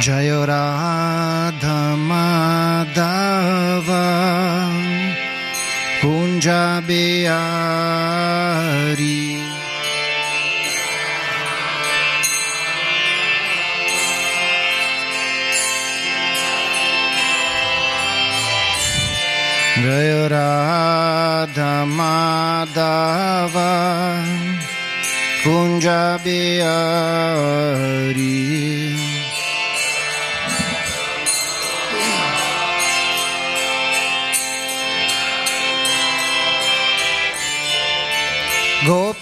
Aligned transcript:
Jaya 0.00 0.40
Radha 0.46 1.94
Madhava 2.08 3.04
Kunja 6.00 6.80
Bihari 6.88 7.28
Jaya 19.84 20.50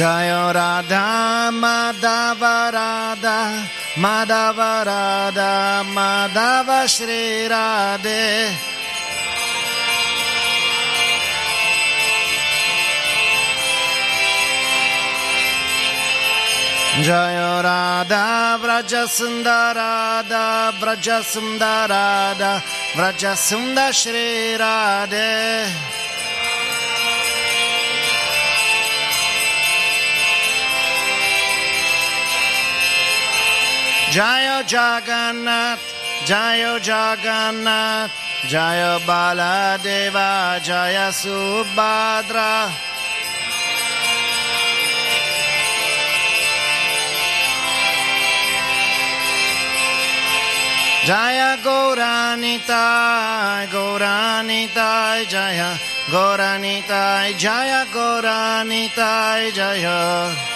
Jaya 0.00 0.50
Radha 0.50 1.50
Madhava 1.52 2.72
Radha 2.72 3.68
Madhava 3.96 4.72
Radha 4.88 5.84
Madhava 5.96 6.88
Shri 6.88 7.46
Radhe 7.52 8.48
Jaya 17.04 17.60
Radha 17.60 18.58
Vraja 18.62 19.04
Sundarada 19.06 20.72
Vraja 20.80 21.20
Sundarada 21.20 22.62
Vraja 22.96 23.36
Sundar 23.36 23.92
Shri 23.92 24.56
Radhe 24.56 25.99
Jaya 34.10 34.66
Jagannath, 34.66 35.78
Jaya 36.26 36.80
Jagannath, 36.82 38.10
Jaya 38.50 38.98
Baladeva, 39.06 40.58
Jaya 40.64 41.14
Subhadra. 41.14 42.66
Jaya 51.06 51.56
Gauranitai, 51.62 53.70
Gauranitai, 53.70 55.28
Jaya 55.30 55.78
Gauranitai, 56.10 57.38
Jaya 57.38 57.86
Gauranitai, 57.94 59.54
Jaya. 59.54 60.49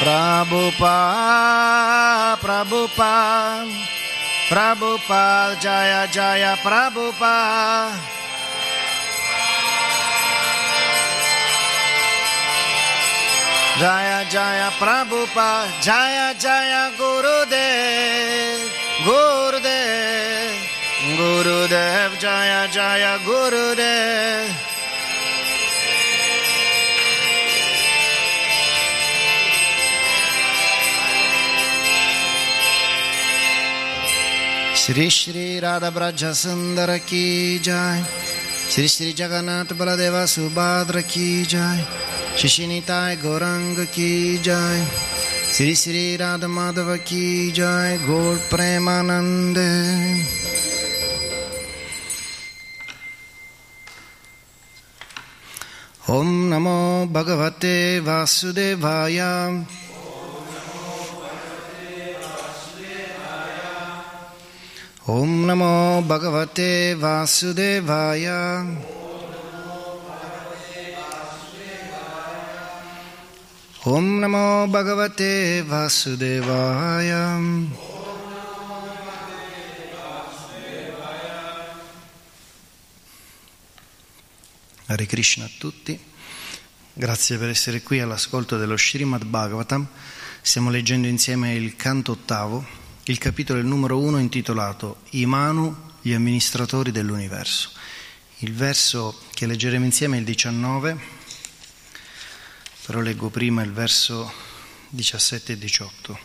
Prabhupada, 0.00 1.60
Prabhupada, 2.40 3.68
Prabhupada, 4.48 5.60
Jaya 5.60 6.08
Jaya 6.08 6.56
Prabhupada. 6.64 7.92
Jaya 13.76 14.24
Jaya 14.32 14.72
Prabhupada, 14.80 15.68
Jaya 15.84 16.32
Jaya 16.32 16.96
Gurudev, 16.96 18.72
Gurudev, 19.04 20.56
Gurudev, 21.20 22.16
Jaya 22.16 22.64
Jaya 22.72 23.20
Gurudev. 23.28 24.69
Shri 34.90 35.08
श्री 35.10 35.60
राधा 35.60 35.88
ब्रज 35.90 36.22
सुंदर 36.36 36.90
की 36.98 37.58
जय 37.64 38.04
श्री 38.70 38.86
श्री 38.88 39.12
जगन्नाथ 39.20 39.72
बलदेवा 39.78 40.24
सुभद्र 40.32 41.00
की 41.12 41.44
जय 41.52 41.84
श्री 42.38 42.66
निताय 42.66 43.14
गौरंग 43.22 43.84
की 43.94 44.38
जय 44.48 44.86
श्री 45.54 45.74
श्री 45.82 46.16
राधा 46.16 46.48
माधव 46.48 46.94
की 47.06 47.50
जय 47.58 47.98
गौर 48.06 48.36
प्रेमानंद 48.50 49.58
ओम 56.16 56.28
नमो 56.54 56.80
भगवते 57.14 57.76
वासुदेवाय 58.06 59.20
ॐ 65.09 65.29
नमो 65.47 66.01
भगवते 66.09 66.71
वासुदेवाय 67.01 68.25
ॐ 73.87 74.05
नमो 74.21 74.47
भगवते 74.75 75.33
वासुदेवाय 75.69 77.11
Hare 84.87 85.07
Krishna 85.07 85.45
a 85.45 85.49
tutti, 85.57 85.99
grazie 86.93 87.39
per 87.39 87.49
essere 87.49 87.81
qui 87.81 87.99
all'ascolto 87.99 88.55
dello 88.55 88.77
Srimad 88.77 89.25
Bhagavatam. 89.25 89.87
Stiamo 90.41 90.69
leggendo 90.69 91.07
insieme 91.07 91.55
il 91.55 91.75
canto 91.75 92.11
ottavo, 92.11 92.63
il 93.04 93.18
capitolo 93.18 93.62
numero 93.62 93.98
uno 93.98 94.18
intitolato 94.18 95.02
I 95.10 95.26
Manu, 95.26 95.74
gli 96.00 96.12
amministratori 96.12 96.90
dell'universo. 96.90 97.70
Il 98.38 98.54
verso 98.54 99.20
che 99.34 99.46
leggeremo 99.46 99.84
insieme 99.84 100.16
è 100.16 100.20
il 100.20 100.24
19 100.24 101.18
però 102.90 103.02
leggo 103.02 103.30
prima 103.30 103.62
il 103.62 103.72
verso 103.72 104.32
17 104.88 105.52
e 105.52 105.58
18. 105.58 106.18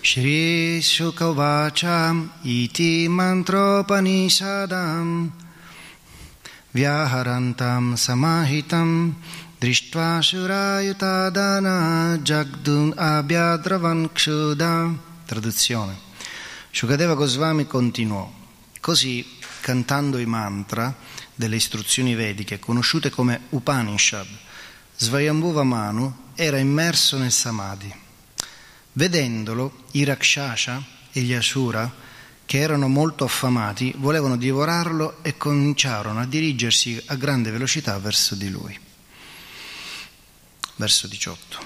Shri 0.00 0.80
Shukavacha 0.80 2.38
iti 2.42 3.08
mantropanishadam 3.08 5.49
vyaharantam 6.72 7.96
samahitam 7.96 9.14
drishtva 9.60 10.22
shurayutadana 10.22 12.18
jagdun 12.22 12.94
abhyadravan 12.96 14.08
kshuda 14.12 14.94
Traduzione. 15.30 15.96
Shukadeva 16.70 17.14
Goswami 17.14 17.64
continuò, 17.64 18.28
così 18.80 19.24
cantando 19.60 20.18
i 20.18 20.26
mantra 20.26 20.92
delle 21.36 21.54
istruzioni 21.54 22.16
vediche, 22.16 22.58
conosciute 22.58 23.10
come 23.10 23.42
Upanishad, 23.50 24.26
Svayambhuva 24.96 25.62
Manu 25.62 26.12
era 26.34 26.58
immerso 26.58 27.16
nel 27.16 27.30
Samadhi. 27.30 27.94
Vedendolo, 28.94 29.84
i 29.92 30.02
Rakshasha 30.02 30.82
e 31.12 31.20
gli 31.20 31.32
Asura, 31.32 31.88
che 32.50 32.58
erano 32.58 32.88
molto 32.88 33.22
affamati, 33.22 33.94
volevano 33.96 34.36
divorarlo 34.36 35.22
e 35.22 35.36
cominciarono 35.36 36.18
a 36.18 36.26
dirigersi 36.26 37.00
a 37.06 37.14
grande 37.14 37.52
velocità 37.52 37.96
verso 38.00 38.34
di 38.34 38.50
lui. 38.50 38.76
Verso 40.74 41.06
18. 41.06 41.58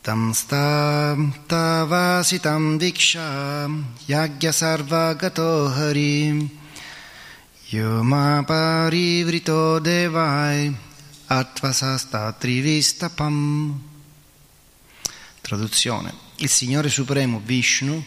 Tam 0.00 0.32
stam 0.32 1.44
tavasitam 1.44 2.78
diksham 2.78 3.84
yagya 4.06 4.50
sarvagato 4.50 5.66
harim 5.76 6.48
yoma 7.68 8.42
parivrito 8.46 9.78
devai 9.78 10.74
atvasastatri 11.26 12.60
vistapam 12.60 13.91
Traduzione 15.42 16.14
Il 16.36 16.48
Signore 16.48 16.88
Supremo 16.88 17.40
Vishnu 17.44 18.02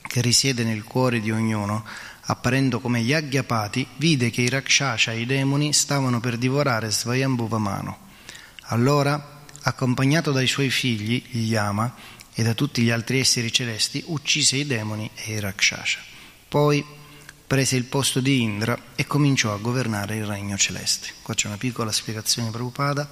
che 0.00 0.20
risiede 0.22 0.64
nel 0.64 0.84
cuore 0.84 1.20
di 1.20 1.30
ognuno 1.30 1.84
apparendo 2.28 2.80
come 2.80 3.00
Yaggyapati 3.00 3.86
vide 3.96 4.30
che 4.30 4.42
i 4.42 4.48
Rakshasha 4.48 5.12
e 5.12 5.20
i 5.20 5.26
demoni 5.26 5.72
stavano 5.72 6.20
per 6.20 6.38
divorare 6.38 6.90
Svayambhuvamano 6.90 7.98
allora 8.68 9.42
accompagnato 9.62 10.32
dai 10.32 10.46
suoi 10.46 10.70
figli, 10.70 11.22
gli 11.28 11.50
Yama, 11.50 11.94
e 12.32 12.42
da 12.42 12.54
tutti 12.54 12.82
gli 12.82 12.90
altri 12.90 13.18
esseri 13.18 13.52
celesti, 13.52 14.02
uccise 14.06 14.56
i 14.56 14.66
demoni 14.66 15.10
e 15.14 15.32
i 15.32 15.40
Rakshasha. 15.40 16.00
Poi 16.48 16.84
prese 17.46 17.76
il 17.76 17.84
posto 17.84 18.20
di 18.20 18.42
Indra 18.42 18.78
e 18.94 19.06
cominciò 19.06 19.52
a 19.52 19.58
governare 19.58 20.16
il 20.16 20.26
regno 20.26 20.56
celeste. 20.56 21.08
Qua 21.22 21.34
c'è 21.34 21.46
una 21.46 21.56
piccola 21.56 21.90
spiegazione 21.90 22.50
Prabhupada. 22.50 23.08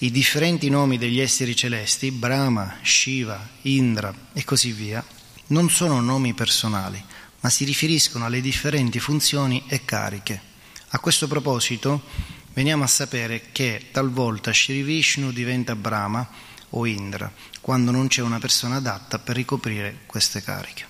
I 0.00 0.12
differenti 0.12 0.70
nomi 0.70 0.96
degli 0.96 1.18
esseri 1.18 1.56
celesti, 1.56 2.12
Brahma, 2.12 2.78
Shiva, 2.82 3.48
Indra 3.62 4.14
e 4.32 4.44
così 4.44 4.70
via, 4.70 5.04
non 5.48 5.70
sono 5.70 6.00
nomi 6.00 6.34
personali, 6.34 7.02
ma 7.40 7.50
si 7.50 7.64
riferiscono 7.64 8.24
alle 8.24 8.40
differenti 8.40 9.00
funzioni 9.00 9.64
e 9.66 9.84
cariche. 9.84 10.40
A 10.90 11.00
questo 11.00 11.26
proposito, 11.26 12.04
veniamo 12.52 12.84
a 12.84 12.86
sapere 12.86 13.50
che 13.50 13.88
talvolta 13.90 14.52
Shri 14.52 14.82
Vishnu 14.82 15.32
diventa 15.32 15.74
Brahma 15.74 16.30
o 16.70 16.86
Indra, 16.86 17.32
quando 17.60 17.90
non 17.90 18.06
c'è 18.06 18.22
una 18.22 18.38
persona 18.38 18.76
adatta 18.76 19.18
per 19.18 19.34
ricoprire 19.34 20.02
queste 20.06 20.40
cariche. 20.44 20.86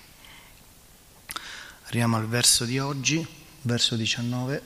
Arriviamo 1.84 2.18
al 2.18 2.28
verso 2.28 2.66
di 2.66 2.78
oggi, 2.78 3.26
verso 3.62 3.96
19. 3.96 4.62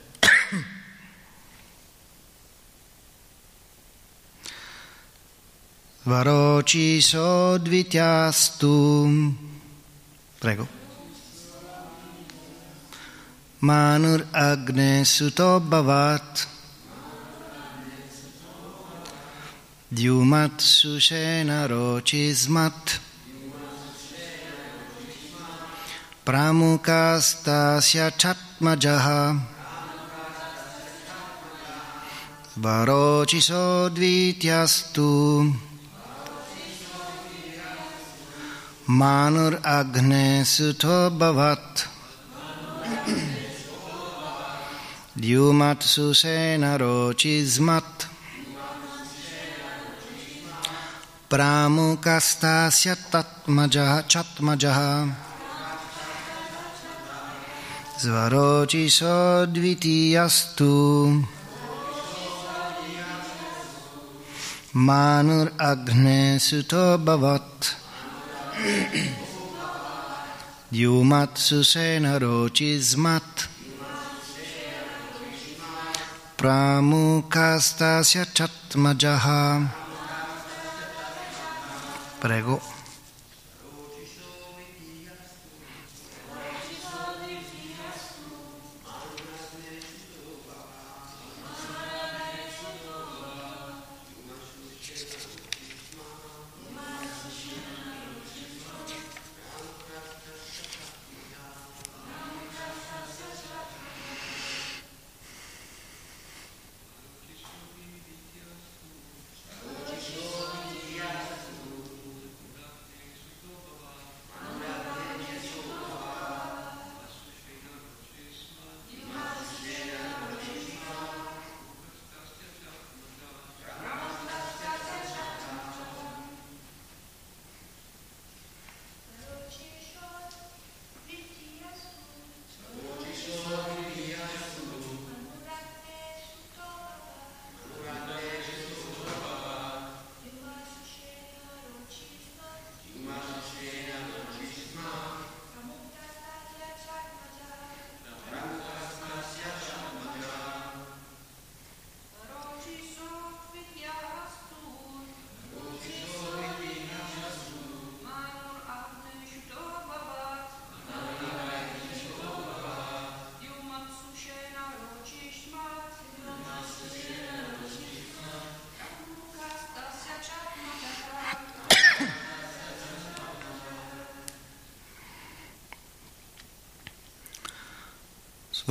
Varoci 6.05 7.03
sodvityastu. 7.03 8.75
Prego. 10.41 10.67
Manur 13.61 14.27
agne 14.33 15.05
suto 15.05 15.61
bhavat. 15.61 16.49
Dyumat 19.93 20.57
Sushena 20.57 21.69
Rocismat 21.69 22.99
Pramukastasya 26.25 28.11
Chatmajaha 28.17 29.37
Varociso 32.57 33.93
Dvityastu 33.93 35.53
Manur 38.92 39.60
Agne 39.64 40.44
Suto 40.44 41.10
Bhavat 41.10 41.88
Dyumat 45.16 45.82
Susena 45.82 46.78
Rocismat 46.80 48.18
प्रामुकस्तास्य 51.32 52.94
तत्मजः 53.14 53.90
चत्मजः 54.12 54.78
स्वरोचिषो 58.02 59.18
द्वितीयस्तु 59.56 60.72
मानुरग्ने 64.88 66.22
सुतो 66.48 66.86
भवत् 67.08 67.68
Yumat 70.73 71.37
Susena 71.37 72.19
Rocismat 72.19 73.49
Pramukastasya 76.39 78.25
Chatmajaha 78.33 79.69
Prego. 82.21 82.72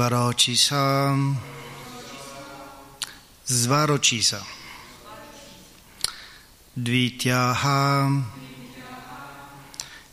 Svarocisa. 0.01 1.15
Svarocisa. 3.43 4.43
Dvityaha. 6.73 8.09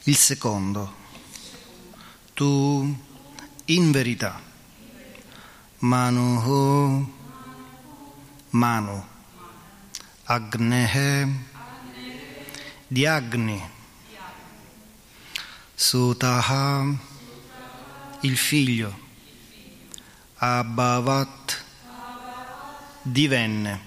Il 0.05 0.15
secondo. 0.15 0.93
Tu 2.35 2.97
in 3.65 3.91
verità. 3.91 4.39
Manuho. 5.79 7.09
Manu. 8.51 9.05
Agnehe. 10.25 11.29
Di 12.89 13.07
Agni. 13.07 13.71
Sutaha. 15.75 16.85
Il 18.21 18.37
figlio 18.37 19.08
Abhavat 20.41 21.65
divenne. 23.05 23.81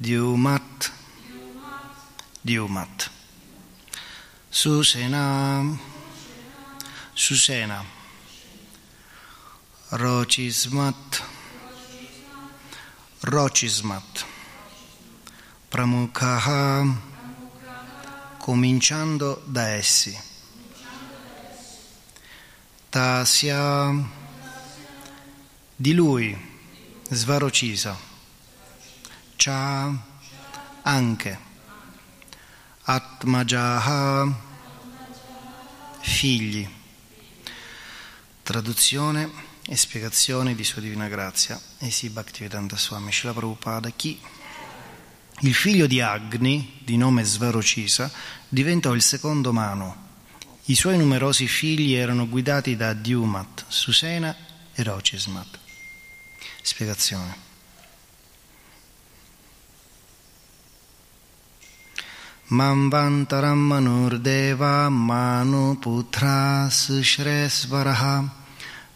Diumat 0.00 0.90
Diumat 2.42 3.10
Susena. 4.50 5.78
Susena. 7.14 7.84
Rochismat. 9.92 11.22
Rochismat. 13.22 14.24
Pramukhaha 15.70 16.96
cominciando 18.38 19.42
da 19.46 19.76
essi. 19.76 20.18
Tasya 22.90 24.19
di 25.80 25.94
lui, 25.94 26.36
Svarocisa, 27.08 27.96
Cha 29.36 29.90
anche, 30.82 31.38
Atmajaha, 32.82 34.38
figli. 36.00 36.68
Traduzione 38.42 39.30
e 39.64 39.74
spiegazione 39.74 40.54
di 40.54 40.64
Sua 40.64 40.82
Divina 40.82 41.08
Grazia, 41.08 41.58
Esi 41.78 42.10
Bhaktivedanta 42.10 42.76
Swami 42.76 43.10
Shila 43.10 43.32
Prabhupada, 43.32 43.88
chi 43.88 44.20
il 45.40 45.54
figlio 45.54 45.86
di 45.86 46.02
Agni, 46.02 46.80
di 46.84 46.98
nome 46.98 47.24
Svarocisa, 47.24 48.12
diventò 48.46 48.92
il 48.92 49.00
secondo 49.00 49.50
Manu. 49.50 49.90
I 50.64 50.74
suoi 50.74 50.98
numerosi 50.98 51.48
figli 51.48 51.94
erano 51.94 52.28
guidati 52.28 52.76
da 52.76 52.92
Dyumat, 52.92 53.64
Susena 53.66 54.36
e 54.74 54.82
Rocismat. 54.82 55.68
Spiegazione. 56.62 57.48
Putra 65.80 66.68
sushresvaraha 66.68 68.28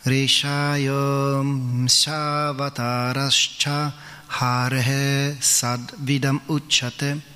rishayam 0.04 1.88
shavatarascha 1.88 3.92
harehe 4.28 5.36
sadvidam 5.40 6.40
uchate 6.46 7.32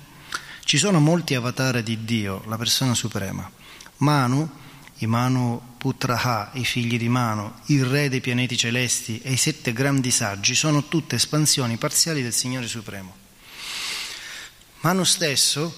Ci 0.69 0.77
sono 0.77 0.99
molti 0.99 1.33
avatar 1.33 1.81
di 1.81 2.05
Dio, 2.05 2.43
la 2.45 2.55
persona 2.55 2.93
suprema. 2.93 3.49
Manu 3.97 4.47
i 4.97 5.07
Manu 5.07 5.59
Putraha, 5.79 6.51
i 6.55 6.65
figli 6.65 6.97
di 6.97 7.07
Manu, 7.07 7.51
il 7.67 7.85
re 7.85 8.09
dei 8.09 8.19
pianeti 8.19 8.57
celesti 8.57 9.21
e 9.23 9.31
i 9.31 9.37
sette 9.37 9.71
grandi 9.71 10.11
saggi 10.11 10.53
sono 10.53 10.89
tutte 10.89 11.15
espansioni 11.15 11.77
parziali 11.77 12.21
del 12.21 12.33
Signore 12.33 12.67
Supremo. 12.67 13.15
Manu 14.81 15.05
stesso, 15.05 15.73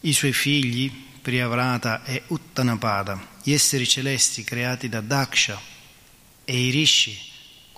i 0.00 0.12
suoi 0.12 0.34
figli, 0.34 1.06
Priyavrata 1.22 2.04
e 2.04 2.22
Uttanapada, 2.28 3.20
gli 3.42 3.52
esseri 3.52 3.88
celesti 3.88 4.44
creati 4.44 4.88
da 4.88 5.00
Daksha 5.00 5.60
e 6.44 6.66
i 6.66 6.70
Rishi 6.70 7.26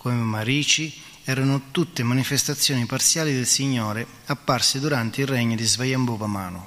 come 0.01 0.15
Marici, 0.15 0.99
erano 1.25 1.65
tutte 1.73 2.03
manifestazioni 2.03 2.87
parziali 2.87 3.35
del 3.35 3.47
Signore 3.47 4.07
apparse 4.27 4.81
durante 4.81 5.21
il 5.21 5.27
regno 5.27 5.55
di 5.55 5.65
Svayambhuva 5.65 6.27
Manu. 6.27 6.67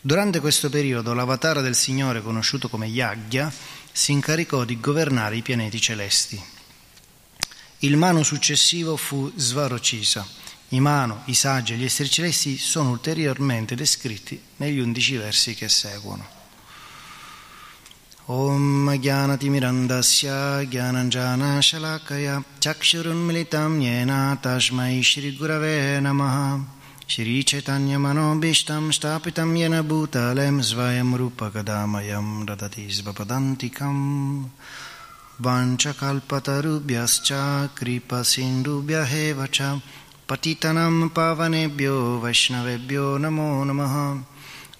Durante 0.00 0.40
questo 0.40 0.68
periodo 0.68 1.14
l'avatar 1.14 1.62
del 1.62 1.76
Signore, 1.76 2.22
conosciuto 2.22 2.68
come 2.68 2.88
Yagya, 2.88 3.52
si 4.00 4.12
incaricò 4.12 4.64
di 4.64 4.80
governare 4.80 5.36
i 5.36 5.42
pianeti 5.42 5.78
celesti. 5.78 6.42
Il 7.80 7.98
mano 7.98 8.22
successivo 8.22 8.96
fu 8.96 9.30
Svarocisa. 9.36 10.26
I 10.68 10.80
mano, 10.80 11.20
i 11.26 11.34
saggi 11.34 11.74
e 11.74 11.76
gli 11.76 11.84
esseri 11.84 12.08
celesti 12.08 12.56
sono 12.56 12.88
ulteriormente 12.88 13.74
descritti 13.74 14.40
negli 14.56 14.78
undici 14.78 15.16
versi 15.16 15.54
che 15.54 15.68
seguono. 15.68 16.26
Om 18.24 18.96
Gyanatimirandasya 18.96 20.64
Gyananjana 20.64 21.60
Shalakaya 21.60 22.42
Chakshurun 22.58 23.22
Militam 23.22 23.78
Yena 23.82 24.34
Tashmai 24.40 25.02
Shri 27.10 27.42
Chaitanya 27.42 27.98
Manobishtam 27.98 28.92
Stapitam 28.92 29.56
Yena 29.58 29.82
Bhutalem 29.82 30.62
Svayam 30.62 31.18
Rupa 31.18 31.50
Kadamayam 31.50 32.46
Radhati 32.46 32.88
Svapadantikam 32.88 34.48
Vanchakalpatarubhyascha 35.42 37.68
Kripa 37.74 38.22
Sindubhya 38.22 39.04
Hevacha 39.04 39.82
Patitanam 40.28 41.10
Pavanebhyo 41.10 42.20
Vaishnavebhyo 42.20 43.18
Namo 43.18 43.64
Namaha. 43.64 44.22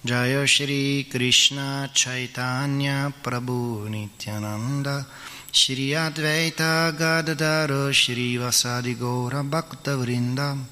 Jaya 0.05 0.47
Shri 0.47 1.09
Krishna 1.11 1.91
Chaitanya 1.93 3.13
Prabhu 3.25 3.89
Nityananda. 3.91 5.05
Shri 5.51 5.95
Advaita 5.95 6.93
Gadadaro 6.97 7.91
Shri 7.91 8.37
Vasadi 8.37 8.95
Gaura 8.95 9.43
Bhakta 9.43 9.97
Vrindam 9.97 10.67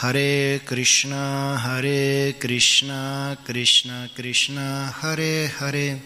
Hare 0.00 0.60
Krishna, 0.64 1.58
Hare 1.58 2.34
Krishna, 2.34 3.36
Krishna 3.44 4.08
Krishna, 4.14 4.94
Hare 5.02 5.48
Hare, 5.48 6.00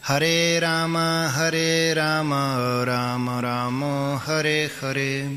Hare 0.00 0.60
Rama, 0.62 1.30
Hare 1.30 1.94
Rama, 1.94 2.84
Rama 2.86 3.40
Rama, 3.42 4.18
Hare 4.24 4.70
Hare. 4.80 5.28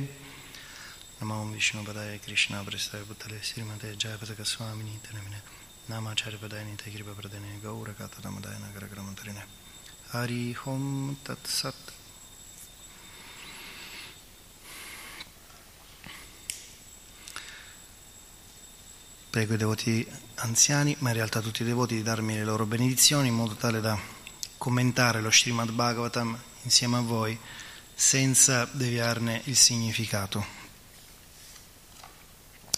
Namo 1.19 1.51
Vishnu 1.51 1.81
Padaya 1.83 2.17
Krishna 2.23 2.63
Prestaya 2.63 3.03
Bhuttale 3.03 3.41
Srimate 3.41 3.93
Jayapataka 3.97 4.45
Swamini 4.45 4.95
Tanamine 5.03 5.41
Namacharya 5.89 6.37
Padayani 6.37 6.77
Tekripa 6.77 7.13
Pradane 7.13 7.59
Gaura 7.61 7.93
Kata 7.93 8.21
Ramadayana 8.21 8.71
Garagramantarine 8.73 9.43
Hari 10.13 10.53
Hom 10.53 11.17
Tat 11.25 11.45
Sat 11.45 11.73
Prego 19.29 19.53
i 19.53 19.57
devoti 19.57 20.07
anziani, 20.35 20.95
ma 20.99 21.09
in 21.09 21.15
realtà 21.15 21.41
tutti 21.41 21.61
i 21.61 21.65
devoti, 21.65 21.95
di 21.95 22.01
darmi 22.01 22.35
le 22.35 22.45
loro 22.45 22.65
benedizioni 22.65 23.27
in 23.27 23.35
modo 23.35 23.55
tale 23.55 23.81
da 23.81 23.99
commentare 24.57 25.21
lo 25.21 25.29
Srimad 25.29 25.71
Bhagavatam 25.71 26.37
insieme 26.63 26.97
a 26.97 27.01
voi 27.01 27.37
senza 27.93 28.67
deviarne 28.71 29.41
il 29.45 29.55
significato. 29.55 30.45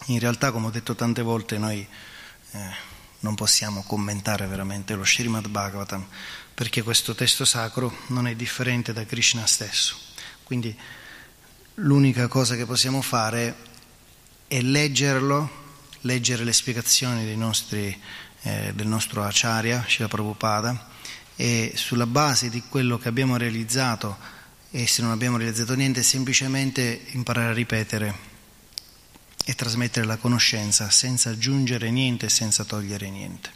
In 0.06 0.20
realtà, 0.20 0.52
come 0.52 0.68
ho 0.68 0.72
detto 0.72 0.96
tante 0.96 1.22
volte, 1.22 1.58
noi 1.58 1.88
eh, 2.52 2.60
non 3.20 3.36
possiamo 3.36 3.84
commentare 3.84 4.48
veramente 4.48 4.96
lo 4.96 5.06
Srimad 5.06 5.48
Bhagavatam 5.48 6.06
perché 6.54 6.82
questo 6.82 7.14
testo 7.14 7.46
sacro 7.46 7.96
non 8.08 8.28
è 8.28 8.36
differente 8.36 8.92
da 8.92 9.06
Krishna 9.06 9.46
stesso. 9.46 9.98
Quindi 10.44 10.78
l'unica 11.76 12.28
cosa 12.28 12.56
che 12.56 12.66
possiamo 12.66 13.02
fare 13.02 13.56
è 14.48 14.60
leggerlo 14.62 15.68
leggere 16.02 16.44
le 16.44 16.54
spiegazioni 16.54 17.36
nostri, 17.36 17.98
eh, 18.42 18.72
del 18.74 18.88
nostro 18.88 19.24
Acharya, 19.24 19.84
Shila 19.88 20.08
Prabhupada, 20.08 20.88
e 21.36 21.74
sulla 21.76 22.06
base 22.06 22.50
di 22.50 22.64
quello 22.68 22.98
che 22.98 23.08
abbiamo 23.08 23.38
realizzato, 23.38 24.18
e 24.72 24.88
se 24.88 25.02
non 25.02 25.12
abbiamo 25.12 25.38
realizzato 25.38 25.74
niente, 25.74 26.04
semplicemente 26.04 27.06
imparare 27.12 27.52
a 27.52 27.54
ripetere 27.54 28.28
e 29.46 29.56
trasmettere 29.56 30.06
la 30.06 30.18
conoscenza 30.18 30.90
senza 30.90 31.32
aggiungere 31.32 31.90
niente 31.90 32.28
e 32.28 32.30
senza 32.30 32.64
togliere 32.64 33.10
niente. 33.10 33.52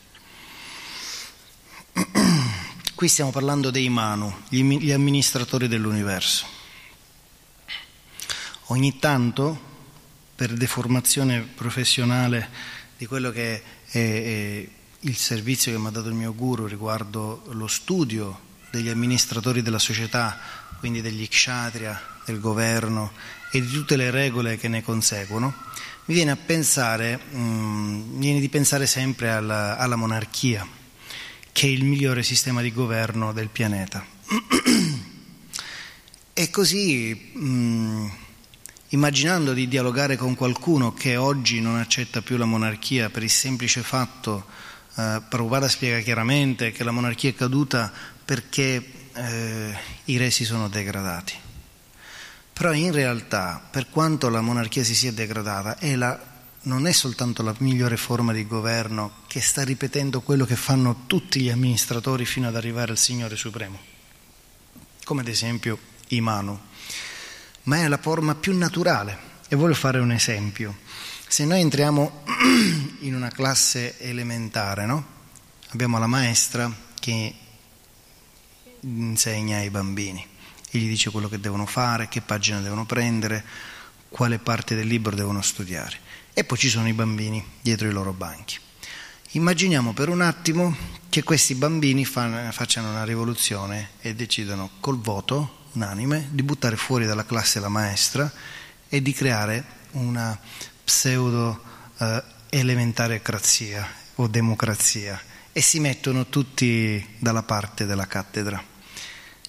Qui 2.96 3.08
stiamo 3.08 3.32
parlando 3.32 3.70
dei 3.70 3.90
Manu, 3.90 4.34
gli 4.50 4.92
amministratori 4.92 5.68
dell'universo. 5.68 6.46
Ogni 8.68 8.98
tanto 8.98 9.72
per 10.44 10.56
deformazione 10.56 11.40
professionale 11.40 12.50
di 12.98 13.06
quello 13.06 13.32
che 13.32 13.64
è, 13.90 13.98
è 13.98 14.68
il 15.00 15.16
servizio 15.16 15.72
che 15.72 15.78
mi 15.78 15.88
ha 15.88 15.90
dato 15.90 16.10
il 16.10 16.16
mio 16.16 16.36
guru 16.36 16.66
riguardo 16.66 17.44
lo 17.52 17.68
studio 17.68 18.38
degli 18.70 18.90
amministratori 18.90 19.62
della 19.62 19.80
società 19.80 20.38
quindi 20.80 21.00
degli 21.00 21.30
kshatriya, 21.30 22.20
del 22.26 22.42
governo 22.42 23.14
e 23.52 23.62
di 23.62 23.72
tutte 23.72 23.96
le 23.96 24.12
regole 24.12 24.58
che 24.58 24.68
ne 24.68 24.84
conseguono, 24.84 25.54
mi 26.06 26.14
viene 26.14 26.32
a 26.32 26.36
pensare, 26.36 27.18
mm, 27.34 28.20
viene 28.20 28.42
di 28.42 28.50
pensare 28.50 28.86
sempre 28.86 29.32
alla, 29.32 29.78
alla 29.78 29.96
monarchia, 29.96 30.68
che 31.54 31.68
è 31.68 31.70
il 31.70 31.86
migliore 31.86 32.22
sistema 32.22 32.62
di 32.62 32.74
governo 32.74 33.32
del 33.32 33.48
pianeta. 33.48 34.06
e 36.34 36.50
così, 36.50 37.32
mh, 37.34 37.46
mm, 37.46 38.10
immaginando 38.94 39.54
di 39.54 39.68
dialogare 39.68 40.16
con 40.16 40.36
qualcuno 40.36 40.94
che 40.94 41.16
oggi 41.16 41.60
non 41.60 41.78
accetta 41.78 42.22
più 42.22 42.38
la 42.38 42.46
monarchia 42.46 43.10
per 43.10 43.24
il 43.24 43.30
semplice 43.30 43.82
fatto, 43.82 44.46
eh, 44.96 45.22
Prabhupada 45.28 45.68
spiega 45.68 46.00
chiaramente 46.00 46.72
che 46.72 46.84
la 46.84 46.92
monarchia 46.92 47.32
è 47.32 47.36
caduta 47.36 47.92
perché 48.24 48.92
eh, 49.14 49.78
i 50.06 50.18
re 50.18 50.30
si 50.30 50.46
sono 50.46 50.70
degradati. 50.70 51.34
Però 52.54 52.72
in 52.72 52.92
realtà, 52.92 53.68
per 53.68 53.90
quanto 53.90 54.30
la 54.30 54.42
monarchia 54.42 54.84
si 54.84 54.94
sia 54.94 55.12
degradata, 55.12 55.80
è 55.80 55.96
la, 55.96 56.20
non 56.64 56.86
è 56.86 56.92
soltanto 56.92 57.42
la 57.42 57.56
migliore 57.58 57.98
forma 57.98 58.32
di 58.32 58.46
governo 58.46 59.22
che 59.26 59.42
sta 59.42 59.64
ripetendo 59.64 60.22
quello 60.22 60.46
che 60.46 60.56
fanno 60.56 61.06
tutti 61.08 61.42
gli 61.42 61.50
amministratori 61.50 62.26
fino 62.26 62.48
ad 62.48 62.56
arrivare 62.56 62.92
al 62.92 63.00
Signore 63.00 63.38
Supremo, 63.38 63.80
come 65.04 65.22
ad 65.22 65.28
esempio 65.28 65.80
i 66.10 66.22
Manu, 66.22 66.60
ma 67.64 67.78
è 67.78 67.88
la 67.88 67.98
forma 67.98 68.36
più 68.36 68.58
naturale. 68.58 69.32
E 69.48 69.56
voglio 69.56 69.76
fare 69.76 70.00
un 70.00 70.12
esempio. 70.12 70.78
Se 71.28 71.46
noi 71.46 71.62
entriamo 71.62 72.24
in 73.02 73.16
una 73.16 73.30
classe 73.30 74.00
elementare, 74.00 74.86
no? 74.86 75.06
abbiamo 75.70 75.98
la 75.98 76.08
maestra 76.08 76.72
che 77.00 77.36
insegna 78.82 79.58
ai 79.58 79.70
bambini 79.70 80.26
e 80.70 80.78
gli 80.78 80.88
dice 80.88 81.10
quello 81.10 81.30
che 81.30 81.40
devono 81.40 81.66
fare, 81.66 82.08
che 82.10 82.22
pagina 82.22 82.60
devono 82.60 82.86
prendere, 82.86 83.44
quale 84.10 84.40
parte 84.40 84.76
del 84.76 84.88
libro 84.88 85.16
devono 85.16 85.42
studiare. 85.42 85.98
E 86.34 86.44
poi 86.44 86.58
ci 86.58 86.70
sono 86.70 86.88
i 86.88 86.94
bambini 86.94 87.44
dietro 87.62 87.88
i 87.88 87.92
loro 87.92 88.14
banchi. 88.14 88.58
Immaginiamo 89.32 89.94
per 89.94 90.10
un 90.10 90.22
attimo 90.22 90.76
che 91.10 91.24
questi 91.24 91.56
bambini 91.56 92.06
facciano 92.06 92.90
una 92.90 93.04
rivoluzione 93.04 93.92
e 94.02 94.14
decidano 94.14 94.70
col 94.80 95.00
voto 95.00 95.62
unanime 95.74 96.30
di 96.32 96.44
buttare 96.44 96.76
fuori 96.76 97.06
dalla 97.06 97.26
classe 97.26 97.60
la 97.60 97.70
maestra 97.70 98.32
e 98.88 99.02
di 99.02 99.14
creare 99.14 99.64
una 99.92 100.38
pseudo 100.84 101.62
eh, 101.98 102.24
elementarocrazia 102.50 103.88
o 104.16 104.28
democrazia 104.28 105.20
e 105.52 105.62
si 105.62 105.80
mettono 105.80 106.28
tutti 106.28 107.06
dalla 107.20 107.44
parte 107.44 107.86
della 107.86 108.08
cattedra. 108.08 108.64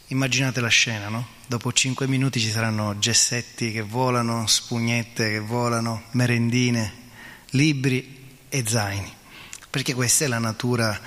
Immaginate 0.09 0.61
la 0.61 0.69
scena, 0.69 1.09
no? 1.09 1.27
Dopo 1.47 1.73
cinque 1.73 2.07
minuti 2.07 2.41
ci 2.41 2.51
saranno 2.51 2.99
gessetti 2.99 3.73
che 3.73 3.83
volano, 3.83 4.47
spugnette 4.47 5.31
che 5.31 5.41
volano, 5.41 6.05
merendine, 6.13 6.93
libri 7.51 8.39
e 8.49 8.65
zaini, 8.67 9.13
perché 9.71 9.95
questa 9.95 10.25
è 10.25 10.29
la 10.29 10.39
natura 10.39 10.99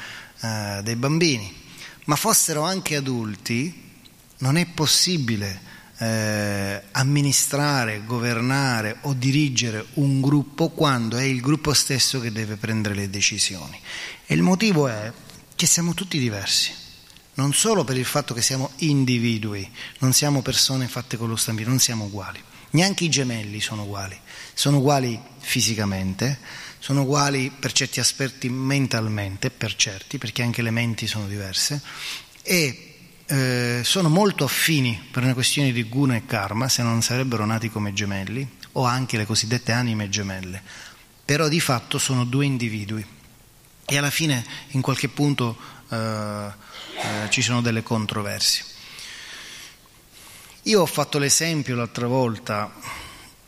eh, 0.42 0.82
dei 0.84 0.96
bambini. 0.96 1.66
Ma 2.06 2.16
fossero 2.16 2.64
anche 2.64 2.96
adulti, 2.96 3.87
non 4.40 4.58
è 4.58 4.66
possibile 4.66 5.62
eh, 5.98 6.84
amministrare, 6.92 8.04
governare 8.06 8.98
o 9.02 9.14
dirigere 9.14 9.86
un 9.94 10.22
gruppo 10.22 10.70
quando 10.70 11.18
è 11.18 11.24
il 11.24 11.42
gruppo 11.42 11.74
stesso 11.74 12.20
che 12.20 12.32
deve 12.32 12.56
prendere 12.56 12.96
le 12.96 13.10
decisioni. 13.10 13.80
E 14.26 14.34
il 14.34 14.42
motivo 14.42 14.88
è 14.88 15.12
che 15.56 15.66
siamo 15.66 15.94
tutti 15.94 16.20
diversi 16.20 16.86
non 17.38 17.54
solo 17.54 17.84
per 17.84 17.98
il 17.98 18.06
fatto 18.06 18.34
che 18.34 18.42
siamo 18.42 18.72
individui, 18.78 19.70
non 20.00 20.12
siamo 20.12 20.42
persone 20.42 20.88
fatte 20.88 21.18
con 21.18 21.30
lo 21.30 21.36
stampino, 21.36 21.70
non 21.70 21.80
siamo 21.80 22.06
uguali. 22.06 22.42
Neanche 22.72 23.04
i 23.04 23.10
gemelli 23.10 23.62
sono 23.62 23.84
uguali. 23.84 24.20
Sono 24.54 24.78
uguali 24.78 25.20
fisicamente, 25.38 26.40
sono 26.80 27.02
uguali 27.02 27.52
per 27.52 27.74
certi 27.74 28.00
aspetti 28.00 28.50
mentalmente, 28.50 29.52
per 29.52 29.76
certi, 29.76 30.18
perché 30.18 30.42
anche 30.42 30.64
le 30.64 30.72
menti 30.72 31.06
sono 31.06 31.28
diverse, 31.28 31.82
e 32.42 32.87
eh, 33.28 33.82
sono 33.84 34.08
molto 34.08 34.46
affini 34.46 35.08
per 35.12 35.24
una 35.24 35.34
questione 35.34 35.72
di 35.72 35.84
guna 35.84 36.16
e 36.16 36.26
karma, 36.26 36.70
se 36.70 36.82
non 36.82 37.02
sarebbero 37.02 37.46
nati 37.46 37.70
come 37.70 37.94
gemelli, 37.94 38.50
o 38.74 38.86
anche 38.86 39.18
le 39.18 39.26
cosiddette 39.26 39.74
anime 39.74 40.10
gemelle. 40.10 40.62
Però 41.26 41.48
di 41.50 41.60
fatto 41.60 41.98
sono 41.98 42.24
due 42.24 42.46
individui. 42.46 43.06
E 43.86 43.98
alla 43.98 44.10
fine, 44.10 44.46
in 44.70 44.82
qualche 44.82 45.10
punto, 45.10 45.58
eh, 45.90 45.96
eh, 45.96 47.30
ci 47.30 47.42
sono 47.42 47.62
delle 47.62 47.84
controversie. 47.84 48.64
Io 50.64 50.82
ho 50.82 50.86
fatto 50.86 51.18
l'esempio 51.18 51.76
l'altra 51.76 52.08
volta 52.08 52.74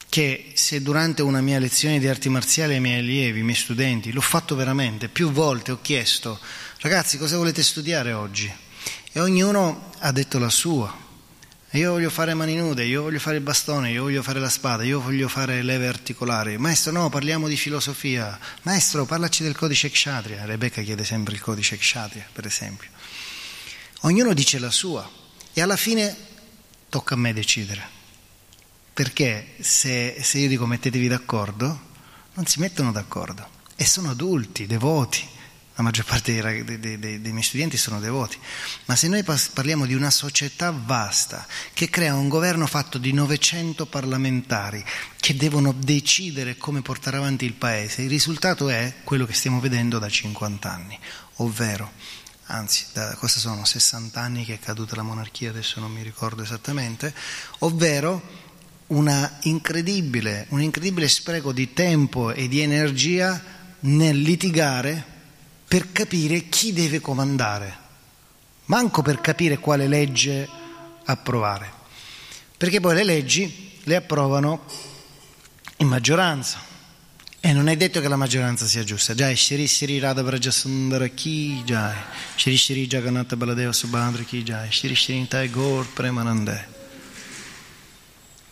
che 0.08 0.52
se 0.56 0.82
durante 0.82 1.22
una 1.22 1.42
mia 1.42 1.60
lezione 1.60 2.00
di 2.00 2.08
arti 2.08 2.30
marziali 2.30 2.74
ai 2.74 2.80
miei 2.80 3.00
allievi, 3.00 3.40
ai 3.40 3.46
miei 3.46 3.56
studenti, 3.56 4.12
l'ho 4.12 4.22
fatto 4.22 4.56
veramente, 4.56 5.08
più 5.08 5.32
volte 5.32 5.72
ho 5.72 5.80
chiesto, 5.82 6.40
ragazzi 6.80 7.18
cosa 7.18 7.38
volete 7.38 7.62
studiare 7.62 8.14
oggi? 8.14 8.52
E 9.20 9.22
ognuno 9.22 9.92
ha 9.98 10.14
detto 10.14 10.40
la 10.40 10.48
sua. 10.48 10.98
Io 11.72 11.92
voglio 11.92 12.10
fare 12.10 12.34
mani 12.34 12.56
nude, 12.56 12.86
io 12.86 13.02
voglio 13.02 13.20
fare 13.20 13.36
il 13.36 13.44
bastone, 13.44 13.92
io 13.92 14.04
voglio 14.04 14.24
fare 14.24 14.40
la 14.40 14.48
spada, 14.48 14.84
io 14.84 15.02
voglio 15.02 15.28
fare 15.28 15.62
leve 15.62 15.88
articolari. 15.88 16.58
Maestro, 16.58 16.94
no, 16.94 17.10
parliamo 17.10 17.50
di 17.50 17.58
filosofia. 17.58 18.40
Maestro, 18.62 19.04
parlaci 19.04 19.44
del 19.44 19.58
codice 19.58 19.92
Kshatriya. 19.92 20.46
Rebecca 20.46 20.82
chiede 20.82 21.04
sempre 21.04 21.34
il 21.34 21.42
codice 21.42 21.78
Kshatriya, 21.78 22.30
per 22.32 22.46
esempio. 22.46 22.88
Ognuno 24.04 24.34
dice 24.34 24.58
la 24.58 24.72
sua 24.72 25.06
e 25.52 25.62
alla 25.62 25.76
fine 25.76 26.16
tocca 26.88 27.16
a 27.16 27.18
me 27.18 27.34
decidere. 27.34 27.86
Perché 28.94 29.56
se, 29.60 30.16
se 30.22 30.38
io 30.38 30.48
dico 30.48 30.66
mettetevi 30.66 31.10
d'accordo, 31.10 31.88
non 32.36 32.46
si 32.46 32.62
mettono 32.62 32.94
d'accordo 32.94 33.46
e 33.76 33.86
sono 33.86 34.12
adulti, 34.12 34.66
devoti. 34.66 35.28
La 35.80 35.86
maggior 35.86 36.04
parte 36.04 36.34
dei, 36.42 36.66
dei, 36.66 37.00
dei, 37.00 37.22
dei 37.22 37.32
miei 37.32 37.42
studenti 37.42 37.78
sono 37.78 38.02
devoti. 38.02 38.38
Ma 38.84 38.98
se 38.98 39.08
noi 39.08 39.24
parliamo 39.24 39.86
di 39.86 39.94
una 39.94 40.10
società 40.10 40.72
vasta 40.72 41.48
che 41.72 41.90
crea 41.90 42.16
un 42.16 42.28
governo 42.28 42.68
fatto 42.68 42.98
di 42.98 43.14
900 43.14 43.86
parlamentari 43.86 44.84
che 45.22 45.38
devono 45.38 45.72
decidere 45.72 46.58
come 46.58 46.82
portare 46.82 47.16
avanti 47.16 47.46
il 47.46 47.54
paese, 47.54 48.02
il 48.02 48.10
risultato 48.10 48.68
è 48.68 48.96
quello 49.06 49.26
che 49.26 49.32
stiamo 49.32 49.62
vedendo 49.62 50.00
da 50.00 50.10
50 50.10 50.70
anni, 50.70 51.00
ovvero 51.36 51.90
anzi 52.48 52.88
da, 52.92 53.16
questi 53.16 53.40
sono 53.40 53.64
60 53.64 54.20
anni 54.20 54.44
che 54.44 54.56
è 54.56 54.60
caduta 54.60 54.98
la 54.98 55.04
monarchia, 55.04 55.50
adesso 55.50 55.80
non 55.80 55.94
mi 55.94 56.04
ricordo 56.04 56.44
esattamente, 56.44 57.14
ovvero 57.60 58.22
incredibile, 59.44 60.46
un 60.50 60.62
incredibile 60.62 61.08
spreco 61.08 61.54
di 61.54 61.72
tempo 61.72 62.34
e 62.34 62.50
di 62.50 62.60
energia 62.60 63.42
nel 63.80 64.20
litigare 64.20 65.19
per 65.70 65.92
capire 65.92 66.50
chi 66.50 66.74
deve 66.74 67.00
comandare, 67.00 67.78
manco 68.66 69.04
per 69.04 69.22
capire 69.22 69.60
quale 69.60 69.88
legge 69.88 70.50
approvare, 71.06 71.72
perché 72.58 72.80
poi 72.80 72.96
le 72.96 73.04
leggi 73.04 73.78
le 73.84 73.96
approvano 73.96 74.66
in 75.78 75.88
maggioranza. 75.88 76.66
E 77.40 77.54
non 77.54 77.70
è 77.70 77.78
detto 77.78 78.02
che 78.02 78.08
la 78.08 78.18
maggioranza 78.18 78.66
sia 78.66 78.84
giusta. 78.84 79.14
Jai 79.14 79.36
Shri 79.38 79.66
Shri 79.66 80.00
Radha 80.00 80.24
Brajasundara 80.24 81.08
Ki 81.08 81.62
Jai 81.64 81.96
Shri 82.36 82.58
Shri 82.58 82.86
Jagannatha 82.86 83.38
Baladeva 83.38 83.72
Subhadra 83.72 84.24
Ki 84.24 84.44
Jai 84.44 84.70
Shri 84.72 84.94
Shri 84.94 85.20
Nitai 85.20 85.50
Gaur 85.50 85.88
Premanande. 85.88 86.68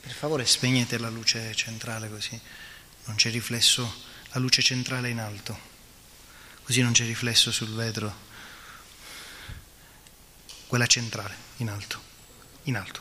Per 0.02 0.14
favore 0.14 0.46
spegnete 0.46 1.00
la 1.00 1.10
luce 1.10 1.54
centrale 1.54 2.10
così. 2.10 2.40
Non 3.06 3.16
c'è 3.18 3.32
riflesso 3.32 3.92
la 4.32 4.40
luce 4.40 4.62
centrale 4.62 5.10
in 5.10 5.20
alto 5.20 5.67
così 6.68 6.82
non 6.82 6.92
c'è 6.92 7.06
riflesso 7.06 7.50
sul 7.50 7.74
vetro. 7.74 8.14
Quella 10.68 10.86
centrale 10.86 11.34
in 11.58 11.70
alto. 11.70 11.98
In 12.64 12.76
alto. 12.76 13.00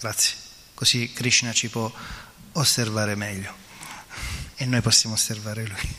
Grazie. 0.00 0.34
Così 0.74 1.12
Krishna 1.12 1.52
ci 1.52 1.68
può 1.68 1.90
osservare 2.52 3.14
meglio. 3.14 3.54
E 4.56 4.64
noi 4.66 4.80
possiamo 4.80 5.14
osservare 5.14 5.66
Lui. 5.68 5.96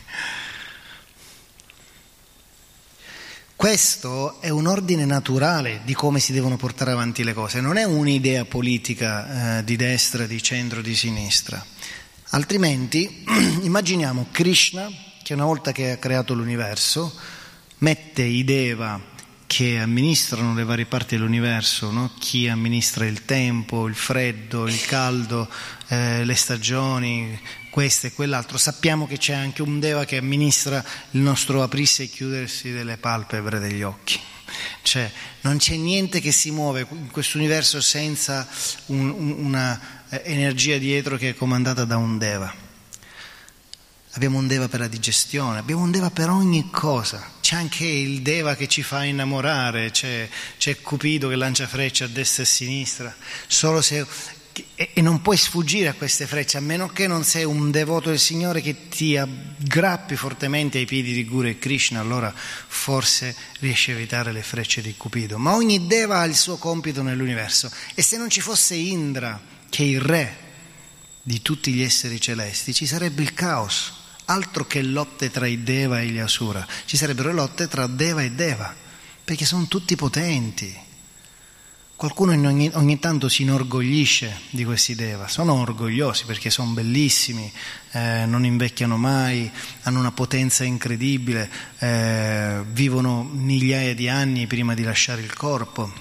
Questo 3.56 4.42
è 4.42 4.50
un 4.50 4.68
ordine 4.68 5.06
naturale 5.06 5.84
di 5.86 5.94
come 5.94 6.20
si 6.20 6.34
devono 6.34 6.58
portare 6.58 6.92
avanti 6.92 7.24
le 7.24 7.34
cose, 7.34 7.62
non 7.62 7.78
è 7.78 7.86
un'idea 7.86 8.44
politica 8.44 9.60
eh, 9.60 9.64
di 9.64 9.78
destra, 9.78 10.28
di 10.28 10.44
centro, 10.44 10.82
di 10.82 10.96
sinistra. 10.96 11.66
Altrimenti 12.32 13.24
immaginiamo 13.64 14.28
Krishna 14.30 14.92
che 15.28 15.34
una 15.34 15.44
volta 15.44 15.74
che 15.74 15.92
ha 15.92 15.98
creato 15.98 16.34
l'universo 16.34 17.14
mette 17.80 18.24
i 18.24 18.46
Deva 18.46 18.98
che 19.46 19.78
amministrano 19.78 20.54
le 20.54 20.64
varie 20.64 20.86
parti 20.86 21.18
dell'universo, 21.18 21.92
no? 21.92 22.14
chi 22.18 22.48
amministra 22.48 23.06
il 23.06 23.26
tempo, 23.26 23.88
il 23.88 23.96
freddo, 23.96 24.68
il 24.68 24.80
caldo, 24.86 25.50
eh, 25.90 26.24
le 26.24 26.34
stagioni, 26.34 27.38
questo 27.70 28.08
e 28.08 28.14
quell'altro. 28.14 28.58
Sappiamo 28.58 29.06
che 29.06 29.18
c'è 29.18 29.34
anche 29.34 29.62
un 29.62 29.82
Deva 29.82 30.06
che 30.06 30.16
amministra 30.16 30.82
il 31.12 31.20
nostro 31.20 31.62
aprirsi 31.62 32.04
e 32.04 32.08
chiudersi 32.08 32.72
delle 32.72 32.96
palpebre 32.96 33.60
degli 33.60 33.84
occhi. 33.84 34.18
Cioè, 34.82 35.12
non 35.42 35.58
c'è 35.58 35.76
niente 35.76 36.22
che 36.22 36.32
si 36.32 36.52
muove 36.52 36.88
in 36.90 37.12
questo 37.12 37.38
universo 37.38 37.82
senza 37.82 38.48
un, 38.86 39.10
una 39.10 40.06
eh, 40.08 40.22
energia 40.24 40.78
dietro 40.78 41.18
che 41.18 41.32
è 41.32 41.36
comandata 41.36 41.84
da 41.84 41.98
un 41.98 42.18
Deva. 42.18 42.67
Abbiamo 44.18 44.40
un 44.40 44.48
Deva 44.48 44.68
per 44.68 44.80
la 44.80 44.88
digestione, 44.88 45.60
abbiamo 45.60 45.84
un 45.84 45.92
Deva 45.92 46.10
per 46.10 46.32
ogni 46.32 46.72
cosa. 46.72 47.24
C'è 47.40 47.56
anche 47.56 47.86
il 47.86 48.24
Deva 48.24 48.56
che 48.56 48.68
ci 48.68 48.82
fa 48.82 49.04
innamorare, 49.04 49.92
c'è, 49.92 50.28
c'è 50.58 50.82
Cupido 50.82 51.30
che 51.30 51.36
lancia 51.36 51.68
frecce 51.68 52.06
a 52.06 52.08
destra 52.08 52.42
e 52.42 52.46
a 52.48 52.50
sinistra. 52.50 53.16
Se 53.46 54.08
e, 54.76 55.02
non 55.02 55.22
puoi 55.22 55.38
sfuggire 55.38 55.90
a 55.90 55.94
queste 55.94 56.26
frecce 56.26 56.58
a 56.58 56.62
meno 56.62 56.88
che 56.88 57.06
non 57.06 57.24
sei 57.24 57.44
un 57.44 57.70
devoto 57.70 58.10
del 58.10 58.18
Signore 58.18 58.62
che 58.62 58.88
ti 58.88 59.16
aggrappi 59.16 60.16
fortemente 60.16 60.80
ai 60.80 60.86
piedi 60.86 61.14
di 61.14 61.24
Guru 61.24 61.50
e 61.50 61.60
Krishna, 61.60 62.00
allora 62.00 62.34
forse 62.34 63.36
riesci 63.60 63.92
a 63.92 63.94
evitare 63.94 64.32
le 64.32 64.42
frecce 64.42 64.82
di 64.82 64.96
Cupido. 64.98 65.38
Ma 65.38 65.54
ogni 65.54 65.86
Deva 65.86 66.22
ha 66.22 66.26
il 66.26 66.36
suo 66.36 66.58
compito 66.58 67.04
nell'universo 67.04 67.70
e 67.94 68.02
se 68.02 68.18
non 68.18 68.32
ci 68.32 68.42
fosse 68.42 68.74
Indra, 68.74 69.40
che 69.70 69.84
è 69.84 69.86
il 69.86 70.02
re 70.02 70.38
di 71.22 71.40
tutti 71.44 71.72
gli 71.72 71.84
esseri 71.84 72.20
celesti, 72.20 72.74
ci 72.74 72.88
sarebbe 72.88 73.22
il 73.22 73.36
caos, 73.36 73.97
altro 74.30 74.66
che 74.66 74.82
lotte 74.82 75.32
tra 75.32 75.48
i 75.48 75.64
Deva 75.64 76.02
e 76.02 76.08
gli 76.08 76.18
Asura, 76.18 76.66
ci 76.86 76.98
sarebbero 76.98 77.32
lotte 77.34 77.68
tra 77.68 77.88
Deva 77.88 78.22
e 78.22 78.32
Deva, 78.32 78.74
perché 79.24 79.46
sono 79.46 79.68
tutti 79.68 79.96
potenti. 79.96 80.86
Qualcuno 81.96 82.32
ogni, 82.32 82.70
ogni, 82.74 83.00
tanto 83.00 83.28
si 83.28 83.42
inorgoglisce 83.42 84.42
di 84.52 84.64
questi 84.64 84.94
Deva, 84.94 85.28
sono 85.28 85.54
orgogliosi 85.54 86.26
perché 86.26 86.52
sono 86.52 86.72
bellissimi, 86.72 87.52
eh, 87.92 88.26
non 88.28 88.46
invecchiano 88.46 88.98
mai, 88.98 89.50
hanno 89.82 90.00
una 90.00 90.12
potenza 90.12 90.64
incredibile, 90.64 91.50
eh, 91.80 92.62
vivono 92.70 93.24
migliaia 93.24 93.96
di 93.96 94.10
anni 94.10 94.46
prima 94.46 94.76
di 94.76 94.84
lasciare 94.84 95.22
il 95.22 95.34
corpo, 95.34 95.92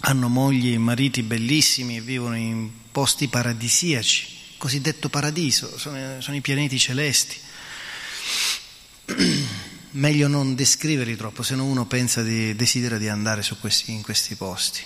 hanno 0.00 0.28
mogli 0.28 0.72
e 0.72 0.78
mariti 0.78 1.22
bellissimi 1.22 1.98
e 1.98 2.00
vivono 2.00 2.36
in 2.36 2.68
posti 2.90 3.28
paradisiaci, 3.28 4.31
cosiddetto 4.62 5.08
paradiso, 5.08 5.76
sono, 5.76 6.20
sono 6.20 6.36
i 6.36 6.40
pianeti 6.40 6.78
celesti. 6.78 7.36
Meglio 9.90 10.28
non 10.28 10.54
descriverli 10.54 11.16
troppo, 11.16 11.42
se 11.42 11.56
no 11.56 11.64
uno 11.64 11.84
pensa 11.86 12.22
di, 12.22 12.54
desidera 12.54 12.96
di 12.96 13.08
andare 13.08 13.42
questi, 13.58 13.90
in 13.90 14.02
questi 14.02 14.36
posti. 14.36 14.80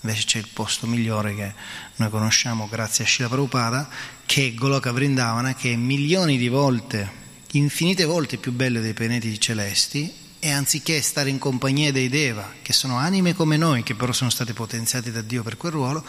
Invece 0.00 0.24
c'è 0.24 0.38
il 0.38 0.48
posto 0.52 0.88
migliore 0.88 1.32
che 1.36 1.54
noi 1.96 2.10
conosciamo 2.10 2.68
grazie 2.68 3.04
a 3.04 3.06
Shila 3.06 3.28
Prabhupada, 3.28 3.88
che 4.26 4.48
è 4.48 4.54
Goloka 4.54 4.90
Vrindavana, 4.90 5.54
che 5.54 5.72
è 5.72 5.76
milioni 5.76 6.36
di 6.36 6.48
volte, 6.48 7.08
infinite 7.52 8.04
volte 8.04 8.38
più 8.38 8.50
bello 8.50 8.80
dei 8.80 8.94
pianeti 8.94 9.38
celesti, 9.38 10.12
e 10.40 10.50
anziché 10.50 11.00
stare 11.00 11.30
in 11.30 11.38
compagnia 11.38 11.92
dei 11.92 12.08
Deva, 12.08 12.52
che 12.62 12.72
sono 12.72 12.96
anime 12.96 13.32
come 13.32 13.56
noi, 13.56 13.84
che 13.84 13.94
però 13.94 14.10
sono 14.10 14.30
state 14.30 14.54
potenziate 14.54 15.12
da 15.12 15.22
Dio 15.22 15.44
per 15.44 15.56
quel 15.56 15.70
ruolo, 15.70 16.04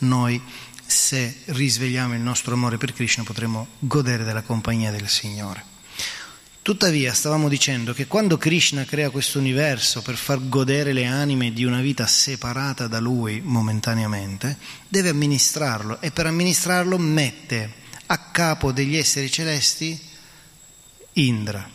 noi 0.00 0.40
se 0.90 1.42
risvegliamo 1.46 2.14
il 2.14 2.20
nostro 2.20 2.54
amore 2.54 2.76
per 2.76 2.92
Krishna 2.92 3.22
potremo 3.22 3.68
godere 3.78 4.24
della 4.24 4.42
compagnia 4.42 4.90
del 4.90 5.08
Signore. 5.08 5.64
Tuttavia 6.62 7.14
stavamo 7.14 7.48
dicendo 7.48 7.94
che 7.94 8.06
quando 8.06 8.36
Krishna 8.36 8.84
crea 8.84 9.10
questo 9.10 9.38
universo 9.38 10.02
per 10.02 10.16
far 10.16 10.46
godere 10.48 10.92
le 10.92 11.06
anime 11.06 11.52
di 11.52 11.64
una 11.64 11.80
vita 11.80 12.06
separata 12.06 12.86
da 12.86 12.98
lui 13.00 13.40
momentaneamente, 13.40 14.58
deve 14.86 15.08
amministrarlo 15.08 16.00
e 16.00 16.10
per 16.10 16.26
amministrarlo 16.26 16.98
mette 16.98 17.72
a 18.06 18.18
capo 18.30 18.72
degli 18.72 18.96
esseri 18.96 19.30
celesti 19.30 19.98
Indra. 21.14 21.68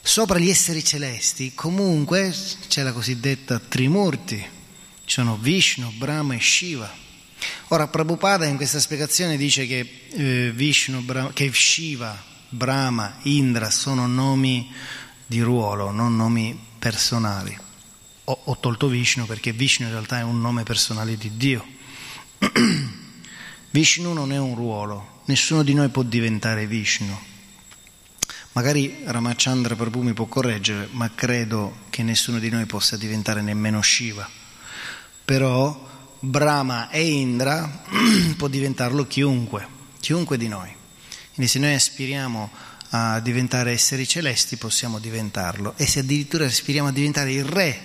Sopra 0.00 0.38
gli 0.38 0.48
esseri 0.48 0.82
celesti 0.82 1.52
comunque 1.54 2.34
c'è 2.68 2.82
la 2.82 2.92
cosiddetta 2.92 3.58
Trimurti, 3.58 4.36
ci 4.36 5.12
sono 5.12 5.36
Vishnu, 5.36 5.90
Brahma 5.92 6.34
e 6.34 6.40
Shiva. 6.40 7.01
Ora 7.68 7.88
Prabhupada 7.88 8.46
in 8.46 8.56
questa 8.56 8.80
spiegazione 8.80 9.36
dice 9.36 9.66
che, 9.66 10.06
eh, 10.10 10.52
Vishnu, 10.54 11.04
che 11.32 11.50
Shiva 11.52 12.30
Brahma, 12.54 13.16
Indra 13.22 13.70
sono 13.70 14.06
nomi 14.06 14.70
di 15.26 15.40
ruolo, 15.40 15.90
non 15.90 16.16
nomi 16.16 16.58
personali. 16.78 17.58
Ho, 18.24 18.40
ho, 18.44 18.58
tolto 18.58 18.88
Vishnu 18.88 19.24
perché 19.24 19.52
Vishnu 19.52 19.86
in 19.86 19.92
realtà 19.92 20.18
è 20.18 20.22
un 20.22 20.38
nome 20.40 20.62
personale 20.62 21.16
di 21.16 21.34
Dio. 21.36 21.66
Vishnu 23.70 24.12
non 24.12 24.32
è 24.32 24.38
un 24.38 24.54
ruolo, 24.54 25.22
nessuno 25.24 25.62
di 25.62 25.72
noi 25.72 25.88
può 25.88 26.02
diventare 26.02 26.66
Vishnu. 26.66 27.18
Magari 28.52 29.00
Ramachandra 29.06 29.74
Prabhu 29.74 30.02
mi 30.02 30.12
può 30.12 30.26
correggere, 30.26 30.88
ma 30.90 31.10
credo 31.14 31.84
che 31.88 32.02
nessuno 32.02 32.38
di 32.38 32.50
noi 32.50 32.66
possa 32.66 32.98
diventare 32.98 33.40
nemmeno 33.40 33.80
Shiva. 33.80 34.28
Però 35.24 35.88
Brahma 36.24 36.88
e 36.88 37.04
Indra 37.04 37.82
può 38.38 38.46
diventarlo 38.46 39.08
chiunque, 39.08 39.66
chiunque 39.98 40.36
di 40.36 40.46
noi. 40.46 40.72
Quindi 41.34 41.50
se 41.50 41.58
noi 41.58 41.74
aspiriamo 41.74 42.48
a 42.90 43.18
diventare 43.18 43.72
esseri 43.72 44.06
celesti 44.06 44.56
possiamo 44.56 45.00
diventarlo 45.00 45.74
e 45.76 45.84
se 45.84 45.98
addirittura 45.98 46.44
aspiriamo 46.44 46.88
a 46.88 46.92
diventare 46.92 47.32
il 47.32 47.44
re 47.44 47.80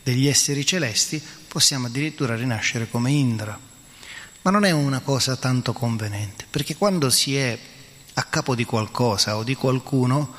degli 0.00 0.28
esseri 0.28 0.64
celesti 0.64 1.20
possiamo 1.48 1.88
addirittura 1.88 2.36
rinascere 2.36 2.88
come 2.88 3.10
Indra. 3.10 3.58
Ma 4.42 4.50
non 4.52 4.64
è 4.64 4.70
una 4.70 5.00
cosa 5.00 5.34
tanto 5.34 5.72
convenente, 5.72 6.46
perché 6.48 6.76
quando 6.76 7.10
si 7.10 7.36
è 7.36 7.58
a 8.14 8.22
capo 8.22 8.54
di 8.54 8.64
qualcosa 8.64 9.36
o 9.36 9.42
di 9.42 9.56
qualcuno 9.56 10.32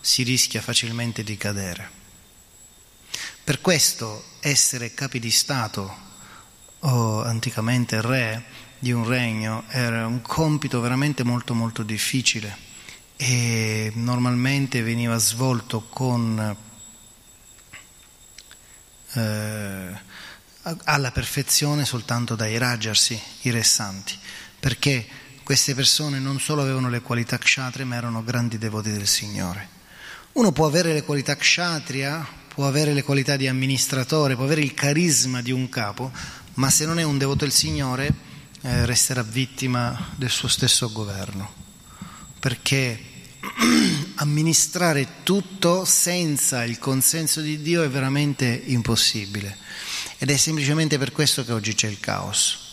si 0.00 0.24
rischia 0.24 0.60
facilmente 0.60 1.22
di 1.22 1.36
cadere. 1.36 1.90
Per 3.44 3.60
questo 3.60 4.24
essere 4.40 4.94
capi 4.94 5.20
di 5.20 5.30
Stato 5.30 6.06
o 6.80 7.22
anticamente 7.22 8.00
re 8.00 8.44
di 8.78 8.92
un 8.92 9.06
regno 9.06 9.64
era 9.68 10.06
un 10.06 10.22
compito 10.22 10.80
veramente 10.80 11.24
molto 11.24 11.54
molto 11.54 11.82
difficile 11.82 12.66
e 13.16 13.90
normalmente 13.96 14.82
veniva 14.82 15.16
svolto 15.18 15.86
con 15.88 16.56
eh, 19.14 20.00
alla 20.84 21.10
perfezione 21.10 21.84
soltanto 21.84 22.36
dai 22.36 22.58
Rajarsi, 22.58 23.20
i 23.42 23.50
re 23.50 23.62
santi, 23.62 24.16
perché 24.60 25.06
queste 25.42 25.74
persone 25.74 26.18
non 26.18 26.38
solo 26.38 26.62
avevano 26.62 26.88
le 26.88 27.00
qualità 27.00 27.38
kshatriya 27.38 27.86
ma 27.86 27.96
erano 27.96 28.22
grandi 28.22 28.58
devoti 28.58 28.92
del 28.92 29.06
Signore. 29.06 29.76
Uno 30.32 30.52
può 30.52 30.66
avere 30.66 30.92
le 30.92 31.02
qualità 31.02 31.34
kshatriya, 31.34 32.24
può 32.54 32.68
avere 32.68 32.92
le 32.92 33.02
qualità 33.02 33.36
di 33.36 33.48
amministratore, 33.48 34.36
può 34.36 34.44
avere 34.44 34.60
il 34.60 34.74
carisma 34.74 35.40
di 35.40 35.50
un 35.50 35.68
capo, 35.68 36.12
ma 36.58 36.70
se 36.70 36.84
non 36.86 36.98
è 36.98 37.04
un 37.04 37.18
devoto 37.18 37.44
del 37.44 37.52
Signore 37.52 38.12
eh, 38.62 38.84
resterà 38.84 39.22
vittima 39.22 40.10
del 40.16 40.28
suo 40.28 40.48
stesso 40.48 40.90
governo, 40.90 41.52
perché 42.40 43.00
amministrare 44.16 45.22
tutto 45.22 45.84
senza 45.84 46.64
il 46.64 46.80
consenso 46.80 47.40
di 47.40 47.62
Dio 47.62 47.84
è 47.84 47.88
veramente 47.88 48.46
impossibile 48.66 49.56
ed 50.18 50.30
è 50.30 50.36
semplicemente 50.36 50.98
per 50.98 51.12
questo 51.12 51.44
che 51.44 51.52
oggi 51.52 51.74
c'è 51.74 51.86
il 51.86 52.00
caos. 52.00 52.66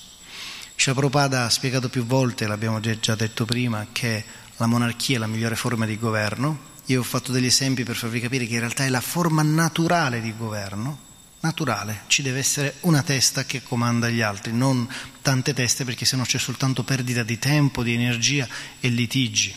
Prabhupada 0.76 1.46
ha 1.46 1.50
spiegato 1.50 1.88
più 1.88 2.06
volte, 2.06 2.48
l'abbiamo 2.48 2.80
già 2.80 3.16
detto 3.16 3.46
prima, 3.46 3.88
che 3.92 4.24
la 4.58 4.66
monarchia 4.66 5.18
è 5.18 5.20
la 5.20 5.28
migliore 5.28 5.56
forma 5.56 5.86
di 5.86 5.98
governo. 5.98 6.74
Io 6.86 7.02
ho 7.02 7.04
fatto 7.04 7.32
degli 7.32 7.46
esempi 7.46 7.84
per 7.84 7.96
farvi 7.96 8.20
capire 8.20 8.48
che 8.48 8.54
in 8.54 8.60
realtà 8.60 8.84
è 8.84 8.90
la 8.90 9.02
forma 9.02 9.44
naturale 9.44 10.22
di 10.22 10.36
governo, 10.36 11.05
naturale, 11.46 12.02
ci 12.08 12.24
deve 12.24 12.40
essere 12.40 12.76
una 12.82 13.04
testa 13.04 13.46
che 13.46 13.62
comanda 13.62 14.10
gli 14.10 14.22
altri, 14.22 14.52
non 14.52 14.90
tante 15.22 15.54
teste 15.54 15.86
perché 15.86 16.04
sennò 16.04 16.24
c'è 16.24 16.40
soltanto 16.40 16.84
perdita 16.84 17.22
di 17.22 17.38
tempo, 17.38 17.84
di 17.84 17.94
energia 17.94 18.48
e 18.80 18.90
litigi. 18.90 19.54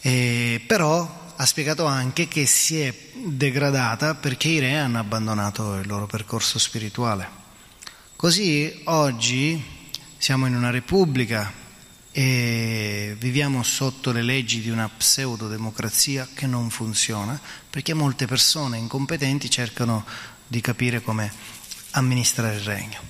E, 0.00 0.62
però 0.66 1.32
ha 1.36 1.46
spiegato 1.46 1.86
anche 1.86 2.26
che 2.26 2.46
si 2.46 2.80
è 2.80 2.94
degradata 3.14 4.14
perché 4.14 4.48
i 4.48 4.58
re 4.58 4.76
hanno 4.76 4.98
abbandonato 4.98 5.76
il 5.76 5.86
loro 5.86 6.06
percorso 6.06 6.58
spirituale. 6.58 7.38
Così 8.16 8.82
oggi 8.84 9.62
siamo 10.18 10.46
in 10.46 10.54
una 10.54 10.70
repubblica 10.70 11.50
e 12.12 13.16
viviamo 13.18 13.62
sotto 13.62 14.10
le 14.10 14.22
leggi 14.22 14.60
di 14.60 14.68
una 14.68 14.88
pseudo-democrazia 14.88 16.28
che 16.34 16.46
non 16.46 16.68
funziona 16.68 17.40
perché 17.70 17.94
molte 17.94 18.26
persone 18.26 18.78
incompetenti 18.78 19.48
cercano 19.48 20.04
di 20.50 20.60
capire 20.60 21.00
come 21.00 21.32
amministrare 21.92 22.56
il 22.56 22.62
regno. 22.62 23.00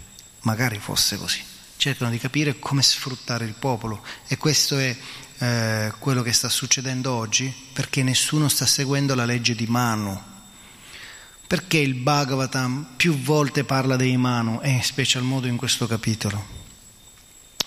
Magari 0.40 0.78
fosse 0.78 1.16
così. 1.16 1.42
Cercano 1.78 2.10
di 2.10 2.18
capire 2.18 2.58
come 2.58 2.82
sfruttare 2.82 3.46
il 3.46 3.54
popolo 3.54 4.04
e 4.26 4.36
questo 4.36 4.76
è 4.76 4.94
eh, 5.38 5.90
quello 5.98 6.20
che 6.20 6.34
sta 6.34 6.50
succedendo 6.50 7.10
oggi 7.12 7.50
perché 7.72 8.02
nessuno 8.02 8.50
sta 8.50 8.66
seguendo 8.66 9.14
la 9.14 9.24
legge 9.24 9.54
di 9.54 9.66
Manu. 9.66 10.20
Perché 11.46 11.78
il 11.78 11.94
Bhagavatam 11.94 12.90
più 12.96 13.18
volte 13.18 13.64
parla 13.64 13.96
dei 13.96 14.18
Manu 14.18 14.60
e 14.62 14.68
in 14.68 14.82
special 14.82 15.22
modo 15.22 15.46
in 15.46 15.56
questo 15.56 15.86
capitolo? 15.86 16.58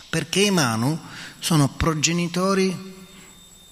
Perché 0.07 0.41
i 0.41 0.51
Manu 0.51 0.99
sono 1.39 1.67
progenitori 1.67 2.93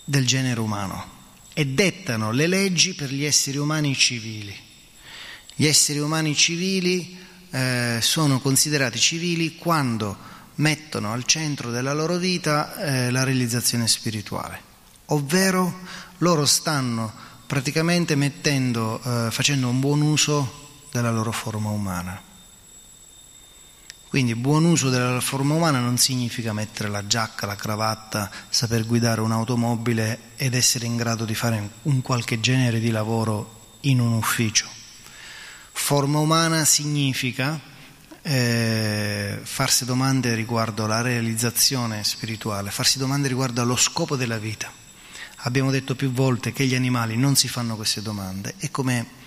del 0.04 0.26
genere 0.26 0.60
umano 0.60 1.20
e 1.54 1.68
dettano 1.68 2.32
le 2.32 2.48
leggi 2.48 2.96
per 2.96 3.14
gli 3.14 3.24
esseri 3.24 3.58
umani 3.58 3.96
civili. 3.96 4.70
Gli 5.62 5.68
esseri 5.68 6.00
umani 6.00 6.36
civili 6.36 7.16
eh, 7.52 8.00
sono 8.02 8.40
considerati 8.40 8.98
civili 8.98 9.58
quando 9.58 10.18
mettono 10.56 11.12
al 11.12 11.24
centro 11.26 11.70
della 11.70 11.94
loro 11.94 12.18
vita 12.18 12.76
eh, 12.78 13.12
la 13.12 13.24
realizzazione 13.24 13.88
spirituale, 13.88 14.60
ovvero 15.06 15.82
loro 16.18 16.48
stanno 16.48 17.14
praticamente 17.46 18.16
mettendo, 18.16 19.00
eh, 19.04 19.30
facendo 19.30 19.68
un 19.68 19.80
buon 19.80 20.02
uso 20.02 20.88
della 20.92 21.12
loro 21.12 21.32
forma 21.32 21.70
umana. 21.70 22.20
Quindi 24.08 24.34
buon 24.34 24.66
uso 24.66 24.90
della 24.90 25.22
forma 25.22 25.54
umana 25.54 25.78
non 25.78 26.00
significa 26.00 26.54
mettere 26.54 26.90
la 26.90 27.06
giacca, 27.06 27.46
la 27.46 27.56
cravatta, 27.56 28.32
saper 28.50 28.88
guidare 28.88 29.22
un'automobile 29.22 30.32
ed 30.38 30.56
essere 30.56 30.88
in 30.88 30.96
grado 30.98 31.24
di 31.24 31.36
fare 31.36 31.70
un 31.84 32.02
qualche 32.02 32.40
genere 32.40 32.80
di 32.80 32.90
lavoro 32.90 33.78
in 33.82 34.00
un 34.00 34.14
ufficio. 34.14 34.80
Forma 35.72 36.20
umana 36.20 36.66
significa 36.66 37.60
eh, 38.22 39.40
farsi 39.42 39.86
domande 39.86 40.36
riguardo 40.36 40.84
alla 40.84 41.02
realizzazione 41.02 42.04
spirituale, 42.04 42.72
farsi 42.72 42.98
domande 42.98 43.28
riguardo 43.28 43.62
allo 43.62 43.76
scopo 43.76 44.16
della 44.16 44.38
vita. 44.38 44.72
Abbiamo 45.44 45.72
detto 45.72 45.96
più 45.96 46.12
volte 46.12 46.54
che 46.54 46.66
gli 46.66 46.76
animali 46.76 47.18
non 47.18 47.36
si 47.36 47.48
fanno 47.48 47.76
queste 47.76 48.02
domande 48.02 48.54
e 48.60 48.70
come 48.70 49.20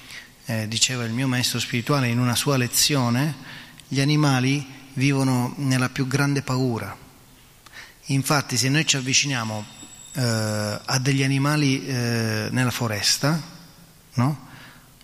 eh, 0.46 0.68
diceva 0.68 1.04
il 1.04 1.12
mio 1.12 1.26
maestro 1.26 1.58
spirituale 1.58 2.08
in 2.08 2.18
una 2.18 2.36
sua 2.36 2.56
lezione, 2.56 3.34
gli 3.88 4.00
animali 4.00 4.64
vivono 4.94 5.54
nella 5.56 5.88
più 5.88 6.06
grande 6.06 6.42
paura. 6.42 6.96
Infatti 8.08 8.56
se 8.56 8.68
noi 8.68 8.86
ci 8.86 8.96
avviciniamo 8.96 9.64
eh, 10.12 10.80
a 10.84 10.98
degli 11.00 11.24
animali 11.24 11.84
eh, 11.84 12.48
nella 12.50 12.70
foresta, 12.70 13.42
no? 14.14 14.48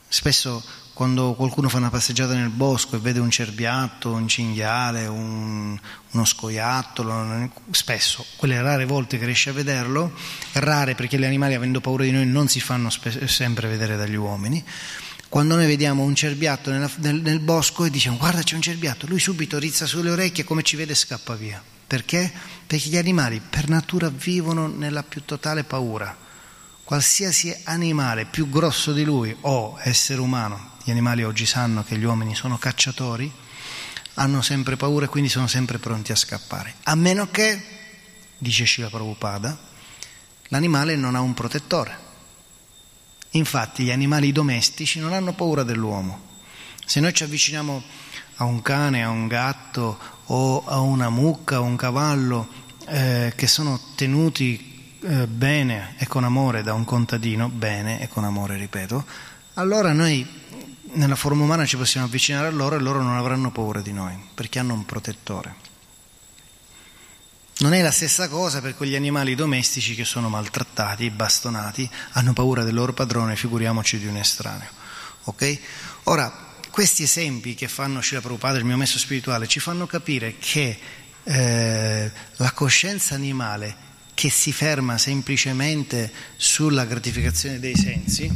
spesso 0.07 0.63
quando 1.01 1.33
qualcuno 1.33 1.71
fa 1.71 1.79
una 1.79 1.89
passeggiata 1.89 2.35
nel 2.35 2.51
bosco 2.51 2.97
e 2.97 2.99
vede 2.99 3.21
un 3.21 3.31
cerbiatto, 3.31 4.13
un 4.13 4.29
cinghiale, 4.29 5.07
un, 5.07 5.75
uno 6.11 6.25
scoiattolo, 6.27 7.51
spesso, 7.71 8.23
quelle 8.37 8.61
rare 8.61 8.85
volte 8.85 9.17
che 9.17 9.25
riesce 9.25 9.49
a 9.49 9.55
vederlo, 9.55 10.13
rare 10.53 10.95
perché 10.95 11.19
gli 11.19 11.25
animali 11.25 11.55
avendo 11.55 11.81
paura 11.81 12.05
di 12.05 12.11
noi 12.11 12.27
non 12.27 12.49
si 12.49 12.61
fanno 12.61 12.91
sempre 12.91 13.67
vedere 13.67 13.97
dagli 13.97 14.15
uomini, 14.15 14.63
quando 15.31 15.55
noi 15.55 15.65
vediamo 15.65 16.03
un 16.03 16.15
cerbiatto 16.15 16.71
nella, 16.71 16.91
nel, 16.97 17.23
nel, 17.23 17.41
bosco 17.41 17.87
e 17.87 17.91
diciamo 17.91 18.19
guarda 18.19 18.43
c'è 18.43 18.57
un 18.57 18.61
cerbiatto, 18.61 19.07
lui 19.07 19.21
subito 19.21 19.59
rizza 19.59 19.87
sulle 19.87 20.11
orecchie 20.11 20.45
come 20.45 20.63
ci 20.63 20.77
vede 20.77 20.95
scappa 20.95 21.35
via. 21.35 21.63
Perché? 21.87 22.31
Perché 22.67 22.91
gli 22.91 22.99
animali 22.99 23.41
per 23.41 23.71
natura 23.71 24.11
vivono 24.11 24.67
nella 24.67 25.03
più 25.03 25.25
totale 25.25 25.65
paura. 25.65 26.29
Qualsiasi 26.91 27.57
animale 27.67 28.25
più 28.25 28.49
grosso 28.49 28.93
di 28.93 29.05
lui 29.05 29.33
o 29.43 29.79
essere 29.81 30.21
umano 30.21 30.73
gli 30.83 30.91
animali 30.91 31.23
oggi 31.23 31.47
sanno 31.47 31.85
che 31.85 31.97
gli 31.97 32.03
uomini 32.03 32.35
sono 32.35 32.59
cacciatori, 32.59 33.33
hanno 34.15 34.43
sempre 34.43 34.75
paura 34.75 35.05
e 35.05 35.09
quindi 35.09 35.31
sono 35.31 35.47
sempre 35.47 35.79
pronti 35.79 36.11
a 36.11 36.17
scappare. 36.17 36.75
A 36.83 36.97
meno 36.97 37.31
che, 37.31 37.63
dice 38.37 38.67
Shiva 38.67 38.89
Prabhupada, 38.89 39.57
l'animale 40.49 40.97
non 40.97 41.15
ha 41.15 41.21
un 41.21 41.33
protettore. 41.33 41.97
Infatti 43.31 43.85
gli 43.85 43.93
animali 43.93 44.33
domestici 44.33 44.99
non 44.99 45.13
hanno 45.13 45.33
paura 45.33 45.63
dell'uomo. 45.63 46.21
Se 46.85 46.99
noi 46.99 47.15
ci 47.15 47.23
avviciniamo 47.23 47.85
a 48.35 48.45
un 48.47 48.63
cane, 48.63 49.05
a 49.05 49.11
un 49.11 49.29
gatto 49.29 49.97
o 50.25 50.65
a 50.67 50.81
una 50.81 51.09
mucca, 51.09 51.55
a 51.55 51.61
un 51.61 51.77
cavallo 51.77 52.49
eh, 52.89 53.33
che 53.37 53.47
sono 53.47 53.79
tenuti 53.95 54.70
eh, 55.03 55.27
bene 55.27 55.95
e 55.99 56.07
con 56.07 56.25
amore 56.25 56.63
da 56.63 56.75
un 56.75 56.85
contadino, 56.85 57.49
bene 57.49 58.01
e 58.01 58.09
con 58.09 58.25
amore, 58.25 58.57
ripeto, 58.57 59.05
allora 59.55 59.93
noi 59.93 60.27
nella 60.93 61.17
forma 61.17 61.45
umana 61.45 61.65
ci 61.65 61.77
possiamo 61.77 62.07
avvicinare 62.07 62.49
a 62.49 62.51
loro 62.51 62.77
e 62.77 62.81
loro 62.81 63.03
non 63.03 63.17
avranno 63.17 63.51
paura 63.51 63.81
di 63.81 63.93
noi, 63.93 64.19
perché 64.35 64.59
hanno 64.59 64.75
un 64.75 64.85
protettore. 64.85 65.69
Non 67.59 67.75
è 67.75 67.83
la 67.83 67.91
stessa 67.91 68.29
cosa 68.29 68.61
per 68.61 68.75
quegli 68.75 68.95
animali 68.95 69.35
domestici 69.35 69.95
che 69.95 70.05
sono 70.05 70.31
maltrattati, 70.31 71.11
bastonati, 71.11 71.89
hanno 72.13 72.33
paura 72.33 72.65
del 72.65 72.75
loro 72.75 72.95
padrone, 72.95 73.37
figuriamoci 73.37 73.99
di 73.99 74.07
un 74.07 74.17
estraneo. 74.17 74.69
Okay? 75.25 75.61
Ora, 76.05 76.33
questi 76.71 77.03
esempi 77.03 77.55
che 77.55 77.69
fanno 77.69 78.01
Shila 78.01 78.21
Prabhupada, 78.21 78.57
il 78.57 78.65
mio 78.65 78.79
messo 78.79 78.99
spirituale, 78.99 79.47
ci 79.47 79.61
fanno 79.61 79.87
capire 79.87 80.39
che 80.39 80.79
eh, 81.23 82.13
la 82.37 82.51
coscienza 82.53 83.15
animale 83.15 83.89
che 84.21 84.29
si 84.29 84.53
ferma 84.53 84.99
semplicemente 84.99 86.13
sulla 86.37 86.85
gratificazione 86.85 87.59
dei 87.59 87.75
sensi, 87.75 88.31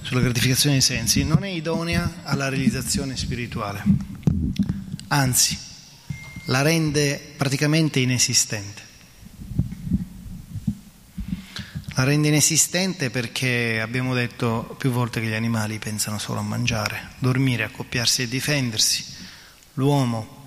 sulla 0.00 0.20
gratificazione 0.20 0.76
dei 0.76 0.84
sensi 0.84 1.24
non 1.24 1.42
è 1.42 1.48
idonea 1.48 2.20
alla 2.22 2.48
realizzazione 2.48 3.16
spirituale, 3.16 3.82
anzi 5.08 5.58
la 6.44 6.62
rende 6.62 7.34
praticamente 7.36 7.98
inesistente. 7.98 8.82
La 11.96 12.04
rende 12.04 12.28
inesistente 12.28 13.10
perché 13.10 13.80
abbiamo 13.80 14.14
detto 14.14 14.76
più 14.78 14.92
volte 14.92 15.20
che 15.20 15.26
gli 15.26 15.34
animali 15.34 15.80
pensano 15.80 16.20
solo 16.20 16.38
a 16.38 16.42
mangiare, 16.44 17.14
dormire, 17.18 17.64
accoppiarsi 17.64 18.22
e 18.22 18.28
difendersi. 18.28 19.04
L'uomo 19.72 20.46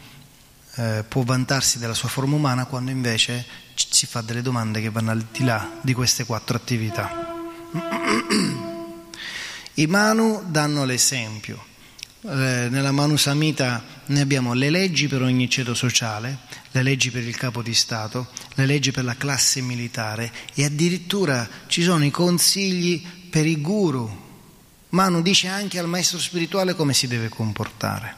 eh, 0.76 1.04
può 1.06 1.24
vantarsi 1.24 1.78
della 1.78 1.94
sua 1.94 2.08
forma 2.08 2.38
umana 2.38 2.64
quando 2.68 2.90
invece 2.90 3.66
si 3.98 4.06
fa 4.06 4.22
delle 4.22 4.44
domande 4.44 4.80
che 4.80 4.92
vanno 4.92 5.10
al 5.10 5.26
di 5.32 5.44
là 5.44 5.80
di 5.82 5.96
queste 5.96 6.24
quattro 6.24 6.56
attività. 6.56 7.34
I 9.74 9.88
Manu 9.88 10.44
danno 10.46 10.86
l'esempio. 10.86 11.66
Eh, 12.22 12.68
nella 12.70 12.92
Manu 12.92 13.16
Samhita 13.16 13.84
noi 14.06 14.22
abbiamo 14.22 14.54
le 14.54 14.70
leggi 14.70 15.08
per 15.08 15.24
ogni 15.24 15.50
ceto 15.50 15.74
sociale, 15.74 16.42
le 16.70 16.84
leggi 16.84 17.10
per 17.10 17.24
il 17.24 17.36
capo 17.36 17.64
di 17.64 17.74
Stato, 17.74 18.28
le 18.54 18.68
leggi 18.68 18.92
per 18.92 19.04
la 19.04 19.16
classe 19.16 19.62
militare 19.62 20.32
e 20.54 20.64
addirittura 20.64 21.50
ci 21.66 21.82
sono 21.82 22.06
i 22.06 22.12
consigli 22.12 23.04
per 23.32 23.48
i 23.48 23.60
guru. 23.60 24.26
Manu 24.90 25.24
dice 25.24 25.48
anche 25.48 25.80
al 25.80 25.88
maestro 25.88 26.20
spirituale 26.20 26.76
come 26.76 26.94
si 26.94 27.08
deve 27.08 27.30
comportare. 27.30 28.16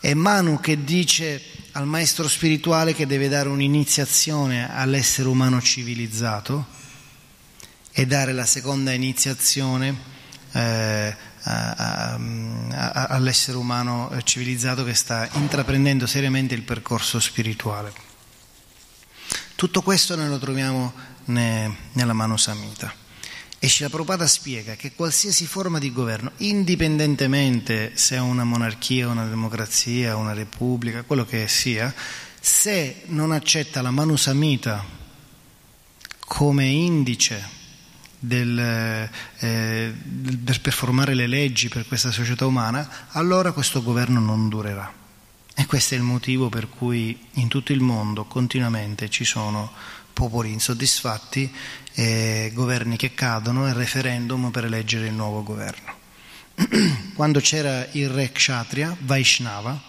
È 0.00 0.14
Manu 0.14 0.58
che 0.58 0.84
dice 0.84 1.42
al 1.78 1.86
maestro 1.86 2.26
spirituale 2.26 2.92
che 2.92 3.06
deve 3.06 3.28
dare 3.28 3.48
un'iniziazione 3.48 4.74
all'essere 4.74 5.28
umano 5.28 5.62
civilizzato 5.62 6.66
e 7.92 8.04
dare 8.04 8.32
la 8.32 8.46
seconda 8.46 8.90
iniziazione 8.90 9.96
eh, 10.50 11.16
all'essere 11.44 13.56
umano 13.56 14.10
civilizzato 14.24 14.82
che 14.82 14.94
sta 14.94 15.28
intraprendendo 15.34 16.08
seriamente 16.08 16.56
il 16.56 16.62
percorso 16.62 17.20
spirituale. 17.20 17.92
Tutto 19.54 19.80
questo 19.80 20.16
noi 20.16 20.28
lo 20.28 20.38
troviamo 20.38 20.92
ne, 21.26 21.76
nella 21.92 22.12
mano 22.12 22.36
Samhita. 22.36 22.92
E 23.60 23.68
Shila 23.68 23.88
Prabhupada 23.88 24.26
spiega 24.26 24.76
che 24.76 24.92
qualsiasi 24.92 25.44
forma 25.46 25.80
di 25.80 25.92
governo, 25.92 26.30
indipendentemente 26.38 27.92
se 27.94 28.14
è 28.14 28.20
una 28.20 28.44
monarchia, 28.44 29.08
una 29.08 29.26
democrazia, 29.26 30.16
una 30.16 30.32
repubblica, 30.32 31.02
quello 31.02 31.24
che 31.24 31.48
sia, 31.48 31.92
se 32.40 33.02
non 33.06 33.32
accetta 33.32 33.82
la 33.82 33.90
Manu 33.90 34.14
Samhita 34.14 34.84
come 36.20 36.66
indice 36.66 37.56
del, 38.18 38.58
eh, 38.58 39.94
per, 40.44 40.60
per 40.60 40.72
formare 40.72 41.14
le 41.14 41.26
leggi 41.26 41.68
per 41.68 41.86
questa 41.86 42.12
società 42.12 42.46
umana, 42.46 43.08
allora 43.10 43.52
questo 43.52 43.82
governo 43.82 44.20
non 44.20 44.48
durerà. 44.48 44.92
E 45.54 45.66
questo 45.66 45.94
è 45.94 45.96
il 45.96 46.04
motivo 46.04 46.48
per 46.48 46.68
cui 46.68 47.18
in 47.32 47.48
tutto 47.48 47.72
il 47.72 47.80
mondo 47.80 48.24
continuamente 48.24 49.10
ci 49.10 49.24
sono 49.24 49.72
popoli 50.12 50.52
insoddisfatti, 50.52 51.52
eh, 51.98 52.52
governi 52.54 52.96
che 52.96 53.12
cadono 53.12 53.66
e 53.66 53.72
referendum 53.72 54.52
per 54.52 54.66
eleggere 54.66 55.08
il 55.08 55.14
nuovo 55.14 55.42
governo. 55.42 55.96
Quando 57.14 57.40
c'era 57.40 57.88
il 57.92 58.08
re 58.08 58.30
Kshatriya, 58.30 58.96
Vaishnava, 59.00 59.82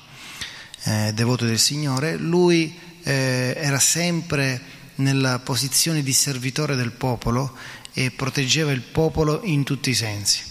eh, 0.85 1.11
devoto 1.13 1.45
del 1.45 1.59
Signore, 1.59 2.17
lui 2.17 2.75
eh, 3.03 3.53
era 3.55 3.77
sempre 3.77 4.59
nella 4.95 5.37
posizione 5.37 6.01
di 6.01 6.11
servitore 6.11 6.75
del 6.75 6.91
popolo 6.91 7.55
e 7.93 8.09
proteggeva 8.09 8.71
il 8.71 8.81
popolo 8.81 9.43
in 9.43 9.63
tutti 9.63 9.91
i 9.91 9.95
sensi. 9.95 10.41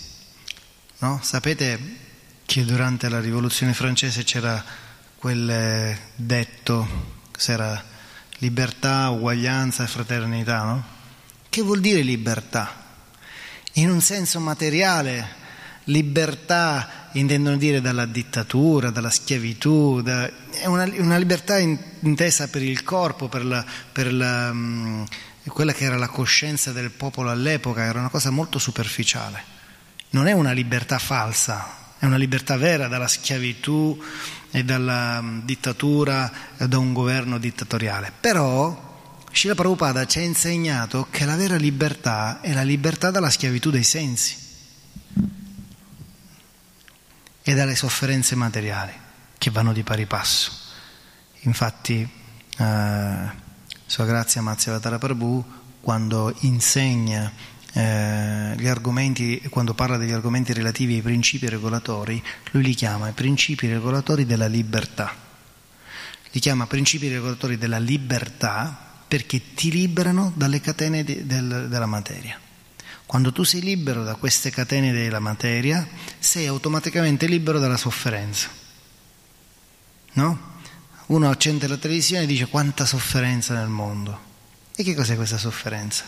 No? 0.99 1.19
Sapete 1.25 1.97
che 2.47 2.65
durante 2.65 3.09
la 3.09 3.19
rivoluzione 3.19 3.75
francese 3.75 4.23
c'era 4.23 4.65
quel 5.17 5.51
eh, 5.51 5.99
detto, 6.15 6.87
c'era 7.33 7.85
libertà, 8.39 9.09
uguaglianza 9.09 9.83
e 9.83 9.89
fraternità, 9.89 10.63
no? 10.63 10.97
Che 11.49 11.63
vuol 11.63 11.81
dire 11.81 12.03
libertà? 12.03 12.87
In 13.75 13.91
un 13.91 14.01
senso 14.01 14.41
materiale, 14.41 15.37
libertà 15.85 17.09
intendono 17.13 17.57
dire 17.57 17.81
dalla 17.81 18.07
dittatura, 18.07 18.91
dalla 18.91 19.11
schiavitù, 19.11 20.03
da, 20.03 20.31
è 20.51 20.67
una, 20.67 20.85
una, 20.99 21.17
libertà 21.17 21.59
intesa 21.59 22.49
per 22.49 22.63
il 22.63 22.83
corpo, 22.83 23.29
per 23.29 23.45
la, 23.45 23.65
per 23.93 24.13
la 24.13 24.51
um, 24.51 25.07
quella 25.49 25.73
che 25.73 25.85
era 25.85 25.97
la 25.97 26.09
coscienza 26.09 26.73
del 26.73 26.91
popolo 26.91 27.31
all'epoca 27.31 27.83
era 27.83 27.99
una 27.99 28.11
cosa 28.11 28.31
molto 28.31 28.59
superficiale. 28.59 29.57
non 30.11 30.27
è 30.27 30.33
una 30.33 30.53
libertà 30.53 30.99
falsa, 30.99 31.95
è 31.99 32.05
una 32.05 32.17
libertà 32.17 32.57
vera 32.57 32.89
dalla 32.89 33.09
schiavitù 33.09 34.01
e 34.51 34.65
dalla 34.65 35.21
mm, 35.21 35.41
dittatura 35.45 36.31
da 36.57 36.79
un 36.79 36.93
governo 36.93 37.39
dittatoriale. 37.39 38.13
Però 38.19 38.88
Srila 39.39 39.55
Prabhupada 39.55 40.05
ci 40.05 40.19
ha 40.19 40.23
insegnato 40.23 41.07
che 41.13 41.25
la 41.25 41.37
vera 41.37 41.55
libertà 41.55 42.41
è 42.41 42.53
la 42.53 42.65
libertà 42.65 43.13
dalla 43.13 43.31
schiavitù 43.31 43.71
dei 43.71 43.85
sensi 43.85 44.37
e 47.43 47.55
dalle 47.55 47.77
sofferenze 47.77 48.35
materiali 48.35 48.91
che 49.39 49.51
vanno 49.53 49.73
di 49.73 49.85
pari 49.85 50.07
passo. 50.07 50.51
Infatti, 51.43 52.01
eh, 52.01 53.31
Sua 53.87 54.05
Grazia 54.07 54.43
Mazziavatara 54.43 54.99
Prabhu, 54.99 55.45
quando 55.81 56.35
insegna 56.41 57.33
eh, 57.75 58.57
gli 58.59 58.67
argomenti, 58.67 59.41
quando 59.51 59.73
parla 59.73 59.99
degli 59.99 60.11
argomenti 60.11 60.53
relativi 60.53 60.95
ai 60.95 61.03
principi 61.03 61.49
regolatori, 61.49 62.21
lui 62.51 62.65
li 62.65 62.75
chiama 62.75 63.09
i 63.09 63.13
principi 63.13 63.69
regolatori 63.69 64.27
della 64.27 64.49
libertà. 64.49 65.15
Li 66.33 66.41
chiama 66.41 66.67
principi 66.67 67.07
regolatori 67.07 67.57
della 67.57 67.79
libertà 67.79 68.87
perché 69.09 69.55
ti 69.55 69.71
liberano 69.71 70.33
dalle 70.37 70.61
catene 70.61 71.03
di, 71.03 71.27
del, 71.27 71.67
della 71.69 71.87
materia. 71.87 72.39
Quando 73.07 73.33
tu 73.33 73.43
sei 73.43 73.63
libero 73.63 74.05
da 74.05 74.17
queste 74.17 74.51
catene 74.51 74.93
della 74.93 75.19
materia, 75.19 75.89
sei 76.19 76.47
automaticamente 76.47 77.27
libero 77.27 77.59
dalla 77.59 77.79
sofferenza. 77.79 78.51
No? 80.13 80.57
Uno 81.07 81.31
accende 81.31 81.67
la 81.67 81.79
televisione 81.79 82.25
e 82.25 82.27
dice 82.27 82.49
quanta 82.49 82.85
sofferenza 82.85 83.55
nel 83.55 83.69
mondo. 83.69 84.27
E 84.77 84.83
che 84.83 84.95
cos'è 84.95 85.17
questa 85.17 85.39
sofferenza? 85.39 86.05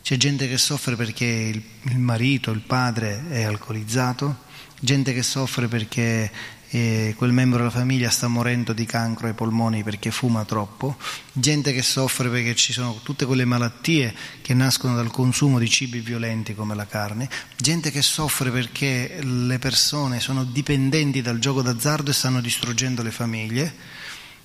C'è 0.00 0.16
gente 0.16 0.48
che 0.48 0.58
soffre 0.58 0.94
perché 0.94 1.24
il 1.24 1.98
marito, 1.98 2.52
il 2.52 2.60
padre 2.60 3.28
è 3.28 3.42
alcolizzato, 3.42 4.44
gente 4.80 5.12
che 5.12 5.24
soffre 5.24 5.66
perché 5.66 6.30
e 6.70 7.14
quel 7.16 7.32
membro 7.32 7.58
della 7.58 7.70
famiglia 7.70 8.10
sta 8.10 8.28
morendo 8.28 8.74
di 8.74 8.84
cancro 8.84 9.26
ai 9.26 9.32
polmoni 9.32 9.82
perché 9.82 10.10
fuma 10.10 10.44
troppo, 10.44 10.96
gente 11.32 11.72
che 11.72 11.80
soffre 11.80 12.28
perché 12.28 12.54
ci 12.54 12.74
sono 12.74 13.00
tutte 13.02 13.24
quelle 13.24 13.46
malattie 13.46 14.14
che 14.42 14.52
nascono 14.52 14.94
dal 14.94 15.10
consumo 15.10 15.58
di 15.58 15.68
cibi 15.68 16.00
violenti 16.00 16.54
come 16.54 16.74
la 16.74 16.86
carne, 16.86 17.28
gente 17.56 17.90
che 17.90 18.02
soffre 18.02 18.50
perché 18.50 19.18
le 19.22 19.58
persone 19.58 20.20
sono 20.20 20.44
dipendenti 20.44 21.22
dal 21.22 21.38
gioco 21.38 21.62
d'azzardo 21.62 22.10
e 22.10 22.14
stanno 22.14 22.40
distruggendo 22.40 23.02
le 23.02 23.12
famiglie. 23.12 23.74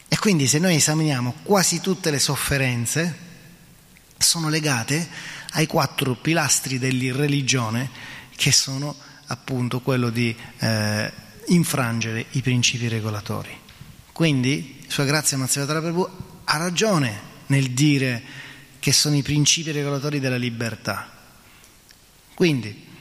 E 0.07 0.17
quindi 0.17 0.47
se 0.47 0.59
noi 0.59 0.75
esaminiamo 0.75 1.35
quasi 1.43 1.81
tutte 1.81 2.11
le 2.11 2.19
sofferenze 2.19 3.31
sono 4.17 4.47
legate 4.47 5.09
ai 5.53 5.67
quattro 5.67 6.15
pilastri 6.15 6.79
della 6.79 7.15
religione 7.15 7.89
che 8.35 8.51
sono 8.51 8.95
appunto 9.27 9.81
quello 9.81 10.09
di 10.09 10.35
eh, 10.59 11.11
infrangere 11.47 12.25
i 12.31 12.41
principi 12.41 12.87
regolatori. 12.87 13.59
Quindi, 14.11 14.83
Sua 14.87 15.05
Grazia 15.05 15.37
Mazzivatara 15.37 15.81
Prabhu 15.81 16.07
ha 16.43 16.57
ragione 16.57 17.31
nel 17.47 17.71
dire 17.71 18.21
che 18.79 18.91
sono 18.91 19.15
i 19.15 19.21
principi 19.21 19.71
regolatori 19.71 20.19
della 20.19 20.37
libertà. 20.37 21.11
Quindi, 22.33 22.91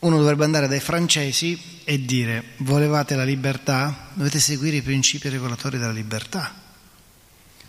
uno 0.00 0.18
dovrebbe 0.18 0.44
andare 0.44 0.68
dai 0.68 0.80
francesi 0.80 1.80
e 1.84 2.04
dire 2.04 2.52
volevate 2.58 3.16
la 3.16 3.24
libertà, 3.24 4.10
dovete 4.14 4.38
seguire 4.38 4.76
i 4.76 4.82
principi 4.82 5.28
regolatori 5.28 5.78
della 5.78 5.92
libertà, 5.92 6.54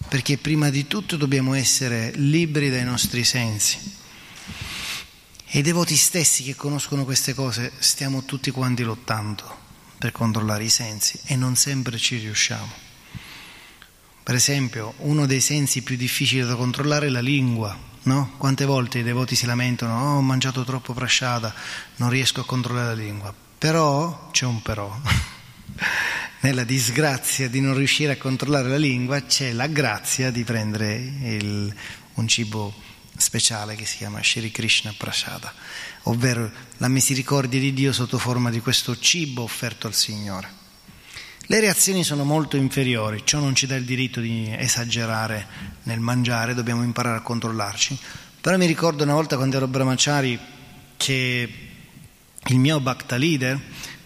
perché 0.07 0.37
prima 0.37 0.69
di 0.69 0.87
tutto 0.87 1.17
dobbiamo 1.17 1.53
essere 1.53 2.11
liberi 2.15 2.69
dai 2.69 2.83
nostri 2.83 3.23
sensi. 3.23 4.03
E 5.47 5.59
i 5.59 5.61
devoti 5.61 5.95
stessi 5.95 6.43
che 6.43 6.55
conoscono 6.55 7.05
queste 7.05 7.33
cose 7.33 7.71
stiamo 7.79 8.23
tutti 8.23 8.51
quanti 8.51 8.83
lottando 8.83 9.63
per 9.97 10.11
controllare 10.11 10.63
i 10.63 10.69
sensi 10.69 11.19
e 11.25 11.35
non 11.35 11.55
sempre 11.55 11.97
ci 11.97 12.17
riusciamo. 12.17 12.83
Per 14.23 14.33
esempio, 14.35 14.93
uno 14.97 15.25
dei 15.25 15.39
sensi 15.39 15.83
più 15.83 15.95
difficili 15.95 16.45
da 16.45 16.55
controllare 16.55 17.07
è 17.07 17.09
la 17.09 17.21
lingua. 17.21 17.77
No? 18.03 18.33
Quante 18.37 18.65
volte 18.65 18.99
i 18.99 19.03
devoti 19.03 19.35
si 19.35 19.45
lamentano, 19.45 19.99
oh, 19.99 20.17
ho 20.17 20.21
mangiato 20.21 20.63
troppo 20.63 20.93
prasciata, 20.93 21.53
non 21.97 22.09
riesco 22.09 22.41
a 22.41 22.45
controllare 22.45 22.95
la 22.95 23.01
lingua. 23.01 23.33
Però, 23.57 24.29
c'è 24.31 24.45
un 24.45 24.61
però, 24.61 24.95
nella 26.41 26.63
disgrazia 26.63 27.49
di 27.49 27.61
non 27.61 27.75
riuscire 27.75 28.13
a 28.13 28.17
controllare 28.17 28.69
la 28.69 28.77
lingua 28.77 29.21
c'è 29.21 29.51
la 29.51 29.67
grazia 29.67 30.29
di 30.29 30.43
prendere 30.43 30.93
il, 30.93 31.75
un 32.15 32.27
cibo 32.27 32.73
speciale 33.17 33.75
che 33.75 33.85
si 33.85 33.97
chiama 33.97 34.21
Shri 34.21 34.51
Krishna 34.51 34.93
Prasada, 34.97 35.53
ovvero 36.03 36.51
la 36.77 36.87
misericordia 36.87 37.59
di 37.59 37.73
Dio 37.73 37.93
sotto 37.93 38.17
forma 38.17 38.49
di 38.49 38.59
questo 38.59 38.97
cibo 38.97 39.43
offerto 39.43 39.87
al 39.87 39.93
Signore. 39.93 40.63
Le 41.47 41.59
reazioni 41.59 42.03
sono 42.03 42.23
molto 42.23 42.57
inferiori, 42.57 43.21
ciò 43.23 43.39
non 43.39 43.53
ci 43.53 43.67
dà 43.67 43.75
il 43.75 43.85
diritto 43.85 44.19
di 44.19 44.51
esagerare 44.51 45.47
nel 45.83 45.99
mangiare, 45.99 46.55
dobbiamo 46.55 46.83
imparare 46.83 47.17
a 47.17 47.21
controllarci. 47.21 47.97
Però 48.41 48.57
mi 48.57 48.65
ricordo 48.65 49.03
una 49.03 49.13
volta 49.13 49.35
quando 49.35 49.57
ero 49.57 49.67
brahmachari 49.67 50.39
che 50.97 51.53
il 52.47 52.59
mio 52.59 52.79
Bhakta 52.79 53.15
leader 53.15 53.59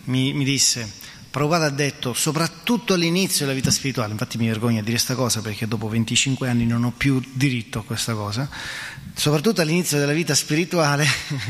mi, 0.05 0.33
mi 0.33 0.43
disse 0.43 0.97
Prabhupada 1.29 1.65
ha 1.65 1.69
detto, 1.69 2.13
soprattutto 2.13 2.95
all'inizio 2.95 3.45
della 3.45 3.55
vita 3.55 3.69
spirituale, 3.69 4.13
infatti 4.13 4.39
mi 4.39 4.47
vergogno 4.47 4.79
a 4.79 4.81
dire 4.81 4.93
questa 4.93 5.13
cosa 5.13 5.41
perché 5.41 5.67
dopo 5.67 5.87
25 5.87 6.49
anni 6.49 6.65
non 6.65 6.83
ho 6.83 6.91
più 6.91 7.21
diritto 7.33 7.79
a 7.79 7.83
questa 7.83 8.15
cosa, 8.15 8.49
soprattutto 9.13 9.61
all'inizio 9.61 9.97
della 9.97 10.13
vita 10.13 10.33
spirituale, 10.35 11.05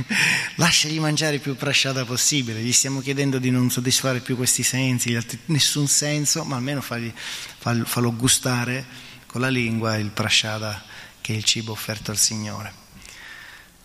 lasciagli 0.55 0.99
mangiare 0.99 1.39
più 1.39 1.55
prasciata 1.55 2.05
possibile, 2.05 2.62
gli 2.62 2.72
stiamo 2.72 3.01
chiedendo 3.01 3.39
di 3.39 3.51
non 3.51 3.70
soddisfare 3.70 4.20
più 4.20 4.36
questi 4.36 4.64
sensi, 4.64 5.16
altri, 5.16 5.39
nessun 5.45 5.88
senso, 5.88 6.43
ma 6.43 6.55
almeno 6.55 6.82
fagli, 6.82 7.12
fallo, 7.57 7.86
fallo 7.86 8.16
gustare 8.16 8.86
con 9.26 9.41
la 9.41 9.49
lingua 9.49 9.95
il 9.95 10.10
prasciata 10.10 10.84
che 11.22 11.34
è 11.34 11.38
il 11.38 11.43
cibo 11.43 11.72
offerto 11.72 12.12
al 12.12 12.18
Signore. 12.18 12.74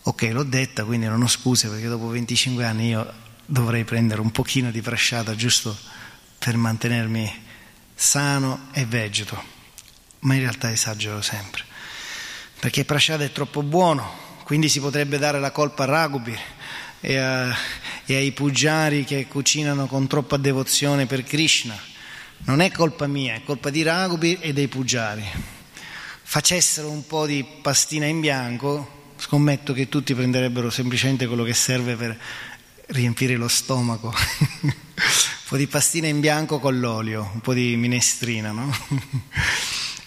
Ok, 0.03 0.29
l'ho 0.31 0.43
detta, 0.43 0.83
quindi 0.83 1.07
non 1.07 1.21
ho 1.21 1.27
scuse 1.27 1.67
perché 1.67 1.87
dopo 1.87 2.07
25 2.07 2.63
anni 2.65 2.89
io 2.89 3.11
dovrei 3.45 3.83
prendere 3.83 4.21
un 4.21 4.31
pochino 4.31 4.71
di 4.71 4.81
prasciata 4.81 5.35
giusto 5.35 5.77
per 6.37 6.57
mantenermi 6.57 7.43
sano 7.93 8.67
e 8.71 8.85
vegeto, 8.85 9.41
ma 10.19 10.33
in 10.33 10.41
realtà 10.41 10.71
esagero 10.71 11.21
sempre, 11.21 11.63
perché 12.59 12.85
prasciata 12.85 13.23
è 13.23 13.31
troppo 13.31 13.61
buono, 13.63 14.23
quindi 14.43 14.69
si 14.69 14.79
potrebbe 14.79 15.17
dare 15.17 15.39
la 15.39 15.51
colpa 15.51 15.83
a 15.83 15.87
Ragubir 15.87 16.39
e, 16.99 17.17
a, 17.17 17.55
e 18.05 18.15
ai 18.15 18.31
pugiari 18.31 19.03
che 19.03 19.27
cucinano 19.27 19.87
con 19.87 20.07
troppa 20.07 20.37
devozione 20.37 21.05
per 21.05 21.23
Krishna. 21.23 21.77
Non 22.45 22.61
è 22.61 22.71
colpa 22.71 23.07
mia, 23.07 23.35
è 23.35 23.43
colpa 23.43 23.69
di 23.69 23.83
Ragubir 23.83 24.39
e 24.41 24.53
dei 24.53 24.67
pugiari. 24.67 25.23
Facessero 26.23 26.89
un 26.89 27.05
po' 27.05 27.25
di 27.25 27.45
pastina 27.61 28.05
in 28.05 28.19
bianco, 28.19 29.13
scommetto 29.17 29.73
che 29.73 29.89
tutti 29.89 30.13
prenderebbero 30.13 30.69
semplicemente 30.69 31.27
quello 31.27 31.43
che 31.43 31.53
serve 31.53 31.95
per 31.95 32.17
riempire 32.87 33.35
lo 33.35 33.47
stomaco, 33.47 34.13
un 34.61 34.73
po' 35.47 35.57
di 35.57 35.67
pastina 35.67 36.07
in 36.07 36.19
bianco 36.19 36.59
con 36.59 36.79
l'olio, 36.79 37.29
un 37.33 37.41
po' 37.41 37.53
di 37.53 37.75
minestrina, 37.75 38.51
no? 38.51 38.71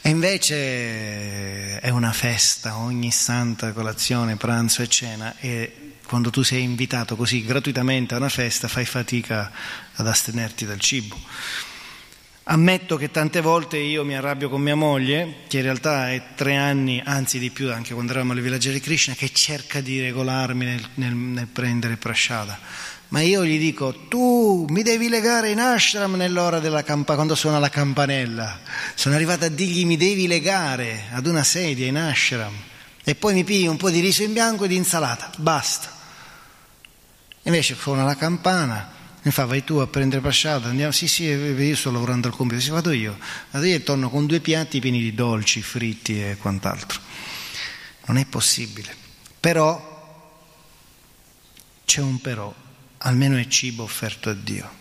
E 0.09 0.11
invece 0.11 1.81
è 1.81 1.91
una 1.91 2.13
festa, 2.13 2.79
ogni 2.79 3.11
santa 3.11 3.73
colazione, 3.75 4.37
pranzo 4.37 4.81
e 4.81 4.89
cena 4.89 5.37
e 5.39 5.97
quando 6.07 6.31
tu 6.31 6.41
sei 6.43 6.63
invitato 6.63 7.15
così 7.15 7.45
gratuitamente 7.45 8.15
a 8.15 8.17
una 8.17 8.31
festa 8.31 8.69
fai 8.69 8.87
fatica 8.87 9.53
ad 9.93 10.07
astenerti 10.07 10.65
dal 10.65 10.81
cibo. 10.81 11.15
Ammetto 12.45 12.97
che 12.97 13.11
tante 13.11 13.43
volte 13.43 13.77
io 13.77 14.03
mi 14.03 14.17
arrabbio 14.17 14.49
con 14.49 14.63
mia 14.63 14.75
moglie, 14.75 15.41
che 15.47 15.59
in 15.59 15.65
realtà 15.65 16.11
è 16.11 16.29
tre 16.35 16.57
anni, 16.57 17.03
anzi 17.05 17.39
di 17.39 17.51
più, 17.51 17.71
anche 17.71 17.93
quando 17.93 18.13
eravamo 18.13 18.33
alle 18.33 18.41
villaggi 18.41 18.73
di 18.73 18.81
Krishna, 18.81 19.13
che 19.13 19.31
cerca 19.35 19.83
di 19.83 20.01
regolarmi 20.01 20.65
nel, 20.65 20.89
nel, 20.95 21.13
nel 21.13 21.49
prendere 21.49 21.99
prasciata. 21.99 22.59
Ma 23.09 23.21
io 23.23 23.45
gli 23.45 23.59
dico, 23.59 24.07
tu 24.09 24.67
mi 24.69 24.83
devi 24.83 25.09
legare 25.09 25.51
in 25.51 25.61
ashram 25.61 26.15
nell'ora 26.15 26.59
della 26.59 26.83
campanella, 26.83 27.15
quando 27.15 27.35
suona 27.35 27.59
la 27.59 27.71
campanella. 27.71 28.61
Sono 28.95 29.15
arrivata 29.15 29.47
a 29.47 29.49
dirgli 29.49 29.87
mi 29.87 29.97
devi 29.97 30.27
legare 30.27 31.05
ad 31.13 31.27
una 31.27 31.43
sedia 31.43 31.87
in 31.87 31.97
ashram 31.97 32.53
e 33.03 33.15
poi 33.15 33.33
mi 33.33 33.45
pigli 33.45 33.67
un 33.67 33.79
po' 33.79 33.89
di 33.89 34.01
riso 34.01 34.23
in 34.23 34.35
bianco 34.35 34.65
e 34.65 34.69
di 34.69 34.77
insalata, 34.77 35.31
basta. 35.39 35.91
Invece 37.45 37.75
suona 37.75 38.05
la 38.05 38.17
campana, 38.17 38.93
mi 39.23 39.31
fa, 39.31 39.47
vai 39.47 39.65
tu 39.65 39.77
a 39.77 39.87
prendere 39.87 40.21
pasciata, 40.21 40.69
andiamo, 40.69 40.93
sì 40.93 41.09
sì, 41.09 41.25
io 41.25 41.77
sto 41.77 41.91
lavorando 41.91 42.29
al 42.29 42.37
compito, 42.37 42.61
sì 42.61 42.69
vado 42.69 42.93
io, 42.93 43.17
vado 43.53 43.65
io 43.65 43.77
e 43.77 43.83
torno 43.83 44.11
con 44.11 44.27
due 44.27 44.41
piatti 44.41 44.81
pieni 44.81 45.01
di 45.01 45.15
dolci, 45.15 45.63
fritti 45.63 46.23
e 46.23 46.37
quant'altro. 46.37 47.01
Non 48.05 48.19
è 48.19 48.27
possibile. 48.27 48.95
Però, 49.41 50.27
c'è 51.87 52.03
un 52.03 52.21
però, 52.21 52.55
almeno 52.99 53.37
è 53.37 53.47
cibo 53.47 53.83
offerto 53.83 54.31
a 54.31 54.35
Dio. 54.35 54.77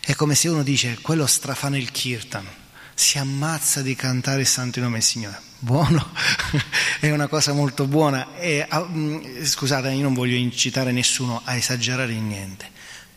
È 0.00 0.14
come 0.14 0.34
se 0.34 0.48
uno 0.48 0.62
dice, 0.62 0.98
quello 1.00 1.26
strafana 1.26 1.76
il 1.76 1.90
kirtan, 1.90 2.46
si 2.94 3.18
ammazza 3.18 3.82
di 3.82 3.94
cantare 3.94 4.42
il 4.42 4.46
santo 4.46 4.80
nome 4.80 4.94
del 4.94 5.02
Signore. 5.02 5.40
Buono, 5.58 6.12
è 7.00 7.10
una 7.10 7.26
cosa 7.26 7.52
molto 7.52 7.86
buona. 7.86 8.36
E, 8.36 8.66
uh, 8.70 9.44
scusate, 9.44 9.90
io 9.90 10.02
non 10.02 10.14
voglio 10.14 10.36
incitare 10.36 10.92
nessuno 10.92 11.42
a 11.44 11.56
esagerare 11.56 12.12
in 12.12 12.28
niente, 12.28 12.70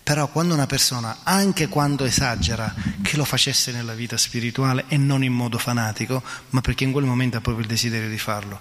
però 0.03 0.27
quando 0.29 0.53
una 0.53 0.65
persona, 0.65 1.19
anche 1.23 1.67
quando 1.67 2.05
esagera, 2.05 2.73
che 3.01 3.17
lo 3.17 3.25
facesse 3.25 3.71
nella 3.71 3.93
vita 3.93 4.17
spirituale 4.17 4.85
e 4.87 4.97
non 4.97 5.23
in 5.23 5.33
modo 5.33 5.57
fanatico, 5.57 6.23
ma 6.49 6.61
perché 6.61 6.85
in 6.85 6.91
quel 6.91 7.05
momento 7.05 7.37
ha 7.37 7.41
proprio 7.41 7.63
il 7.63 7.69
desiderio 7.69 8.09
di 8.09 8.17
farlo, 8.17 8.59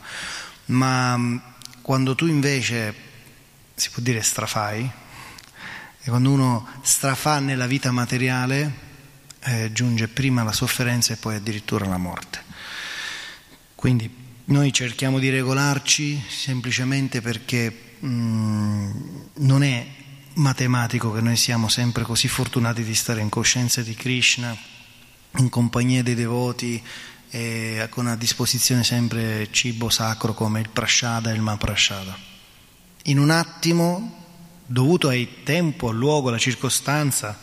ma 0.66 1.56
quando 1.80 2.14
tu 2.14 2.26
invece, 2.26 2.94
si 3.74 3.88
può 3.90 4.02
dire 4.02 4.20
strafai, 4.20 4.90
e 6.08 6.10
quando 6.10 6.30
uno 6.30 6.66
strafà 6.80 7.38
nella 7.38 7.66
vita 7.66 7.90
materiale, 7.90 8.72
eh, 9.40 9.70
giunge 9.72 10.08
prima 10.08 10.42
la 10.42 10.52
sofferenza 10.52 11.12
e 11.12 11.16
poi 11.16 11.34
addirittura 11.34 11.84
la 11.84 11.98
morte. 11.98 12.42
Quindi 13.74 14.10
noi 14.46 14.72
cerchiamo 14.72 15.18
di 15.18 15.28
regolarci 15.28 16.24
semplicemente 16.26 17.20
perché 17.20 17.96
mh, 17.98 18.08
mm, 18.08 18.90
non 19.34 19.62
è 19.62 19.86
matematico 20.36 21.12
che 21.12 21.20
noi 21.20 21.36
siamo 21.36 21.68
sempre 21.68 22.04
così 22.04 22.26
fortunati 22.26 22.82
di 22.82 22.94
stare 22.94 23.20
in 23.20 23.28
coscienza 23.28 23.82
di 23.82 23.94
Krishna, 23.94 24.56
in 25.36 25.50
compagnia 25.50 26.02
dei 26.02 26.14
devoti, 26.14 26.82
e 27.28 27.86
con 27.90 28.06
a 28.06 28.16
disposizione 28.16 28.82
sempre 28.82 29.48
cibo 29.50 29.90
sacro 29.90 30.32
come 30.32 30.60
il 30.60 30.70
prashada 30.70 31.30
e 31.30 31.34
il 31.34 31.42
maprashada. 31.42 32.16
In 33.02 33.18
un 33.18 33.28
attimo, 33.28 34.18
dovuto 34.70 35.08
al 35.08 35.28
tempo, 35.44 35.88
al 35.88 35.96
luogo, 35.96 36.28
alla 36.28 36.38
circostanza, 36.38 37.36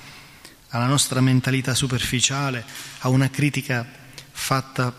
alla 0.69 0.85
nostra 0.85 1.21
mentalità 1.21 1.73
superficiale, 1.73 2.63
a 2.99 3.09
una 3.09 3.29
critica 3.29 3.85
fatta 4.31 4.93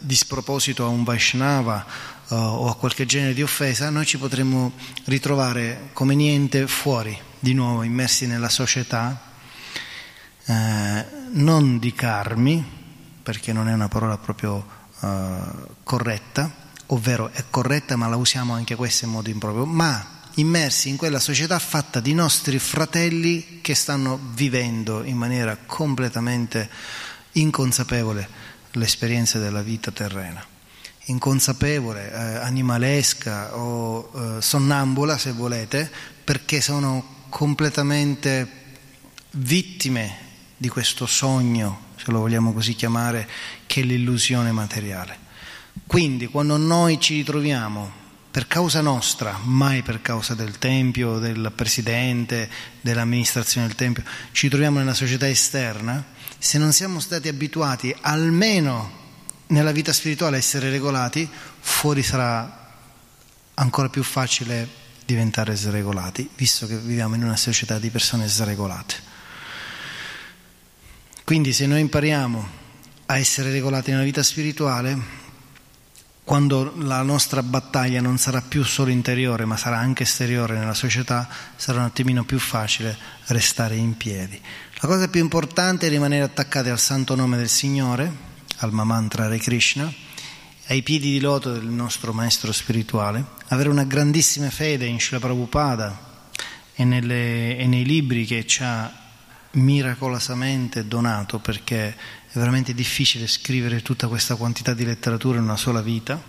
di 0.00 0.14
sproposito 0.16 0.84
a 0.84 0.88
un 0.88 1.04
Vaishnava 1.04 1.86
uh, 2.28 2.34
o 2.34 2.68
a 2.68 2.76
qualche 2.76 3.06
genere 3.06 3.32
di 3.32 3.42
offesa, 3.42 3.90
noi 3.90 4.06
ci 4.06 4.18
potremmo 4.18 4.72
ritrovare 5.04 5.90
come 5.92 6.16
niente 6.16 6.66
fuori, 6.66 7.16
di 7.38 7.54
nuovo 7.54 7.84
immersi 7.84 8.26
nella 8.26 8.48
società, 8.48 9.32
eh, 10.46 11.06
non 11.30 11.78
di 11.78 11.92
karmi, 11.92 12.64
perché 13.22 13.52
non 13.52 13.68
è 13.68 13.72
una 13.72 13.88
parola 13.88 14.18
proprio 14.18 14.66
uh, 14.98 15.06
corretta, 15.84 16.52
ovvero 16.86 17.30
è 17.32 17.44
corretta 17.50 17.96
ma 17.96 18.08
la 18.08 18.16
usiamo 18.16 18.54
anche 18.54 18.74
questa 18.74 19.04
in 19.04 19.12
modo 19.12 19.30
improprio, 19.30 19.64
ma 19.64 20.13
immersi 20.36 20.88
in 20.88 20.96
quella 20.96 21.20
società 21.20 21.58
fatta 21.58 22.00
di 22.00 22.14
nostri 22.14 22.58
fratelli 22.58 23.60
che 23.60 23.74
stanno 23.74 24.18
vivendo 24.34 25.04
in 25.04 25.16
maniera 25.16 25.56
completamente 25.64 26.68
inconsapevole 27.32 28.28
l'esperienza 28.72 29.38
della 29.38 29.62
vita 29.62 29.90
terrena, 29.90 30.44
inconsapevole, 31.06 32.10
eh, 32.10 32.16
animalesca 32.36 33.56
o 33.56 34.10
eh, 34.14 34.42
sonnambula 34.42 35.16
se 35.18 35.32
volete, 35.32 35.90
perché 36.24 36.60
sono 36.60 37.26
completamente 37.28 38.62
vittime 39.32 40.22
di 40.56 40.68
questo 40.68 41.06
sogno, 41.06 41.92
se 41.96 42.10
lo 42.10 42.20
vogliamo 42.20 42.52
così 42.52 42.74
chiamare, 42.74 43.28
che 43.66 43.82
è 43.82 43.84
l'illusione 43.84 44.50
materiale. 44.50 45.18
Quindi 45.86 46.26
quando 46.26 46.56
noi 46.56 47.00
ci 47.00 47.16
ritroviamo 47.16 48.02
per 48.34 48.48
causa 48.48 48.80
nostra, 48.80 49.38
mai 49.44 49.82
per 49.82 50.02
causa 50.02 50.34
del 50.34 50.58
Tempio, 50.58 51.20
del 51.20 51.52
Presidente, 51.54 52.50
dell'amministrazione 52.80 53.68
del 53.68 53.76
Tempio, 53.76 54.02
ci 54.32 54.48
troviamo 54.48 54.78
nella 54.78 54.92
società 54.92 55.28
esterna, 55.28 56.04
se 56.36 56.58
non 56.58 56.72
siamo 56.72 56.98
stati 56.98 57.28
abituati 57.28 57.94
almeno 58.00 58.90
nella 59.46 59.70
vita 59.70 59.92
spirituale 59.92 60.34
a 60.34 60.38
essere 60.40 60.68
regolati, 60.68 61.30
fuori 61.60 62.02
sarà 62.02 62.74
ancora 63.54 63.88
più 63.88 64.02
facile 64.02 64.68
diventare 65.06 65.54
sregolati, 65.54 66.28
visto 66.34 66.66
che 66.66 66.76
viviamo 66.76 67.14
in 67.14 67.22
una 67.22 67.36
società 67.36 67.78
di 67.78 67.90
persone 67.90 68.26
sregolate. 68.26 68.96
Quindi 71.22 71.52
se 71.52 71.66
noi 71.66 71.78
impariamo 71.78 72.48
a 73.06 73.16
essere 73.16 73.52
regolati 73.52 73.92
nella 73.92 74.02
vita 74.02 74.24
spirituale, 74.24 75.22
quando 76.24 76.72
la 76.78 77.02
nostra 77.02 77.42
battaglia 77.42 78.00
non 78.00 78.16
sarà 78.16 78.40
più 78.40 78.64
solo 78.64 78.90
interiore 78.90 79.44
ma 79.44 79.58
sarà 79.58 79.76
anche 79.76 80.04
esteriore 80.04 80.58
nella 80.58 80.74
società, 80.74 81.28
sarà 81.54 81.80
un 81.80 81.84
attimino 81.84 82.24
più 82.24 82.38
facile 82.38 82.96
restare 83.26 83.76
in 83.76 83.96
piedi. 83.98 84.40
La 84.80 84.88
cosa 84.88 85.08
più 85.08 85.20
importante 85.20 85.86
è 85.86 85.90
rimanere 85.90 86.24
attaccati 86.24 86.70
al 86.70 86.78
santo 86.78 87.14
nome 87.14 87.36
del 87.36 87.50
Signore, 87.50 88.10
al 88.58 88.72
Mamantra 88.72 89.26
Hare 89.26 89.38
Krishna, 89.38 89.92
ai 90.68 90.82
piedi 90.82 91.10
di 91.10 91.20
loto 91.20 91.52
del 91.52 91.66
nostro 91.66 92.14
maestro 92.14 92.52
spirituale, 92.52 93.22
avere 93.48 93.68
una 93.68 93.84
grandissima 93.84 94.48
fede 94.48 94.86
in 94.86 94.98
Srila 94.98 95.20
Prabhupada 95.20 96.30
e, 96.74 96.84
nelle, 96.84 97.58
e 97.58 97.66
nei 97.66 97.84
libri 97.84 98.24
che 98.24 98.46
ci 98.46 98.62
ha 98.62 99.03
miracolosamente 99.54 100.86
donato 100.86 101.38
perché 101.38 101.88
è 101.88 101.94
veramente 102.32 102.74
difficile 102.74 103.26
scrivere 103.26 103.82
tutta 103.82 104.08
questa 104.08 104.36
quantità 104.36 104.74
di 104.74 104.84
letteratura 104.84 105.38
in 105.38 105.44
una 105.44 105.56
sola 105.56 105.82
vita. 105.82 106.20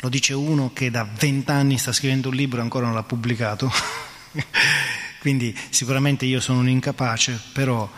Lo 0.00 0.08
dice 0.08 0.34
uno 0.34 0.72
che 0.72 0.90
da 0.90 1.04
vent'anni 1.04 1.78
sta 1.78 1.92
scrivendo 1.92 2.28
un 2.28 2.34
libro 2.34 2.58
e 2.58 2.62
ancora 2.62 2.86
non 2.86 2.94
l'ha 2.94 3.02
pubblicato. 3.02 3.70
Quindi 5.20 5.56
sicuramente 5.70 6.24
io 6.24 6.40
sono 6.40 6.60
un 6.60 6.68
incapace, 6.68 7.40
però 7.52 7.90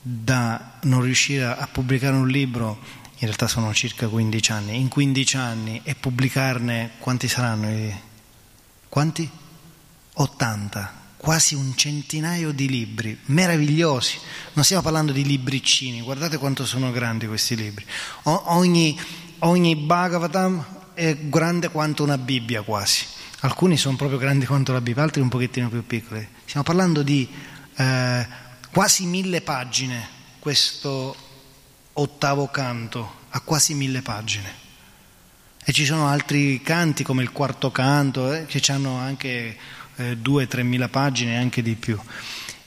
da 0.00 0.78
non 0.82 1.02
riuscire 1.02 1.44
a 1.44 1.68
pubblicare 1.70 2.16
un 2.16 2.28
libro, 2.28 2.78
in 3.18 3.26
realtà 3.26 3.46
sono 3.46 3.72
circa 3.74 4.08
15 4.08 4.52
anni, 4.52 4.80
in 4.80 4.88
15 4.88 5.36
anni 5.36 5.80
e 5.84 5.94
pubblicarne 5.94 6.92
quanti 6.98 7.28
saranno? 7.28 8.02
Quanti? 8.88 9.28
80 10.14 11.02
quasi 11.24 11.54
un 11.54 11.74
centinaio 11.74 12.52
di 12.52 12.68
libri 12.68 13.18
meravigliosi. 13.26 14.18
Non 14.52 14.62
stiamo 14.62 14.82
parlando 14.82 15.10
di 15.10 15.24
libricini, 15.24 16.02
guardate 16.02 16.36
quanto 16.36 16.66
sono 16.66 16.90
grandi 16.90 17.26
questi 17.26 17.56
libri. 17.56 17.82
O, 18.24 18.42
ogni, 18.56 19.00
ogni 19.38 19.74
Bhagavatam 19.74 20.82
è 20.92 21.16
grande 21.16 21.70
quanto 21.70 22.02
una 22.02 22.18
Bibbia 22.18 22.60
quasi. 22.60 23.06
Alcuni 23.40 23.78
sono 23.78 23.96
proprio 23.96 24.18
grandi 24.18 24.44
quanto 24.44 24.72
la 24.74 24.82
Bibbia, 24.82 25.02
altri 25.02 25.22
un 25.22 25.30
pochettino 25.30 25.70
più 25.70 25.86
piccoli. 25.86 26.28
Stiamo 26.44 26.62
parlando 26.62 27.02
di 27.02 27.26
eh, 27.74 28.26
quasi 28.70 29.06
mille 29.06 29.40
pagine, 29.40 30.06
questo 30.38 31.16
ottavo 31.94 32.48
canto 32.48 33.22
ha 33.30 33.40
quasi 33.40 33.72
mille 33.72 34.02
pagine. 34.02 34.62
E 35.64 35.72
ci 35.72 35.86
sono 35.86 36.06
altri 36.06 36.60
canti 36.60 37.02
come 37.02 37.22
il 37.22 37.32
quarto 37.32 37.70
canto 37.70 38.30
eh, 38.30 38.44
che 38.44 38.60
hanno 38.70 38.98
anche 38.98 39.56
eh, 39.96 40.16
2-3 40.16 40.62
mila 40.62 40.88
pagine 40.88 41.38
anche 41.38 41.62
di 41.62 41.74
più, 41.74 41.98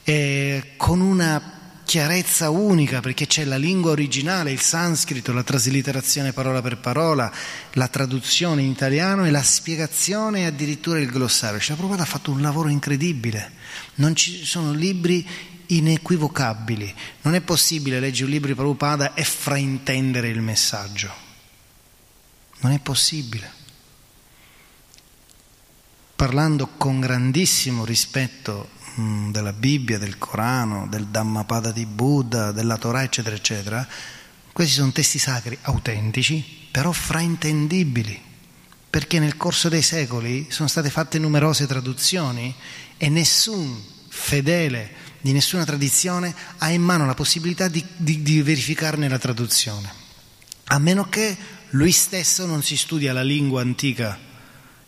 e 0.03 0.73
con 0.77 1.01
una 1.01 1.55
chiarezza 1.87 2.49
unica 2.49 2.99
perché 2.99 3.27
c'è 3.27 3.45
la 3.45 3.55
lingua 3.55 3.91
originale, 3.91 4.51
il 4.51 4.59
sanscrito, 4.59 5.31
la 5.31 5.41
traslitterazione 5.41 6.33
parola 6.33 6.61
per 6.61 6.77
parola, 6.77 7.31
la 7.73 7.87
traduzione 7.87 8.61
in 8.61 8.69
italiano 8.69 9.25
e 9.25 9.31
la 9.31 9.41
spiegazione 9.41 10.41
e 10.41 10.45
addirittura 10.45 10.99
il 10.99 11.09
glossario. 11.09 11.59
Cioè, 11.59 11.77
Prabhupada 11.77 12.03
ha 12.03 12.05
fatto 12.05 12.31
un 12.31 12.41
lavoro 12.41 12.67
incredibile, 12.67 13.53
non 13.95 14.15
ci 14.15 14.43
sono 14.43 14.73
libri 14.73 15.25
inequivocabili, 15.67 16.93
non 17.21 17.35
è 17.35 17.41
possibile 17.41 18.01
leggere 18.01 18.25
un 18.25 18.31
libro 18.31 18.49
di 18.49 18.55
Prabhupada 18.55 19.13
e 19.13 19.23
fraintendere 19.23 20.27
il 20.27 20.41
messaggio, 20.41 21.09
non 22.59 22.73
è 22.73 22.79
possibile 22.79 23.56
parlando 26.17 26.69
con 26.77 26.99
grandissimo 26.99 27.85
rispetto 27.85 28.69
mm, 28.99 29.29
della 29.31 29.53
Bibbia, 29.53 29.99
del 29.99 30.17
Corano, 30.17 30.87
del 30.89 31.05
Dhammapada 31.05 31.71
di 31.71 31.85
Buddha, 31.85 32.51
della 32.51 32.77
Torah, 32.77 33.03
eccetera, 33.03 33.35
eccetera, 33.35 33.87
questi 34.51 34.73
sono 34.73 34.91
testi 34.91 35.19
sacri 35.19 35.55
autentici, 35.61 36.43
però 36.71 36.91
fraintendibili, 36.91 38.19
perché 38.89 39.19
nel 39.19 39.37
corso 39.37 39.69
dei 39.69 39.83
secoli 39.83 40.47
sono 40.49 40.67
state 40.67 40.89
fatte 40.89 41.19
numerose 41.19 41.67
traduzioni 41.67 42.53
e 42.97 43.09
nessun 43.09 43.79
fedele 44.09 44.89
di 45.21 45.31
nessuna 45.33 45.65
tradizione 45.65 46.33
ha 46.57 46.71
in 46.71 46.81
mano 46.81 47.05
la 47.05 47.13
possibilità 47.13 47.67
di, 47.67 47.85
di, 47.95 48.23
di 48.23 48.41
verificarne 48.41 49.07
la 49.07 49.19
traduzione, 49.19 49.93
a 50.63 50.79
meno 50.79 51.07
che 51.09 51.37
lui 51.71 51.91
stesso 51.91 52.47
non 52.47 52.63
si 52.63 52.75
studia 52.75 53.13
la 53.13 53.21
lingua 53.21 53.61
antica 53.61 54.25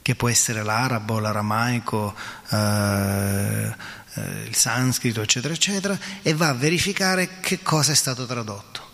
che 0.02 0.16
può 0.16 0.30
essere 0.30 0.64
l'arabo, 0.64 1.20
l'aramaico, 1.20 2.16
eh, 2.50 3.76
eh, 4.14 4.44
il 4.48 4.56
sanscrito, 4.56 5.22
eccetera, 5.22 5.54
eccetera, 5.54 5.98
e 6.22 6.34
va 6.34 6.50
a 6.50 6.54
verificare 6.54 7.40
che 7.42 7.62
cosa 7.62 7.92
è 7.92 7.96
stato 7.96 8.26
tradotto. 8.26 8.88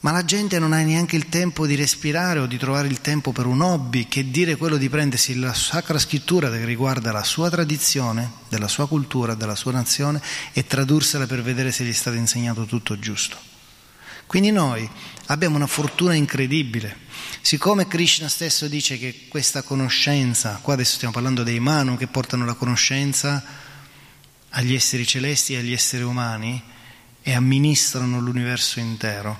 Ma 0.00 0.12
la 0.12 0.24
gente 0.24 0.58
non 0.58 0.72
ha 0.72 0.82
neanche 0.82 1.16
il 1.16 1.28
tempo 1.28 1.66
di 1.66 1.74
respirare 1.74 2.38
o 2.38 2.46
di 2.46 2.58
trovare 2.58 2.86
il 2.86 3.00
tempo 3.00 3.32
per 3.32 3.46
un 3.46 3.60
hobby, 3.60 4.06
che 4.06 4.30
dire 4.30 4.56
quello 4.56 4.76
di 4.76 4.88
prendersi 4.88 5.36
la 5.36 5.54
sacra 5.54 5.98
scrittura 5.98 6.50
che 6.50 6.64
riguarda 6.64 7.10
la 7.12 7.24
sua 7.24 7.50
tradizione, 7.50 8.30
della 8.48 8.68
sua 8.68 8.86
cultura, 8.86 9.34
della 9.34 9.56
sua 9.56 9.72
nazione 9.72 10.20
e 10.52 10.66
tradursela 10.66 11.26
per 11.26 11.42
vedere 11.42 11.72
se 11.72 11.84
gli 11.84 11.90
è 11.90 11.92
stato 11.92 12.16
insegnato 12.16 12.66
tutto 12.66 12.98
giusto. 12.98 13.55
Quindi 14.26 14.50
noi 14.50 14.88
abbiamo 15.26 15.56
una 15.56 15.66
fortuna 15.66 16.14
incredibile. 16.14 17.04
Siccome 17.40 17.86
Krishna 17.86 18.28
stesso 18.28 18.66
dice 18.66 18.98
che 18.98 19.26
questa 19.28 19.62
conoscenza, 19.62 20.58
qua 20.60 20.74
adesso 20.74 20.96
stiamo 20.96 21.14
parlando 21.14 21.42
dei 21.42 21.60
Manu 21.60 21.96
che 21.96 22.08
portano 22.08 22.44
la 22.44 22.54
conoscenza 22.54 23.42
agli 24.50 24.74
esseri 24.74 25.06
celesti 25.06 25.52
e 25.54 25.58
agli 25.58 25.72
esseri 25.72 26.02
umani 26.02 26.60
e 27.22 27.34
amministrano 27.34 28.20
l'universo 28.20 28.80
intero, 28.80 29.38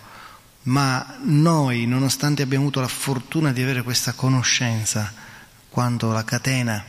ma 0.62 1.18
noi, 1.22 1.86
nonostante 1.86 2.42
abbiamo 2.42 2.64
avuto 2.64 2.80
la 2.80 2.88
fortuna 2.88 3.52
di 3.52 3.62
avere 3.62 3.82
questa 3.82 4.12
conoscenza, 4.12 5.12
quando 5.68 6.12
la 6.12 6.24
catena 6.24 6.84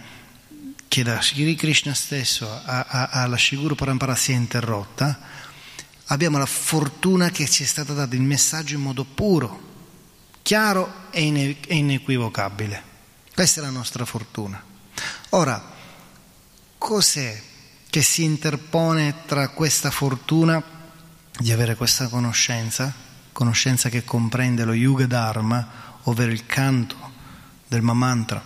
che 0.87 1.03
da 1.03 1.21
Sri 1.21 1.55
Krishna 1.55 1.93
stesso 1.93 2.61
alla 2.65 3.37
Shiguru 3.37 3.75
Parampara 3.75 4.15
si 4.15 4.31
è 4.31 4.35
interrotta, 4.35 5.19
abbiamo 6.07 6.37
la 6.37 6.45
fortuna 6.45 7.29
che 7.29 7.47
ci 7.47 7.63
è 7.63 7.65
stato 7.65 7.93
dato 7.93 8.15
il 8.15 8.21
messaggio 8.21 8.75
in 8.75 8.81
modo 8.81 9.03
puro, 9.03 9.65
chiaro 10.41 11.09
e 11.11 11.55
inequivocabile. 11.67 12.83
Questa 13.33 13.61
è 13.61 13.63
la 13.63 13.69
nostra 13.69 14.05
fortuna. 14.05 14.61
Ora, 15.29 15.75
cos'è 16.77 17.41
che 17.89 18.01
si 18.01 18.23
interpone 18.23 19.23
tra 19.25 19.49
questa 19.49 19.91
fortuna 19.91 20.63
di 21.37 21.51
avere 21.51 21.75
questa 21.75 22.07
conoscenza, 22.07 22.93
conoscenza 23.31 23.89
che 23.89 24.03
comprende 24.03 24.63
lo 24.63 24.73
Yuga 24.73 25.05
Dharma, 25.05 25.99
ovvero 26.03 26.31
il 26.31 26.45
canto 26.45 26.95
del 27.67 27.81
Mamantra, 27.81 28.43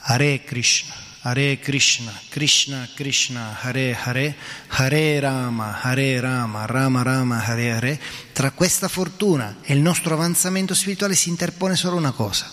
Hare 0.00 0.42
Krishna, 0.44 0.94
Hare 1.26 1.58
Krishna, 1.58 2.12
Krishna 2.28 2.88
Krishna, 2.94 3.58
Hare 3.60 3.96
Hare, 4.00 4.36
Hare 4.68 5.18
Rama, 5.18 5.82
Hare 5.82 6.20
Rama, 6.20 6.66
Rama 6.66 7.02
Rama, 7.02 7.44
Hare 7.44 7.72
Hare, 7.72 8.00
tra 8.32 8.52
questa 8.52 8.86
fortuna 8.86 9.56
e 9.62 9.74
il 9.74 9.80
nostro 9.80 10.14
avanzamento 10.14 10.72
spirituale 10.72 11.16
si 11.16 11.28
interpone 11.28 11.74
solo 11.74 11.96
una 11.96 12.12
cosa, 12.12 12.48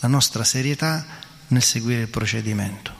la 0.00 0.08
nostra 0.08 0.44
serietà 0.44 1.06
nel 1.46 1.62
seguire 1.62 2.02
il 2.02 2.08
procedimento. 2.08 2.92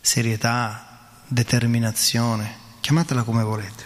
Serietà, 0.00 1.20
determinazione, 1.26 2.56
chiamatela 2.80 3.22
come 3.22 3.42
volete. 3.42 3.84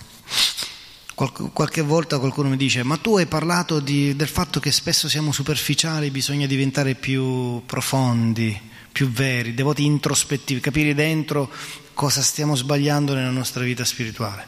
qualche 1.52 1.82
volta 1.82 2.20
qualcuno 2.20 2.50
mi 2.50 2.56
dice, 2.56 2.84
ma 2.84 2.96
tu 2.96 3.16
hai 3.16 3.26
parlato 3.26 3.80
di, 3.80 4.14
del 4.14 4.28
fatto 4.28 4.60
che 4.60 4.70
spesso 4.70 5.08
siamo 5.08 5.32
superficiali, 5.32 6.12
bisogna 6.12 6.46
diventare 6.46 6.94
più 6.94 7.64
profondi 7.66 8.76
più 8.98 9.08
veri, 9.10 9.54
devoti 9.54 9.84
introspettivi, 9.84 10.58
capire 10.58 10.92
dentro 10.92 11.48
cosa 11.94 12.20
stiamo 12.20 12.56
sbagliando 12.56 13.14
nella 13.14 13.30
nostra 13.30 13.62
vita 13.62 13.84
spirituale. 13.84 14.44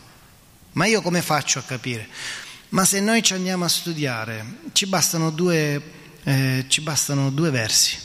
Ma 0.73 0.87
io 0.87 1.03
come 1.03 1.23
faccio 1.23 1.61
a 1.61 1.63
capire? 1.63 2.09
Ma 2.71 2.85
se 2.85 2.99
noi 2.99 3.23
ci 3.23 3.33
andiamo 3.33 3.65
a 3.65 3.69
studiare, 3.69 4.45
ci 4.73 4.87
bastano 4.87 5.31
due, 5.31 5.81
eh, 6.25 6.65
ci 6.67 6.81
bastano 6.81 7.31
due 7.31 7.51
versi 7.51 7.97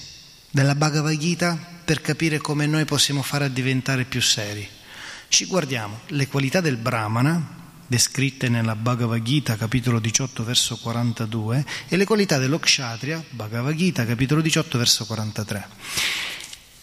della 0.52 0.76
Bhagavad 0.76 1.18
Gita 1.18 1.58
per 1.84 2.00
capire 2.02 2.38
come 2.38 2.68
noi 2.68 2.86
possiamo 2.86 3.24
fare 3.24 3.46
a 3.46 3.50
diventare 3.50 4.04
più 4.04 4.22
seri. 4.22 4.70
Ci 5.28 5.48
guardiamo 5.48 6.02
le 6.10 6.28
qualità 6.28 6.62
del 6.62 6.78
Brahmana, 6.78 7.64
descritte 7.88 8.50
nella 8.50 8.76
Bhagavad 8.76 9.24
Gita 9.24 9.58
capitolo 9.58 9.98
18 9.98 10.44
verso 10.44 10.78
42 10.78 11.66
e 11.88 11.98
le 11.98 12.06
qualità 12.06 12.38
dello 12.38 12.60
Kshatriya, 12.60 13.24
Bhagavad 13.32 13.74
Gita 13.74 14.06
capitolo 14.06 14.42
18 14.42 14.78
verso 14.78 15.06
43 15.08 16.34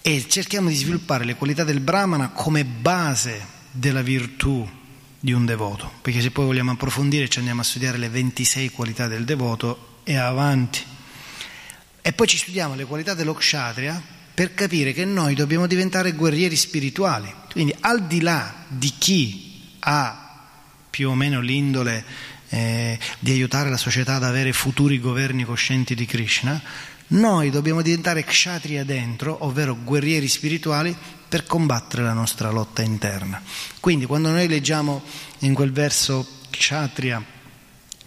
e 0.02 0.26
cerchiamo 0.28 0.68
di 0.68 0.74
sviluppare 0.74 1.24
le 1.24 1.36
qualità 1.36 1.62
del 1.62 1.80
Brahmana 1.80 2.30
come 2.30 2.64
base 2.64 3.46
della 3.70 4.02
virtù 4.02 4.68
di 5.20 5.32
un 5.32 5.46
devoto, 5.46 5.92
perché 6.02 6.20
se 6.20 6.32
poi 6.32 6.46
vogliamo 6.46 6.72
approfondire 6.72 7.28
ci 7.28 7.38
andiamo 7.38 7.60
a 7.60 7.64
studiare 7.64 7.96
le 7.96 8.08
26 8.08 8.70
qualità 8.70 9.06
del 9.06 9.24
devoto 9.24 10.00
e 10.02 10.16
avanti. 10.16 10.80
E 12.02 12.12
poi 12.12 12.26
ci 12.26 12.36
studiamo 12.36 12.74
le 12.74 12.84
qualità 12.84 13.14
dello 13.14 13.32
kshatriya 13.34 14.02
per 14.34 14.54
capire 14.54 14.92
che 14.92 15.04
noi 15.04 15.34
dobbiamo 15.34 15.68
diventare 15.68 16.12
guerrieri 16.12 16.56
spirituali. 16.56 17.32
Quindi 17.52 17.72
al 17.80 18.04
di 18.08 18.20
là 18.20 18.64
di 18.66 18.92
chi 18.98 19.76
ha 19.78 20.48
più 20.90 21.10
o 21.10 21.14
meno 21.14 21.40
l'indole 21.40 22.04
eh, 22.48 22.98
di 23.20 23.30
aiutare 23.30 23.70
la 23.70 23.76
società 23.76 24.16
ad 24.16 24.24
avere 24.24 24.52
futuri 24.52 24.98
governi 24.98 25.44
coscienti 25.44 25.94
di 25.94 26.04
Krishna, 26.04 26.60
noi 27.12 27.50
dobbiamo 27.50 27.82
diventare 27.82 28.24
kshatriya 28.24 28.84
dentro, 28.84 29.44
ovvero 29.44 29.76
guerrieri 29.76 30.28
spirituali, 30.28 30.96
per 31.28 31.44
combattere 31.44 32.02
la 32.02 32.12
nostra 32.12 32.50
lotta 32.50 32.82
interna. 32.82 33.40
Quindi 33.80 34.06
quando 34.06 34.30
noi 34.30 34.48
leggiamo 34.48 35.02
in 35.40 35.54
quel 35.54 35.72
verso 35.72 36.26
kshatriya, 36.50 37.24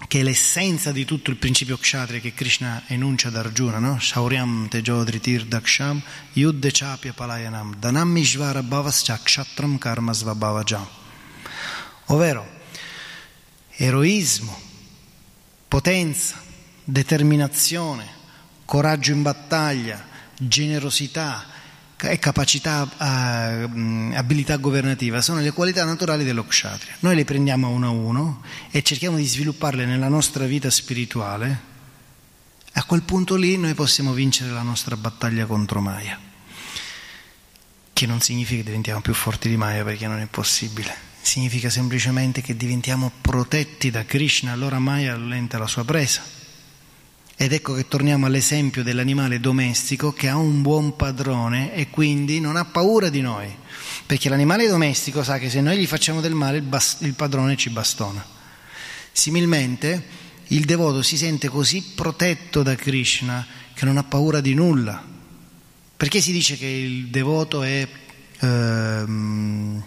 che 0.07 0.19
è 0.19 0.23
l'essenza 0.23 0.91
di 0.91 1.05
tutto 1.05 1.31
il 1.31 1.37
principio 1.37 1.77
kshatriya 1.77 2.19
che 2.21 2.33
Krishna 2.33 2.83
enuncia 2.87 3.29
ad 3.29 3.35
Arjuna, 3.35 3.79
no? 3.79 3.99
Shauryam 3.99 4.67
tejodritir 4.67 5.45
daksham 5.45 6.01
yudde 6.33 6.69
chapya 6.71 7.13
palayanam 7.13 7.75
danam 7.79 8.15
ishvara 8.15 8.61
bhavascha 8.61 9.19
kshatram 9.23 9.77
karma 9.77 10.13
svabhavajam. 10.13 10.87
Ovvero 12.07 12.47
eroismo, 13.77 14.55
potenza, 15.67 16.39
determinazione, 16.83 18.14
coraggio 18.65 19.11
in 19.11 19.21
battaglia, 19.21 20.03
generosità 20.37 21.45
e 21.97 22.19
capacità, 22.19 22.89
eh, 22.99 24.15
abilità 24.15 24.57
governativa 24.57 25.21
sono 25.21 25.39
le 25.39 25.51
qualità 25.51 25.85
naturali 25.85 26.23
dello 26.23 26.45
kshatriya. 26.45 26.97
Noi 26.99 27.15
le 27.15 27.23
prendiamo 27.23 27.69
uno 27.69 27.87
a 27.87 27.91
uno 27.91 28.41
e 28.69 28.81
cerchiamo 28.81 29.17
di 29.17 29.25
svilupparle 29.25 29.85
nella 29.85 30.09
nostra 30.09 30.45
vita 30.45 30.69
spirituale. 30.69 31.73
A 32.73 32.83
quel 32.83 33.03
punto 33.03 33.35
lì 33.35 33.57
noi 33.57 33.73
possiamo 33.73 34.11
vincere 34.11 34.51
la 34.51 34.61
nostra 34.61 34.97
battaglia 34.97 35.45
contro 35.45 35.79
Maya, 35.79 36.19
che 37.93 38.05
non 38.05 38.19
significa 38.19 38.59
che 38.59 38.67
diventiamo 38.67 38.99
più 38.99 39.13
forti 39.13 39.47
di 39.47 39.55
Maya 39.55 39.85
perché 39.85 40.07
non 40.07 40.19
è 40.19 40.25
possibile, 40.25 40.93
significa 41.21 41.69
semplicemente 41.69 42.41
che 42.41 42.57
diventiamo 42.57 43.09
protetti 43.21 43.89
da 43.89 44.03
Krishna, 44.03 44.51
allora 44.51 44.79
Maya 44.79 45.13
allenta 45.13 45.57
la 45.57 45.67
sua 45.67 45.85
presa. 45.85 46.43
Ed 47.37 47.51
ecco 47.51 47.73
che 47.73 47.89
torniamo 47.89 48.27
all'esempio 48.27 48.81
dell'animale 48.81 49.41
domestico 49.41 50.13
che 50.13 50.29
ha 50.29 50.37
un 50.37 50.61
buon 50.61 50.95
padrone 50.95 51.73
e 51.73 51.89
quindi 51.89 52.39
non 52.39 52.55
ha 52.55 52.63
paura 52.63 53.09
di 53.09 53.19
noi, 53.19 53.53
perché 54.05 54.29
l'animale 54.29 54.67
domestico 54.67 55.21
sa 55.21 55.37
che 55.37 55.49
se 55.49 55.59
noi 55.59 55.77
gli 55.77 55.85
facciamo 55.85 56.21
del 56.21 56.33
male 56.33 56.57
il, 56.57 56.63
bas- 56.63 56.97
il 57.01 57.13
padrone 57.13 57.57
ci 57.57 57.69
bastona. 57.71 58.25
Similmente 59.11 60.23
il 60.47 60.63
devoto 60.63 61.01
si 61.01 61.17
sente 61.17 61.49
così 61.49 61.81
protetto 61.93 62.63
da 62.63 62.75
Krishna 62.75 63.45
che 63.73 63.83
non 63.83 63.97
ha 63.97 64.03
paura 64.03 64.39
di 64.39 64.53
nulla. 64.53 65.03
Perché 65.97 66.21
si 66.21 66.31
dice 66.31 66.57
che 66.57 66.67
il 66.67 67.07
devoto 67.07 67.63
è... 67.63 67.85
Ehm, 68.39 69.83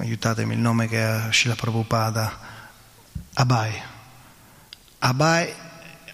aiutatemi 0.00 0.52
il 0.52 0.60
nome 0.60 0.86
che 0.86 1.02
ha 1.02 1.32
Shila 1.32 1.54
Prabhupada, 1.54 2.38
Abai. 3.32 3.72
Abai 4.98 5.66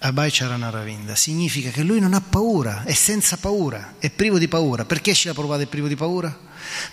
Abhaicarana 0.05 0.69
Ravinda 0.69 1.15
significa 1.15 1.71
che 1.71 1.81
lui 1.81 1.99
non 1.99 2.13
ha 2.13 2.21
paura, 2.21 2.83
è 2.83 2.93
senza 2.93 3.37
paura, 3.37 3.95
è 3.97 4.11
privo 4.11 4.37
di 4.37 4.47
paura. 4.47 4.85
Perché 4.85 5.15
Shila 5.15 5.33
Prabhupada 5.33 5.63
è 5.63 5.67
privo 5.67 5.87
di 5.87 5.95
paura? 5.95 6.37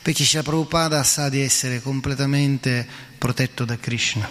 Perché 0.01 0.25
Shila 0.25 0.43
Prabhupada 0.43 1.03
sa 1.03 1.29
di 1.29 1.41
essere 1.41 1.83
completamente 1.83 2.89
protetto 3.19 3.67
da 3.67 3.77
Krishna 3.77 4.27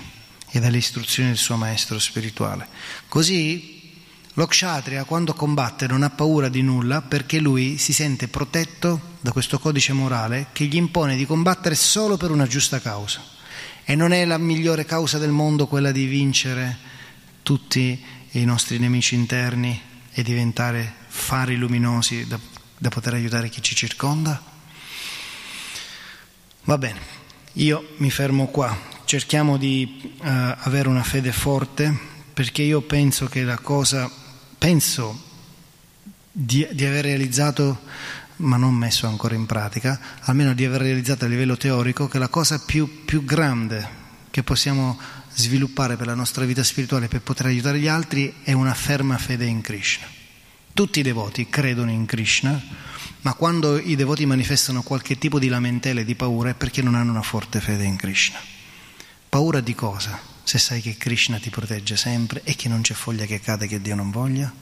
e 0.49 0.59
dalle 0.59 0.77
istruzioni 0.77 1.29
del 1.29 1.37
suo 1.37 1.57
maestro 1.57 1.99
spirituale. 1.99 2.67
Così 3.07 3.93
lo 4.33 4.47
kshatriya 4.47 5.03
quando 5.03 5.35
combatte 5.35 5.85
non 5.85 6.01
ha 6.01 6.09
paura 6.09 6.49
di 6.49 6.63
nulla 6.63 7.03
perché 7.03 7.39
lui 7.39 7.77
si 7.77 7.93
sente 7.93 8.29
protetto 8.29 9.17
da 9.21 9.31
questo 9.31 9.59
codice 9.59 9.93
morale 9.93 10.47
che 10.53 10.65
gli 10.65 10.75
impone 10.75 11.15
di 11.15 11.27
combattere 11.27 11.75
solo 11.75 12.17
per 12.17 12.31
una 12.31 12.47
giusta 12.47 12.79
causa. 12.79 13.21
E 13.83 13.93
non 13.93 14.11
è 14.11 14.25
la 14.25 14.39
migliore 14.39 14.85
causa 14.85 15.19
del 15.19 15.29
mondo 15.29 15.67
quella 15.67 15.91
di 15.91 16.05
vincere 16.05 16.89
tutti 17.43 17.79
i 17.79 18.20
nostri 18.45 18.79
nemici 18.79 19.15
interni 19.15 19.79
e 20.11 20.23
diventare 20.23 20.93
fari 21.07 21.55
luminosi 21.55 22.27
da, 22.27 22.39
da 22.77 22.89
poter 22.89 23.13
aiutare 23.13 23.49
chi 23.49 23.61
ci 23.61 23.75
circonda? 23.75 24.41
Va 26.63 26.77
bene, 26.77 26.99
io 27.53 27.95
mi 27.97 28.09
fermo 28.09 28.47
qua, 28.47 28.77
cerchiamo 29.05 29.57
di 29.57 30.13
uh, 30.19 30.23
avere 30.23 30.87
una 30.87 31.03
fede 31.03 31.31
forte 31.31 32.09
perché 32.33 32.61
io 32.61 32.81
penso 32.81 33.25
che 33.27 33.43
la 33.43 33.57
cosa, 33.57 34.09
penso 34.57 35.29
di, 36.31 36.67
di 36.71 36.85
aver 36.85 37.03
realizzato 37.03 37.79
ma 38.37 38.57
non 38.57 38.73
messo 38.73 39.07
ancora 39.07 39.35
in 39.35 39.45
pratica, 39.45 39.99
almeno 40.21 40.53
di 40.53 40.65
aver 40.65 40.81
realizzato 40.81 41.25
a 41.25 41.27
livello 41.27 41.57
teorico, 41.57 42.07
che 42.07 42.17
la 42.17 42.27
cosa 42.27 42.59
più, 42.59 43.05
più 43.05 43.23
grande 43.23 43.99
che 44.31 44.43
possiamo 44.43 44.97
sviluppare 45.41 45.97
per 45.97 46.07
la 46.07 46.15
nostra 46.15 46.45
vita 46.45 46.63
spirituale 46.63 47.07
per 47.07 47.21
poter 47.21 47.47
aiutare 47.47 47.79
gli 47.79 47.87
altri 47.87 48.33
è 48.43 48.53
una 48.53 48.73
ferma 48.73 49.17
fede 49.17 49.45
in 49.45 49.61
Krishna. 49.61 50.07
Tutti 50.73 50.99
i 50.99 51.03
devoti 51.03 51.49
credono 51.49 51.91
in 51.91 52.05
Krishna, 52.05 52.61
ma 53.21 53.33
quando 53.33 53.77
i 53.77 53.95
devoti 53.95 54.25
manifestano 54.25 54.81
qualche 54.81 55.17
tipo 55.17 55.39
di 55.39 55.49
lamentela 55.49 55.99
e 55.99 56.05
di 56.05 56.15
paura 56.15 56.51
è 56.51 56.53
perché 56.53 56.81
non 56.81 56.95
hanno 56.95 57.11
una 57.11 57.21
forte 57.21 57.59
fede 57.59 57.83
in 57.83 57.97
Krishna. 57.97 58.39
Paura 59.27 59.59
di 59.59 59.75
cosa? 59.75 60.31
se 60.43 60.57
sai 60.57 60.81
che 60.81 60.97
Krishna 60.97 61.39
ti 61.39 61.49
protegge 61.49 61.95
sempre 61.95 62.41
e 62.43 62.55
che 62.55 62.67
non 62.67 62.81
c'è 62.81 62.93
foglia 62.93 63.25
che 63.25 63.39
cade 63.39 63.67
che 63.67 63.81
Dio 63.81 63.95
non 63.95 64.11
voglia? 64.11 64.53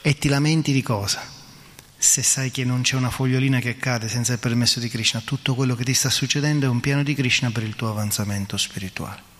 E 0.00 0.16
ti 0.16 0.28
lamenti 0.28 0.72
di 0.72 0.82
cosa? 0.82 1.20
Se 1.98 2.22
sai 2.22 2.50
che 2.50 2.64
non 2.64 2.82
c'è 2.82 2.96
una 2.96 3.10
fogliolina 3.10 3.58
che 3.58 3.76
cade 3.76 4.08
senza 4.08 4.32
il 4.32 4.38
permesso 4.38 4.80
di 4.80 4.88
Krishna, 4.88 5.20
tutto 5.20 5.54
quello 5.54 5.74
che 5.74 5.84
ti 5.84 5.94
sta 5.94 6.08
succedendo 6.08 6.66
è 6.66 6.68
un 6.68 6.80
piano 6.80 7.02
di 7.02 7.14
Krishna 7.14 7.50
per 7.50 7.62
il 7.62 7.74
tuo 7.74 7.90
avanzamento 7.90 8.56
spirituale. 8.56 9.34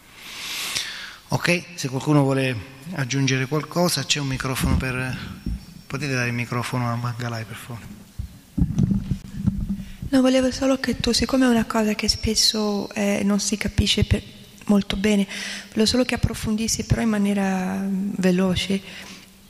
Ok? 1.28 1.62
Se 1.74 1.88
qualcuno 1.88 2.22
vuole 2.22 2.56
aggiungere 2.92 3.46
qualcosa, 3.46 4.04
c'è 4.04 4.20
un 4.20 4.28
microfono 4.28 4.76
per... 4.76 5.44
Potete 5.86 6.12
dare 6.12 6.28
il 6.28 6.34
microfono 6.34 6.90
a 6.90 6.96
Mangalai 6.96 7.44
per 7.44 7.56
favore? 7.56 7.86
No, 10.08 10.20
volevo 10.20 10.50
solo 10.52 10.78
che 10.78 10.98
tu, 11.00 11.12
siccome 11.12 11.46
è 11.46 11.48
una 11.48 11.64
cosa 11.64 11.94
che 11.94 12.08
spesso 12.08 12.88
eh, 12.92 13.22
non 13.24 13.40
si 13.40 13.56
capisce 13.56 14.04
per, 14.04 14.22
molto 14.66 14.96
bene, 14.96 15.26
volevo 15.68 15.86
solo 15.86 16.04
che 16.04 16.14
approfondissi 16.14 16.84
però 16.84 17.02
in 17.02 17.08
maniera 17.08 17.76
mm, 17.76 18.12
veloce 18.16 18.80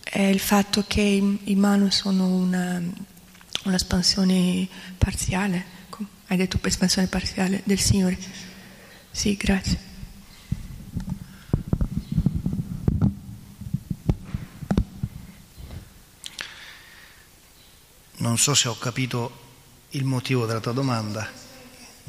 è 0.02 0.22
il 0.22 0.40
fatto 0.40 0.84
che 0.86 1.02
i, 1.02 1.38
i 1.44 1.54
Manu 1.56 1.90
sono 1.90 2.26
una, 2.26 2.82
un'espansione 3.64 4.66
parziale, 4.96 5.64
hai 6.28 6.36
detto 6.36 6.58
espansione 6.62 7.06
parziale 7.06 7.60
del 7.64 7.78
Signore. 7.78 8.18
Sì, 9.10 9.36
grazie. 9.36 9.95
Non 18.26 18.38
so 18.38 18.54
se 18.54 18.66
ho 18.66 18.76
capito 18.76 19.30
il 19.90 20.04
motivo 20.04 20.46
della 20.46 20.58
tua 20.58 20.72
domanda. 20.72 21.30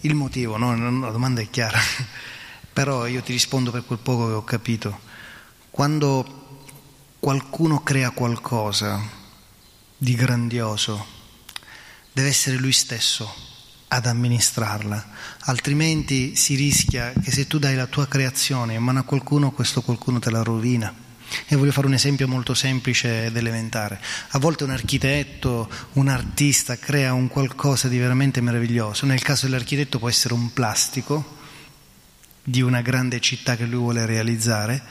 Il 0.02 0.16
motivo, 0.16 0.58
no, 0.58 0.76
la 0.76 1.12
domanda 1.12 1.42
è 1.42 1.50
chiara, 1.52 1.80
però 2.74 3.06
io 3.06 3.22
ti 3.22 3.34
rispondo 3.34 3.70
per 3.70 3.86
quel 3.86 4.00
poco 4.00 4.26
che 4.26 4.34
ho 4.34 4.44
capito. 4.44 5.00
Quando 5.70 6.70
qualcuno 7.20 7.84
crea 7.84 8.10
qualcosa 8.10 9.00
di 9.96 10.16
grandioso, 10.16 11.06
deve 12.12 12.30
essere 12.30 12.58
lui 12.58 12.74
stesso 12.74 13.32
ad 13.90 14.08
amministrarla, 14.08 15.10
altrimenti 15.42 16.36
si 16.36 16.56
rischia 16.56 17.14
che 17.14 17.32
se 17.32 17.46
tu 17.46 17.60
dai 17.60 17.76
la 17.76 17.86
tua 17.86 18.08
creazione 18.08 18.74
in 18.74 18.82
mano 18.82 19.00
a 19.00 19.04
qualcuno, 19.04 19.52
questo 19.52 19.84
qualcuno 19.84 20.18
te 20.18 20.32
la 20.32 20.42
rovina. 20.42 21.07
E 21.48 21.56
voglio 21.56 21.72
fare 21.72 21.88
un 21.88 21.94
esempio 21.94 22.28
molto 22.28 22.54
semplice 22.54 23.26
ed 23.26 23.36
elementare. 23.36 24.00
A 24.30 24.40
volte 24.40 24.64
un 24.64 24.72
architetto, 24.72 25.70
un 25.94 26.08
artista 26.08 26.78
crea 26.78 27.14
un 27.14 27.28
qualcosa 27.28 27.88
di 27.88 27.98
veramente 27.98 28.42
meraviglioso. 28.42 29.06
Nel 29.06 29.22
caso 29.22 29.46
dell'architetto 29.46 30.00
può 30.00 30.10
essere 30.10 30.34
un 30.34 30.54
plastico 30.54 31.36
di 32.44 32.62
una 32.62 32.82
grande 32.82 33.20
città 33.20 33.56
che 33.58 33.66
lui 33.66 33.80
vuole 33.80 34.06
realizzare 34.06 34.82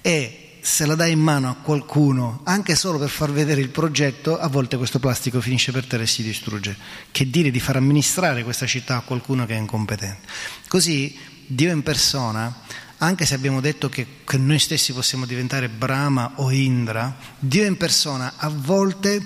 e 0.00 0.48
se 0.60 0.84
la 0.84 0.94
dai 0.94 1.12
in 1.12 1.20
mano 1.20 1.48
a 1.48 1.54
qualcuno, 1.54 2.40
anche 2.44 2.74
solo 2.74 2.98
per 2.98 3.08
far 3.08 3.30
vedere 3.30 3.60
il 3.60 3.70
progetto, 3.70 4.38
a 4.38 4.48
volte 4.48 4.76
questo 4.76 4.98
plastico 4.98 5.40
finisce 5.40 5.72
per 5.72 5.86
terra 5.86 6.02
e 6.02 6.06
si 6.06 6.22
distrugge. 6.22 6.76
Che 7.10 7.30
dire 7.30 7.50
di 7.50 7.60
far 7.60 7.76
amministrare 7.76 8.42
questa 8.42 8.66
città 8.66 8.96
a 8.96 9.00
qualcuno 9.00 9.46
che 9.46 9.54
è 9.54 9.58
incompetente? 9.58 10.26
Così 10.66 11.16
Dio 11.46 11.70
in 11.70 11.82
persona 11.82 12.54
anche 12.98 13.26
se 13.26 13.34
abbiamo 13.34 13.60
detto 13.60 13.88
che, 13.88 14.06
che, 14.24 14.38
noi 14.38 14.58
stessi 14.58 14.92
possiamo 14.92 15.24
diventare 15.24 15.68
Brahma 15.68 16.32
o 16.36 16.50
Indra, 16.50 17.16
Dio 17.38 17.64
in 17.64 17.76
persona 17.76 18.34
a 18.36 18.48
volte, 18.48 19.22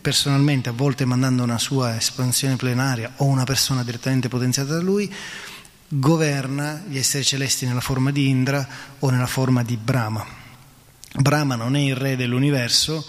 personalmente, 0.00 0.70
a 0.70 0.72
volte 0.72 1.04
mandando 1.04 1.42
una 1.42 1.58
sua 1.58 1.96
espansione 1.96 2.56
plenaria 2.56 3.12
o 3.16 3.26
una 3.26 3.44
persona 3.44 3.84
direttamente 3.84 4.28
potenziata 4.28 4.72
da 4.74 4.80
lui, 4.80 5.12
governa 5.88 6.82
gli 6.88 6.96
esseri 6.96 7.24
celesti 7.24 7.66
nella 7.66 7.80
forma 7.80 8.10
di 8.10 8.28
Indra 8.28 8.66
o 9.00 9.10
nella 9.10 9.26
forma 9.26 9.62
di 9.62 9.76
Brahma. 9.76 10.24
Brahma 11.12 11.56
non 11.56 11.76
è 11.76 11.80
il 11.80 11.96
re 11.96 12.16
dell'universo, 12.16 13.04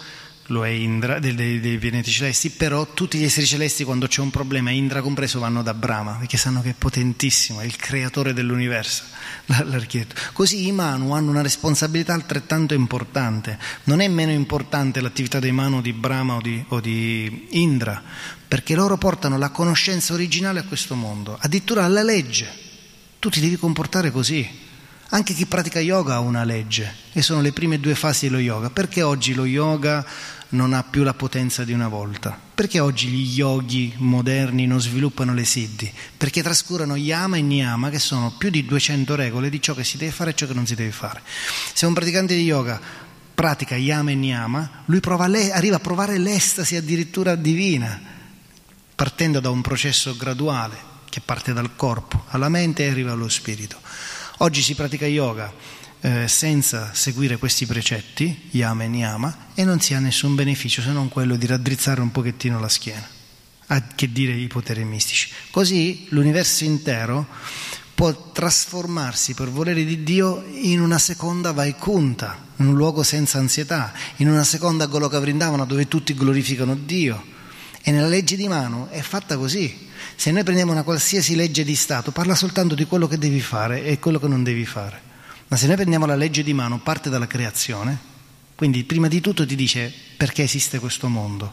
lo 0.52 0.64
è 0.64 0.68
Indra, 0.68 1.18
dei, 1.18 1.34
dei, 1.34 1.58
dei, 1.58 1.78
pianeti 1.78 2.10
celesti, 2.10 2.50
però 2.50 2.92
tutti 2.92 3.18
gli 3.18 3.24
esseri 3.24 3.46
celesti 3.46 3.84
quando 3.84 4.06
c'è 4.06 4.20
un 4.20 4.30
problema, 4.30 4.70
Indra 4.70 5.00
compreso, 5.00 5.40
vanno 5.40 5.62
da 5.62 5.72
Brahma, 5.74 6.12
perché 6.12 6.36
sanno 6.36 6.60
che 6.60 6.70
è 6.70 6.74
potentissimo, 6.76 7.60
è 7.60 7.64
il 7.64 7.74
creatore 7.76 8.34
dell'universo, 8.34 9.04
l'architetto. 9.64 10.14
Così 10.32 10.66
i 10.66 10.72
Manu 10.72 11.12
hanno 11.12 11.30
una 11.30 11.42
responsabilità 11.42 12.12
altrettanto 12.12 12.74
importante, 12.74 13.58
non 13.84 14.00
è 14.00 14.08
meno 14.08 14.30
importante 14.30 15.00
l'attività 15.00 15.40
dei 15.40 15.52
Manu 15.52 15.80
di 15.80 15.94
Brahma 15.94 16.36
o 16.36 16.40
di, 16.40 16.62
o 16.68 16.80
di 16.80 17.48
Indra, 17.52 18.02
perché 18.46 18.74
loro 18.74 18.98
portano 18.98 19.38
la 19.38 19.48
conoscenza 19.48 20.12
originale 20.12 20.60
a 20.60 20.64
questo 20.64 20.94
mondo, 20.94 21.38
addirittura 21.40 21.84
alla 21.84 22.02
legge, 22.02 22.46
tu 23.18 23.30
ti 23.30 23.40
devi 23.40 23.56
comportare 23.56 24.10
così. 24.10 24.60
Anche 25.14 25.34
chi 25.34 25.44
pratica 25.44 25.78
yoga 25.78 26.14
ha 26.14 26.20
una 26.20 26.42
legge 26.42 26.90
e 27.12 27.20
sono 27.20 27.42
le 27.42 27.52
prime 27.52 27.78
due 27.78 27.94
fasi 27.94 28.28
dello 28.28 28.40
yoga. 28.40 28.70
Perché 28.70 29.02
oggi 29.02 29.34
lo 29.34 29.44
yoga 29.44 30.04
non 30.52 30.72
ha 30.72 30.82
più 30.82 31.02
la 31.02 31.14
potenza 31.14 31.64
di 31.64 31.72
una 31.72 31.88
volta? 31.88 32.38
Perché 32.54 32.80
oggi 32.80 33.08
gli 33.08 33.38
yogi 33.38 33.92
moderni 33.96 34.66
non 34.66 34.80
sviluppano 34.80 35.34
le 35.34 35.44
siddhi? 35.44 35.92
Perché 36.16 36.42
trascurano 36.42 36.96
yama 36.96 37.36
e 37.36 37.42
niyama, 37.42 37.90
che 37.90 37.98
sono 37.98 38.34
più 38.36 38.50
di 38.50 38.64
200 38.64 39.14
regole 39.14 39.50
di 39.50 39.60
ciò 39.60 39.74
che 39.74 39.84
si 39.84 39.96
deve 39.96 40.12
fare 40.12 40.30
e 40.30 40.34
ciò 40.34 40.46
che 40.46 40.54
non 40.54 40.66
si 40.66 40.74
deve 40.74 40.92
fare. 40.92 41.22
Se 41.72 41.86
un 41.86 41.94
praticante 41.94 42.34
di 42.34 42.42
yoga 42.42 42.80
pratica 43.34 43.76
yama 43.76 44.10
e 44.10 44.14
niyama, 44.14 44.82
lui 44.86 45.00
arriva 45.50 45.76
a 45.76 45.80
provare 45.80 46.18
l'estasi 46.18 46.76
addirittura 46.76 47.34
divina, 47.34 48.00
partendo 48.94 49.40
da 49.40 49.50
un 49.50 49.62
processo 49.62 50.16
graduale 50.16 50.90
che 51.08 51.20
parte 51.20 51.52
dal 51.52 51.74
corpo 51.76 52.24
alla 52.28 52.48
mente 52.48 52.84
e 52.84 52.90
arriva 52.90 53.12
allo 53.12 53.28
spirito. 53.28 53.80
Oggi 54.38 54.62
si 54.62 54.74
pratica 54.74 55.06
yoga 55.06 55.52
eh, 56.04 56.26
senza 56.26 56.90
seguire 56.92 57.36
questi 57.36 57.64
precetti, 57.64 58.48
yama 58.50 58.82
e 58.84 58.88
niyama, 58.88 59.36
e 59.54 59.64
non 59.64 59.80
si 59.80 59.94
ha 59.94 60.00
nessun 60.00 60.34
beneficio 60.34 60.82
se 60.82 60.90
non 60.90 61.08
quello 61.08 61.36
di 61.36 61.46
raddrizzare 61.46 62.00
un 62.00 62.10
pochettino 62.10 62.58
la 62.58 62.68
schiena, 62.68 63.08
a 63.68 63.82
che 63.94 64.10
dire 64.10 64.32
i 64.32 64.48
poteri 64.48 64.84
mistici. 64.84 65.30
Così 65.52 66.06
l'universo 66.08 66.64
intero 66.64 67.26
può 67.94 68.32
trasformarsi 68.32 69.34
per 69.34 69.48
volere 69.48 69.84
di 69.84 70.02
Dio 70.02 70.44
in 70.50 70.80
una 70.80 70.98
seconda 70.98 71.52
Vaikunta, 71.52 72.46
in 72.56 72.66
un 72.66 72.74
luogo 72.74 73.04
senza 73.04 73.38
ansietà, 73.38 73.92
in 74.16 74.28
una 74.28 74.42
seconda 74.42 74.86
Goloka 74.86 75.20
Vrindavana 75.20 75.64
dove 75.64 75.86
tutti 75.86 76.14
glorificano 76.14 76.74
Dio. 76.74 77.30
E 77.80 77.92
nella 77.92 78.08
legge 78.08 78.34
di 78.34 78.48
mano 78.48 78.88
è 78.90 79.02
fatta 79.02 79.36
così. 79.36 79.88
Se 80.16 80.32
noi 80.32 80.42
prendiamo 80.42 80.72
una 80.72 80.82
qualsiasi 80.82 81.36
legge 81.36 81.62
di 81.62 81.76
Stato, 81.76 82.10
parla 82.10 82.34
soltanto 82.34 82.74
di 82.74 82.86
quello 82.86 83.06
che 83.06 83.18
devi 83.18 83.40
fare 83.40 83.84
e 83.84 84.00
quello 84.00 84.18
che 84.18 84.26
non 84.26 84.42
devi 84.42 84.66
fare. 84.66 85.10
Ma 85.52 85.58
se 85.58 85.66
noi 85.66 85.76
prendiamo 85.76 86.06
la 86.06 86.14
legge 86.14 86.42
di 86.42 86.54
mano, 86.54 86.78
parte 86.78 87.10
dalla 87.10 87.26
creazione, 87.26 87.98
quindi 88.54 88.84
prima 88.84 89.06
di 89.06 89.20
tutto 89.20 89.44
ti 89.44 89.54
dice 89.54 89.92
perché 90.16 90.44
esiste 90.44 90.78
questo 90.78 91.08
mondo. 91.08 91.52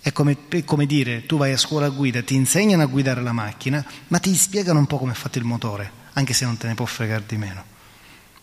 È 0.00 0.12
come, 0.12 0.34
è 0.48 0.64
come 0.64 0.86
dire, 0.86 1.26
tu 1.26 1.36
vai 1.36 1.52
a 1.52 1.58
scuola 1.58 1.90
guida, 1.90 2.22
ti 2.22 2.34
insegnano 2.34 2.84
a 2.84 2.86
guidare 2.86 3.20
la 3.20 3.32
macchina, 3.32 3.84
ma 4.06 4.18
ti 4.18 4.34
spiegano 4.34 4.78
un 4.78 4.86
po' 4.86 4.96
come 4.96 5.12
è 5.12 5.14
fatto 5.14 5.36
il 5.36 5.44
motore, 5.44 5.92
anche 6.14 6.32
se 6.32 6.46
non 6.46 6.56
te 6.56 6.68
ne 6.68 6.74
può 6.74 6.86
fregare 6.86 7.24
di 7.26 7.36
meno. 7.36 7.62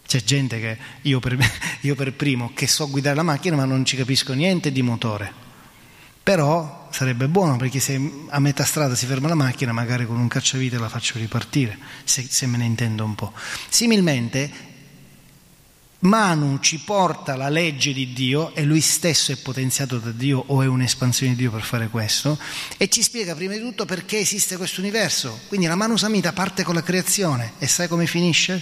C'è 0.05 0.21
gente 0.21 0.59
che, 0.59 0.77
io 1.01 1.19
per, 1.19 1.35
io 1.81 1.95
per 1.95 2.13
primo, 2.13 2.51
che 2.53 2.67
so 2.67 2.87
guidare 2.87 3.15
la 3.15 3.23
macchina 3.23 3.55
ma 3.55 3.65
non 3.65 3.85
ci 3.85 3.97
capisco 3.97 4.33
niente 4.33 4.71
di 4.71 4.83
motore. 4.83 5.33
Però 6.21 6.89
sarebbe 6.91 7.27
buono 7.27 7.57
perché 7.57 7.79
se 7.79 7.99
a 8.29 8.39
metà 8.39 8.63
strada 8.63 8.93
si 8.93 9.07
ferma 9.07 9.29
la 9.29 9.35
macchina, 9.35 9.71
magari 9.71 10.05
con 10.05 10.19
un 10.19 10.27
cacciavite 10.27 10.77
la 10.77 10.89
faccio 10.89 11.17
ripartire, 11.17 11.75
se, 12.03 12.23
se 12.29 12.45
me 12.45 12.57
ne 12.57 12.65
intendo 12.65 13.03
un 13.03 13.15
po'. 13.15 13.33
Similmente, 13.67 14.73
Manu 15.99 16.59
ci 16.59 16.79
porta 16.79 17.35
la 17.35 17.49
legge 17.49 17.93
di 17.93 18.13
Dio 18.13 18.53
e 18.53 18.63
lui 18.63 18.81
stesso 18.81 19.31
è 19.31 19.37
potenziato 19.37 19.97
da 19.97 20.11
Dio 20.11 20.43
o 20.45 20.61
è 20.61 20.67
un'espansione 20.67 21.31
di 21.31 21.39
Dio 21.39 21.51
per 21.51 21.63
fare 21.63 21.87
questo 21.87 22.37
e 22.77 22.89
ci 22.89 23.01
spiega 23.01 23.33
prima 23.33 23.53
di 23.53 23.59
tutto 23.59 23.85
perché 23.85 24.19
esiste 24.19 24.57
questo 24.57 24.81
universo. 24.81 25.39
Quindi 25.47 25.65
la 25.65 25.75
Manu 25.75 25.97
Samhita 25.97 26.33
parte 26.33 26.63
con 26.63 26.75
la 26.75 26.83
creazione 26.83 27.53
e 27.57 27.67
sai 27.67 27.87
come 27.87 28.05
finisce? 28.05 28.61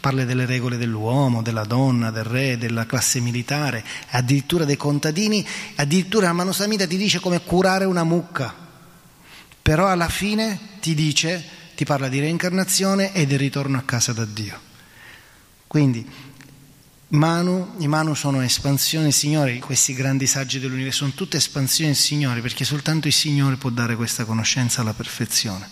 Parla 0.00 0.24
delle 0.24 0.44
regole 0.44 0.76
dell'uomo, 0.76 1.40
della 1.40 1.64
donna, 1.64 2.10
del 2.10 2.24
re, 2.24 2.58
della 2.58 2.84
classe 2.84 3.20
militare, 3.20 3.84
addirittura 4.10 4.64
dei 4.64 4.76
contadini, 4.76 5.46
addirittura 5.76 6.26
la 6.26 6.32
Manu 6.32 6.52
Samhita 6.52 6.86
ti 6.86 6.96
dice 6.96 7.20
come 7.20 7.40
curare 7.42 7.84
una 7.84 8.04
mucca. 8.04 8.54
Però 9.62 9.86
alla 9.86 10.08
fine 10.08 10.58
ti 10.80 10.94
dice, 10.94 11.42
ti 11.76 11.84
parla 11.84 12.08
di 12.08 12.18
reincarnazione 12.18 13.14
e 13.14 13.26
del 13.26 13.38
ritorno 13.38 13.78
a 13.78 13.82
casa 13.82 14.12
da 14.12 14.24
Dio. 14.24 14.70
Quindi 15.72 16.06
Manu, 17.12 17.74
I 17.78 17.88
Manu 17.88 18.14
sono 18.14 18.40
espansioni 18.40 19.12
Signore, 19.12 19.58
questi 19.58 19.92
grandi 19.92 20.26
saggi 20.26 20.58
dell'universo 20.58 21.00
sono 21.00 21.12
tutte 21.12 21.36
espansioni 21.36 21.90
del 21.90 21.98
Signore 21.98 22.40
perché 22.40 22.64
soltanto 22.64 23.06
il 23.06 23.12
Signore 23.12 23.56
può 23.56 23.68
dare 23.68 23.96
questa 23.96 24.24
conoscenza 24.24 24.80
alla 24.80 24.94
perfezione. 24.94 25.68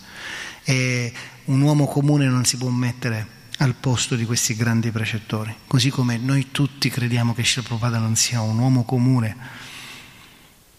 E 0.65 1.11
un 1.45 1.63
uomo 1.63 1.87
comune 1.87 2.27
non 2.27 2.45
si 2.45 2.59
può 2.59 2.69
mettere 2.69 3.39
al 3.59 3.75
posto 3.75 4.17
di 4.17 4.27
questi 4.27 4.55
grandi 4.55 4.91
precettori, 4.91 5.55
così 5.67 5.89
come 5.89 6.19
noi 6.19 6.51
tutti 6.51 6.91
crediamo 6.91 7.33
che 7.33 7.43
Shri 7.43 7.63
Prabhupada 7.63 7.97
non 7.97 8.17
sia 8.17 8.43
un 8.43 8.59
uomo 8.59 8.85
comune, 8.85 9.37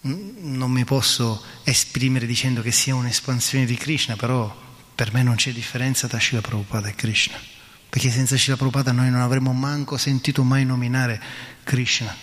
non 0.02 0.70
mi 0.70 0.84
posso 0.84 1.42
esprimere 1.64 2.24
dicendo 2.24 2.62
che 2.62 2.70
sia 2.70 2.94
un'espansione 2.94 3.64
di 3.64 3.74
Krishna, 3.74 4.14
però 4.14 4.54
per 4.94 5.12
me 5.12 5.24
non 5.24 5.34
c'è 5.34 5.52
differenza 5.52 6.06
tra 6.06 6.20
Shri 6.20 6.40
Prabhupada 6.40 6.88
e 6.88 6.94
Krishna 6.94 7.51
perché 7.92 8.10
senza 8.10 8.38
Srila 8.38 8.56
Prabhupada 8.56 8.90
noi 8.90 9.10
non 9.10 9.20
avremmo 9.20 9.52
manco 9.52 9.98
sentito 9.98 10.44
mai 10.44 10.64
nominare 10.64 11.20
Krishna. 11.62 12.16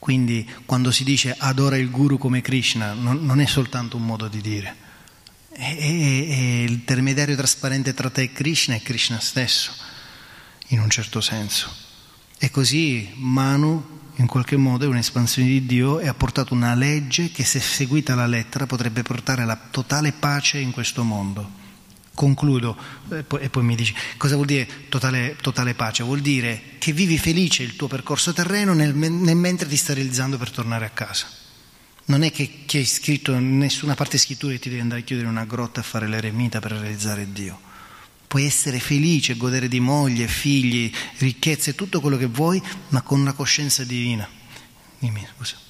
Quindi 0.00 0.50
quando 0.66 0.90
si 0.90 1.04
dice 1.04 1.32
adora 1.38 1.76
il 1.76 1.92
guru 1.92 2.18
come 2.18 2.40
Krishna 2.40 2.92
non, 2.92 3.24
non 3.24 3.40
è 3.40 3.46
soltanto 3.46 3.96
un 3.96 4.04
modo 4.04 4.26
di 4.26 4.40
dire, 4.40 4.74
è, 5.52 5.76
è, 5.76 6.26
è 6.26 6.66
l'intermediario 6.66 7.36
trasparente 7.36 7.94
tra 7.94 8.10
te 8.10 8.22
e 8.22 8.32
Krishna 8.32 8.74
è 8.74 8.82
Krishna 8.82 9.20
stesso, 9.20 9.70
in 10.70 10.80
un 10.80 10.90
certo 10.90 11.20
senso. 11.20 11.72
E 12.36 12.50
così 12.50 13.12
Manu 13.14 14.00
in 14.16 14.26
qualche 14.26 14.56
modo 14.56 14.86
è 14.86 14.88
un'espansione 14.88 15.46
di 15.46 15.66
Dio 15.66 16.00
e 16.00 16.08
ha 16.08 16.14
portato 16.14 16.52
una 16.52 16.74
legge 16.74 17.30
che 17.30 17.44
se 17.44 17.60
seguita 17.60 18.16
la 18.16 18.26
lettera 18.26 18.66
potrebbe 18.66 19.02
portare 19.02 19.44
la 19.44 19.68
totale 19.70 20.10
pace 20.10 20.58
in 20.58 20.72
questo 20.72 21.04
mondo. 21.04 21.59
Concludo 22.20 22.76
e 23.12 23.22
poi, 23.22 23.40
e 23.40 23.48
poi 23.48 23.62
mi 23.62 23.74
dici 23.74 23.94
cosa 24.18 24.34
vuol 24.34 24.46
dire 24.46 24.68
totale, 24.90 25.36
totale, 25.40 25.72
pace? 25.72 26.02
Vuol 26.02 26.20
dire 26.20 26.74
che 26.76 26.92
vivi 26.92 27.16
felice 27.16 27.62
il 27.62 27.76
tuo 27.76 27.88
percorso 27.88 28.34
terreno 28.34 28.74
nel, 28.74 28.94
nel 28.94 29.36
mentre 29.36 29.66
ti 29.66 29.76
stai 29.76 29.94
realizzando 29.94 30.36
per 30.36 30.50
tornare 30.50 30.84
a 30.84 30.90
casa. 30.90 31.26
Non 32.04 32.22
è 32.22 32.30
che, 32.30 32.64
che 32.66 32.76
hai 32.76 32.84
scritto 32.84 33.38
nessuna 33.38 33.94
parte 33.94 34.18
scrittura 34.18 34.52
che 34.52 34.58
ti 34.58 34.68
devi 34.68 34.82
andare 34.82 35.00
a 35.00 35.04
chiudere 35.04 35.28
in 35.28 35.34
una 35.34 35.46
grotta 35.46 35.80
a 35.80 35.82
fare 35.82 36.08
l'eremita 36.08 36.58
per 36.60 36.72
realizzare 36.72 37.32
Dio. 37.32 37.58
Puoi 38.26 38.44
essere 38.44 38.80
felice, 38.80 39.38
godere 39.38 39.66
di 39.66 39.80
moglie, 39.80 40.28
figli, 40.28 40.92
ricchezze, 41.16 41.74
tutto 41.74 42.02
quello 42.02 42.18
che 42.18 42.26
vuoi, 42.26 42.62
ma 42.88 43.00
con 43.00 43.18
una 43.18 43.32
coscienza 43.32 43.82
divina. 43.82 44.28
Dimmi, 44.98 45.26
scusa. 45.34 45.69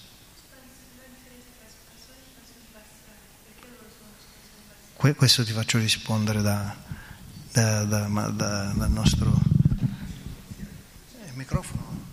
Questo 5.01 5.45
ti 5.45 5.53
faccio 5.53 5.79
rispondere 5.79 6.43
da, 6.43 6.77
da, 7.53 7.85
da, 7.85 8.29
dal 8.29 8.91
nostro 8.91 9.33
microfono. 11.33 12.05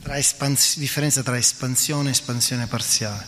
Tra 0.00 0.16
espans- 0.16 0.78
differenza 0.78 1.24
tra 1.24 1.36
espansione 1.36 2.08
e 2.08 2.12
espansione 2.12 2.68
parziale. 2.68 3.26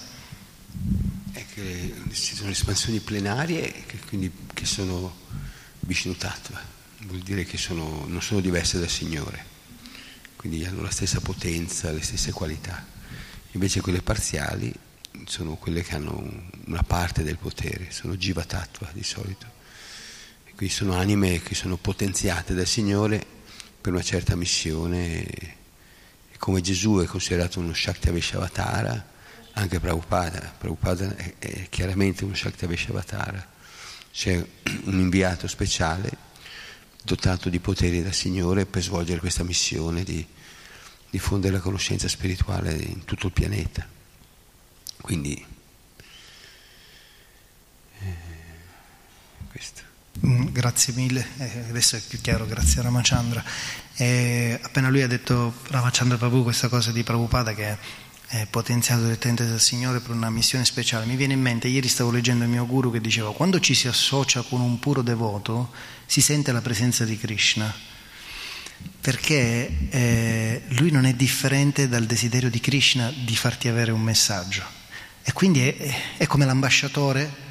È 1.33 1.45
che 1.53 1.95
ci 2.13 2.37
sono 2.37 2.51
espansioni 2.51 3.01
plenarie 3.01 3.73
che, 3.87 3.99
quindi, 3.99 4.33
che 4.55 4.65
sono 4.65 5.17
Vishnu 5.81 6.17
Tattva, 6.17 6.61
vuol 7.07 7.23
dire 7.23 7.45
che 7.45 7.59
sono, 7.59 8.05
non 8.07 8.23
sono 8.23 8.39
diverse 8.39 8.79
dal 8.79 8.89
Signore, 8.89 9.45
quindi 10.37 10.65
hanno 10.65 10.83
la 10.83 10.93
stessa 10.93 11.21
potenza, 11.21 11.91
le 11.91 12.03
stesse 12.03 12.31
qualità. 12.31 12.87
Invece 13.51 13.81
quelle 13.81 14.01
parziali 14.01 14.73
sono 15.27 15.57
quelle 15.57 15.83
che 15.83 15.95
hanno 15.95 16.49
una 16.67 16.83
parte 16.83 17.23
del 17.23 17.37
potere, 17.37 17.91
sono 17.91 18.17
Jiva 18.17 18.45
Tattva 18.45 18.89
di 18.93 19.03
solito. 19.03 19.47
E 20.45 20.53
quindi 20.55 20.75
sono 20.75 20.95
anime 20.95 21.41
che 21.41 21.55
sono 21.55 21.77
potenziate 21.77 22.55
dal 22.55 22.67
Signore 22.67 23.25
per 23.81 23.93
una 23.93 24.03
certa 24.03 24.37
missione. 24.37 25.23
E 25.23 26.39
come 26.39 26.61
Gesù 26.61 26.99
è 26.99 27.07
considerato 27.07 27.61
uno 27.61 27.73
Shakti 27.73 28.11
Veshavatara, 28.11 29.09
anche 29.53 29.81
Prabhupada, 29.81 30.55
Prabhupada 30.57 31.15
è, 31.39 31.69
chiaramente 31.69 32.25
uno 32.25 32.35
Shakti 32.35 32.67
Veshavatara. 32.67 33.49
C'è 34.13 34.45
un 34.85 34.99
inviato 34.99 35.47
speciale 35.47 36.29
dotato 37.03 37.49
di 37.49 37.61
poteri 37.61 38.03
dal 38.03 38.13
Signore 38.13 38.67
per 38.67 38.83
svolgere 38.83 39.21
questa 39.21 39.45
missione 39.45 40.03
di 40.03 40.27
diffondere 41.09 41.55
la 41.55 41.61
conoscenza 41.61 42.09
spirituale 42.09 42.73
in 42.75 43.05
tutto 43.05 43.27
il 43.27 43.33
pianeta. 43.33 43.99
Quindi 45.01 45.45
eh, 48.01 48.17
questo. 49.51 49.83
Mm, 50.27 50.49
grazie 50.51 50.93
mille, 50.95 51.27
eh, 51.39 51.65
adesso 51.69 51.97
è 51.97 52.01
più 52.01 52.21
chiaro, 52.21 52.47
grazie 52.47 52.81
a 52.81 52.85
Ramachandra. 52.85 53.43
Eh, 53.97 54.59
appena 54.61 54.89
lui 54.89 55.03
ha 55.03 55.07
detto 55.07 55.55
Ramachandra 55.69 56.17
Prabhu 56.17 56.43
questa 56.43 56.69
cosa 56.69 56.93
di 56.93 57.03
Prabhupada 57.03 57.55
che 57.55 57.77
è 58.27 58.47
potenziato 58.47 59.03
direttamente 59.03 59.47
dal 59.47 59.61
Signore 59.61 59.99
per 60.01 60.13
una 60.15 60.31
missione 60.31 60.65
speciale, 60.65 61.05
mi 61.05 61.17
viene 61.17 61.33
in 61.33 61.41
mente, 61.41 61.67
ieri 61.67 61.89
stavo 61.89 62.13
leggendo 62.13 62.45
il 62.45 62.51
mio 62.51 62.65
guru 62.65 62.93
che 62.93 63.01
diceva 63.01 63.35
quando 63.35 63.59
ci 63.59 63.75
si 63.75 63.89
associa 63.89 64.43
con 64.43 64.61
un 64.61 64.79
puro 64.79 65.03
devoto 65.03 65.73
si 66.07 66.21
sente 66.21 66.53
la 66.53 66.61
presenza 66.61 67.05
di 67.05 67.19
Krishna 67.19 67.75
perché 69.01 69.89
eh, 69.91 70.63
lui 70.69 70.91
non 70.91 71.07
è 71.07 71.15
differente 71.15 71.89
dal 71.89 72.07
desiderio 72.07 72.51
di 72.51 72.61
Krishna 72.61 73.13
di 73.13 73.35
farti 73.35 73.69
avere 73.69 73.91
un 73.93 74.03
messaggio. 74.03 74.79
E 75.23 75.33
quindi 75.33 75.69
è, 75.69 75.95
è 76.17 76.27
come 76.27 76.45
l'ambasciatore, 76.45 77.49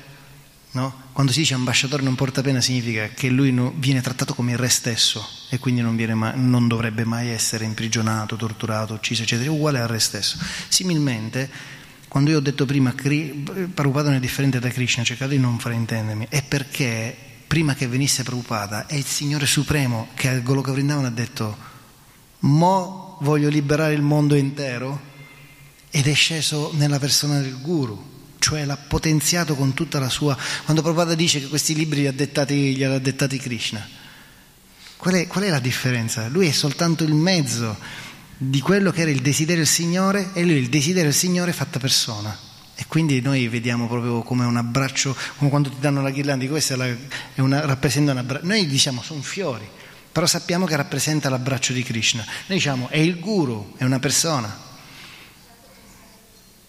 no? 0.72 1.08
quando 1.14 1.32
si 1.32 1.40
dice 1.40 1.54
ambasciatore 1.54 2.04
non 2.04 2.16
porta 2.16 2.42
pena 2.42 2.62
significa 2.62 3.10
che 3.10 3.30
lui 3.30 3.52
no, 3.52 3.74
viene 3.76 4.02
trattato 4.02 4.34
come 4.34 4.52
il 4.52 4.58
re 4.58 4.70
stesso 4.70 5.28
e 5.50 5.60
quindi 5.60 5.82
non, 5.82 5.96
mai, 5.96 6.34
non, 6.36 6.68
dovrebbe 6.68 7.04
mai 7.06 7.30
essere 7.30 7.66
imprigionato, 7.66 8.36
torturato, 8.36 8.94
ucciso, 8.94 9.24
eccetera, 9.24 9.52
uguale 9.52 9.80
al 9.80 9.88
re 9.88 10.00
stesso. 10.00 10.38
Similmente, 10.68 11.50
quando 12.08 12.32
io 12.32 12.38
ho 12.38 12.42
detto 12.42 12.66
prima 12.66 12.94
Prabhupada 12.94 14.10
non 14.10 14.18
è 14.18 14.20
differente 14.20 14.60
da 14.60 14.70
Krishna, 14.70 15.04
cercate 15.04 15.36
di 15.36 15.42
non 15.42 15.60
fraintendermi, 15.60 16.28
è 16.30 16.44
perché 16.44 17.16
prima 17.48 17.74
che 17.74 17.88
venisse 17.88 18.24
Prabhupada 18.24 18.86
è 18.86 18.96
il 18.96 19.06
Signore 19.06 19.46
Supremo 19.46 20.10
che 20.14 20.28
al 20.28 20.44
Goloka 20.44 20.72
Vrindavan 20.72 21.06
ha 21.06 21.10
detto 21.10 21.58
mo 22.42 23.18
voglio 23.22 23.50
liberare 23.50 23.94
il 23.94 24.02
mondo 24.02 24.36
intero 24.36 25.08
ed 25.92 26.08
è 26.08 26.14
sceso 26.14 26.72
nella 26.76 27.00
persona 27.00 27.40
del 27.40 27.60
guru, 27.60 28.18
cioè 28.40 28.66
l'ha 28.66 28.78
potenziato 28.78 29.56
con 29.56 29.74
tutta 29.74 30.00
la 30.00 30.10
sua... 30.10 30.38
Quando 30.64 30.82
Prabhupada 30.82 31.16
dice 31.16 31.40
che 31.40 31.48
questi 31.48 31.74
libri 31.74 32.02
li 32.02 32.08
ha 32.08 32.14
dettati, 32.14 32.76
li 32.76 32.84
ha 32.84 33.00
dettati 33.00 33.38
Krishna, 33.38 33.88
qual 34.98 35.16
è, 35.16 35.28
qual 35.28 35.46
è 35.46 35.50
la 35.50 35.60
differenza? 35.60 36.28
Lui 36.28 36.48
è 36.48 36.52
soltanto 36.52 37.04
il 37.04 37.14
mezzo 37.14 37.78
di 38.38 38.62
quello 38.62 38.92
che 38.92 39.02
era 39.02 39.12
il 39.12 39.22
desiderio 39.22 39.64
del 39.64 39.72
Signore 39.72 40.30
e 40.34 40.44
lui 40.44 40.54
il 40.54 40.70
desiderio 40.70 41.10
del 41.10 41.14
Signore 41.14 41.54
fatta 41.54 41.80
persona. 41.80 42.38
E 42.76 42.86
quindi 42.88 43.20
noi 43.20 43.48
vediamo 43.50 43.88
proprio 43.88 44.22
come 44.22 44.46
un 44.46 44.56
abbraccio, 44.56 45.16
come 45.38 45.50
quando 45.50 45.70
ti 45.70 45.78
danno 45.80 46.02
la 46.02 46.12
ghirlanda, 46.12 46.46
questa 46.48 46.76
è 46.76 46.78
la, 46.78 46.86
è 46.86 47.42
una, 47.42 47.66
rappresenta 47.66 48.12
un 48.12 48.20
abbraccio. 48.20 48.46
Noi 48.46 48.68
diciamo 48.68 49.02
sono 49.02 49.22
fiori, 49.22 49.68
però 50.12 50.26
sappiamo 50.26 50.66
che 50.66 50.78
rappresenta 50.78 51.30
l'abbraccio 51.30 51.74
di 51.74 51.84
Krishna. 51.84 52.24
Noi 52.24 52.58
diciamo 52.58 52.88
è 52.88 52.98
il 52.98 53.20
guru, 53.20 53.74
è 53.76 53.84
una 53.84 54.00
persona 54.00 54.68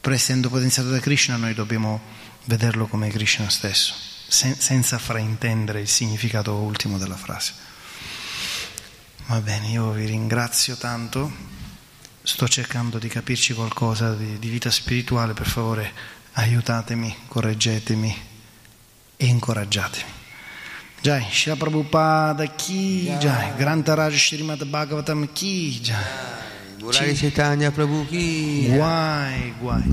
però 0.01 0.15
essendo 0.15 0.49
potenziato 0.49 0.91
da 0.91 0.99
Krishna 0.99 1.37
noi 1.37 1.55
dobbiamo 1.55 2.01
vederlo 2.45 2.87
come 2.87 3.11
Krishna 3.11 3.49
stesso, 3.51 3.95
sen- 4.29 4.59
senza 4.59 4.99
fraintendere 4.99 5.81
il 5.81 5.89
significato 5.89 6.55
ultimo 6.55 6.99
della 6.99 7.17
frase. 7.17 7.53
Va 9.27 9.41
bene, 9.41 9.69
io 9.69 9.91
vi 9.91 10.07
ringrazio 10.07 10.77
tanto, 10.77 11.31
sto 12.23 12.49
cercando 12.49 12.99
di 12.99 13.09
capirci 13.09 13.55
qualcosa 13.55 14.15
di, 14.15 14.39
di 14.39 14.49
vita 14.49 14.71
spirituale, 14.71 15.35
per 15.35 15.47
favore 15.47 15.93
aiutatemi, 16.33 17.15
correggetemi 17.29 18.17
e 19.17 19.27
incoraggiatemi. 19.27 20.19
Jai, 21.03 21.27
Shila 21.31 21.57
Prabhupada 21.57 22.45
Ki 22.47 23.17
Jai, 23.19 23.55
Grantaraj 23.57 24.15
Shrimad 24.15 24.65
Bhagavatam 24.65 25.33
Ki 25.33 25.81
Jai. 25.81 26.50
Murari 26.81 27.13
Chaitanya 27.15 27.69
Prabhu 27.71 28.09
ki 28.09 28.73
Guai, 28.73 29.53
guai. 29.61 29.85